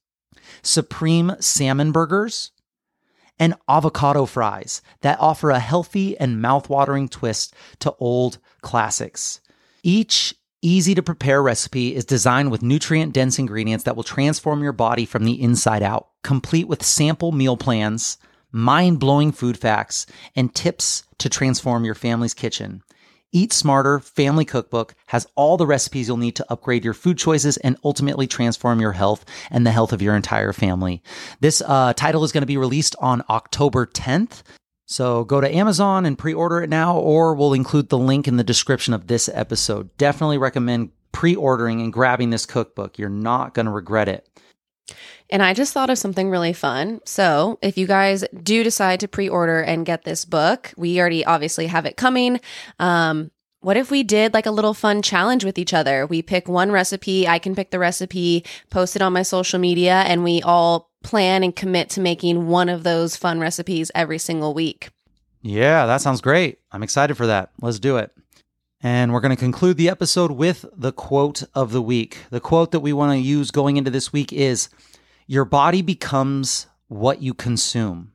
supreme 0.67 1.33
salmon 1.41 1.93
burgers, 1.93 2.51
and 3.39 3.55
avocado 3.69 4.27
fries 4.27 4.83
that 5.03 5.21
offer 5.21 5.51
a 5.51 5.59
healthy 5.59 6.19
and 6.19 6.43
mouthwatering 6.43 7.11
twist 7.11 7.55
to 7.81 7.95
old 7.99 8.39
classics. 8.63 9.41
Each 9.83 10.35
easy 10.63 10.95
to 10.95 11.03
prepare 11.03 11.43
recipe 11.43 11.95
is 11.95 12.05
designed 12.05 12.51
with 12.51 12.63
nutrient 12.63 13.13
dense 13.13 13.39
ingredients 13.39 13.85
that 13.85 13.95
will 13.95 14.03
transform 14.03 14.63
your 14.63 14.73
body 14.73 15.05
from 15.05 15.25
the 15.25 15.41
inside 15.41 15.83
out, 15.83 16.09
complete 16.23 16.67
with 16.67 16.85
sample 16.85 17.31
meal 17.31 17.57
plans, 17.57 18.19
mind 18.51 18.99
blowing 18.99 19.33
food 19.33 19.59
facts, 19.59 20.07
and 20.35 20.55
tips 20.55 21.05
to 21.19 21.29
transform 21.29 21.85
your 21.85 21.95
family's 21.95 22.35
kitchen. 22.35 22.83
Eat 23.37 23.53
Smarter 23.53 24.01
Family 24.01 24.47
Cookbook 24.47 24.95
has 25.09 25.27
all 25.35 25.59
the 25.59 25.67
recipes 25.67 26.09
you'll 26.09 26.17
need 26.17 26.37
to 26.37 26.47
upgrade 26.51 26.87
your 26.87 26.95
food 26.95 27.19
choices 27.19 27.59
and 27.59 27.77
ultimately 27.85 28.27
transform 28.27 28.81
your 28.81 28.93
health 28.93 29.27
and 29.51 29.67
the 29.67 29.73
health 29.73 29.93
of 29.93 30.01
your 30.01 30.17
entire 30.17 30.55
family. 30.55 31.03
This 31.41 31.61
uh, 31.61 31.93
title 31.93 32.25
is 32.25 32.33
going 32.33 32.41
to 32.41 32.47
be 32.47 32.57
released 32.57 32.97
on 32.99 33.23
October 33.29 33.85
10th. 33.85 34.43
So 34.87 35.25
go 35.25 35.43
to 35.43 35.55
Amazon 35.55 36.07
and 36.07 36.19
pre 36.19 36.33
order 36.33 36.63
it 36.63 36.71
now, 36.71 36.97
or 36.97 37.35
we'll 37.35 37.53
include 37.53 37.91
the 37.91 37.99
link 37.99 38.27
in 38.27 38.39
the 38.39 38.43
description 38.43 38.95
of 38.95 39.07
this 39.07 39.29
episode. 39.29 39.95
Definitely 39.99 40.39
recommend 40.39 40.93
pre 41.13 41.35
ordering 41.35 41.83
and 41.83 41.93
grabbing 41.93 42.31
this 42.31 42.47
cookbook. 42.47 42.99
You're 42.99 43.11
not 43.11 43.53
going 43.53 43.67
to 43.67 43.73
regret 43.73 44.09
it. 44.09 44.27
And 45.31 45.43
I 45.43 45.55
just 45.55 45.73
thought 45.73 45.91
of 45.91 45.99
something 45.99 46.31
really 46.31 46.53
fun. 46.53 47.01
So, 47.05 47.59
if 47.63 47.77
you 47.77 47.87
guys 47.87 48.25
do 48.43 48.63
decide 48.63 49.01
to 49.01 49.09
pre 49.09 49.29
order 49.29 49.61
and 49.61 49.87
get 49.87 50.05
this 50.05 50.25
book, 50.25 50.73
we 50.77 51.01
already 51.01 51.25
obviously 51.25 51.67
have 51.67 51.87
it 51.87 51.97
coming. 51.97 52.41
Um, 52.79 53.31
what 53.61 53.77
if 53.77 53.91
we 53.91 54.05
did 54.05 54.33
like 54.33 54.47
a 54.47 54.53
little 54.53 54.75
fun 54.75 55.03
challenge 55.03 55.45
with 55.45 55.59
each 55.59 55.75
other? 55.75 56.07
We 56.07 56.23
pick 56.23 56.47
one 56.49 56.71
recipe, 56.71 57.27
I 57.27 57.41
can 57.41 57.57
pick 57.57 57.73
the 57.73 57.81
recipe, 57.81 58.45
post 58.71 58.95
it 58.95 59.03
on 59.03 59.13
my 59.13 59.23
social 59.23 59.59
media, 59.59 60.05
and 60.07 60.23
we 60.23 60.41
all 60.43 60.91
plan 61.03 61.43
and 61.43 61.55
commit 61.55 61.91
to 61.91 62.01
making 62.01 62.47
one 62.47 62.69
of 62.69 62.85
those 62.85 63.17
fun 63.17 63.41
recipes 63.41 63.91
every 63.95 64.19
single 64.19 64.55
week. 64.55 64.91
Yeah, 65.43 65.87
that 65.87 66.01
sounds 66.01 66.21
great. 66.21 66.59
I'm 66.71 66.83
excited 66.83 67.17
for 67.17 67.27
that. 67.27 67.51
Let's 67.61 67.79
do 67.79 67.97
it. 67.97 68.13
And 68.87 69.13
we're 69.13 69.21
going 69.21 69.35
to 69.35 69.37
conclude 69.37 69.79
the 69.79 69.89
episode 69.89 70.31
with 70.31 70.65
the 70.73 70.93
quote 70.93 71.43
of 71.57 71.73
the 71.73 71.83
week. 71.83 72.19
The 72.31 72.39
quote 72.39 72.71
that 72.71 72.79
we 72.79 72.93
want 72.93 73.11
to 73.11 73.19
use 73.19 73.51
going 73.51 73.79
into 73.79 73.91
this 73.91 74.13
week 74.13 74.33
is 74.33 74.69
Your 75.27 75.45
body 75.45 75.83
becomes 75.83 76.69
what 76.87 77.21
you 77.21 77.35
consume, 77.35 78.13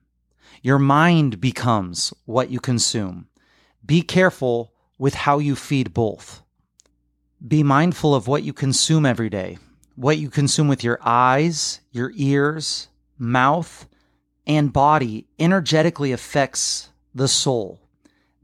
your 0.61 0.79
mind 0.79 1.41
becomes 1.41 2.13
what 2.23 2.51
you 2.51 2.61
consume. 2.61 3.27
Be 3.85 4.01
careful 4.01 4.71
with 4.97 5.13
how 5.13 5.39
you 5.39 5.57
feed 5.57 5.93
both. 5.93 6.41
Be 7.45 7.63
mindful 7.63 8.15
of 8.15 8.29
what 8.29 8.43
you 8.43 8.53
consume 8.53 9.05
every 9.05 9.29
day, 9.29 9.57
what 9.97 10.19
you 10.19 10.29
consume 10.29 10.69
with 10.69 10.85
your 10.85 10.99
eyes, 11.01 11.81
your 11.91 12.13
ears, 12.15 12.87
mouth, 13.17 13.89
and 14.47 14.71
body 14.71 15.27
energetically 15.37 16.13
affects 16.13 16.91
the 17.13 17.27
soul. 17.27 17.81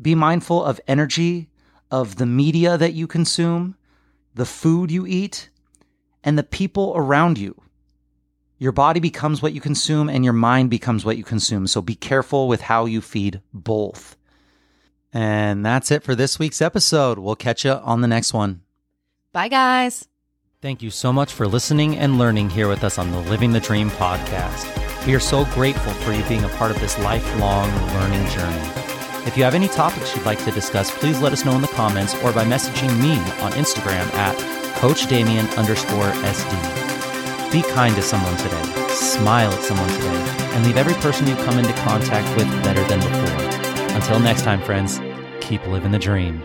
Be 0.01 0.13
mindful 0.13 0.61
of 0.61 0.82
energy 0.89 1.47
of 1.92 2.18
the 2.18 2.26
media 2.26 2.78
that 2.78 2.94
you 2.94 3.08
consume, 3.08 3.76
the 4.34 4.46
food 4.46 4.92
you 4.92 5.06
eat, 5.06 5.50
and 6.24 6.38
the 6.38 6.44
people 6.44 6.94
around 6.96 7.38
you. 7.38 7.60
Your 8.60 8.72
body 8.72 9.00
becomes 9.00 9.42
what 9.42 9.54
you 9.54 9.62
consume, 9.62 10.10
and 10.10 10.24
your 10.24 10.34
mind 10.34 10.70
becomes 10.70 11.06
what 11.06 11.18
you 11.18 11.24
consume. 11.24 11.68
So 11.68 11.82
be 11.82 11.96
careful 11.96 12.48
with 12.48 12.62
how 12.62 12.86
you 12.86 13.02
feed 13.02 13.42
both. 13.54 14.18
And 15.14 15.66
that's 15.66 15.92
it 15.92 16.04
for 16.04 16.16
this 16.16 16.40
week's 16.40 16.62
episode. 16.62 17.20
We'll 17.20 17.36
catch 17.36 17.66
you 17.66 17.72
on 17.72 18.02
the 18.02 18.08
next 18.08 18.34
one. 18.34 18.62
Bye, 19.32 19.48
guys. 19.48 20.08
Thank 20.62 20.82
you 20.82 20.90
so 20.90 21.14
much 21.14 21.34
for 21.34 21.48
listening 21.48 21.98
and 21.98 22.18
learning 22.18 22.50
here 22.50 22.68
with 22.68 22.84
us 22.84 22.98
on 22.98 23.12
the 23.12 23.22
Living 23.22 23.52
the 23.52 23.60
Dream 23.60 23.92
podcast. 23.92 25.06
We 25.06 25.14
are 25.14 25.20
so 25.20 25.46
grateful 25.46 25.94
for 25.94 26.12
you 26.12 26.24
being 26.24 26.44
a 26.44 26.50
part 26.50 26.72
of 26.72 26.80
this 26.82 26.98
lifelong 27.00 27.70
learning 27.94 28.28
journey. 28.30 28.97
If 29.28 29.36
you 29.36 29.43
have 29.43 29.55
any 29.55 29.67
topics 29.67 30.15
you'd 30.15 30.25
like 30.25 30.41
to 30.45 30.51
discuss, 30.51 30.89
please 30.89 31.19
let 31.19 31.34
us 31.34 31.43
know 31.43 31.53
in 31.53 31.61
the 31.61 31.67
comments 31.67 32.15
or 32.23 32.32
by 32.32 32.45
messaging 32.45 32.97
me 33.01 33.11
on 33.43 33.51
Instagram 33.51 34.09
at 34.13 34.38
Coach 34.78 35.07
Damien 35.07 35.45
underscore 35.57 36.11
SD. 36.23 37.51
Be 37.51 37.61
kind 37.73 37.93
to 37.95 38.01
someone 38.01 38.38
today, 38.38 38.63
smile 38.88 39.51
at 39.51 39.61
someone 39.61 39.89
today, 39.89 40.55
and 40.55 40.65
leave 40.65 40.78
every 40.78 40.93
person 40.95 41.28
you 41.28 41.36
come 41.36 41.59
into 41.59 41.73
contact 41.82 42.25
with 42.38 42.47
better 42.63 42.82
than 42.88 42.99
before. 43.01 43.95
Until 43.97 44.19
next 44.21 44.43
time, 44.43 44.61
friends, 44.61 45.01
keep 45.41 45.67
living 45.67 45.91
the 45.91 45.99
dream. 45.99 46.41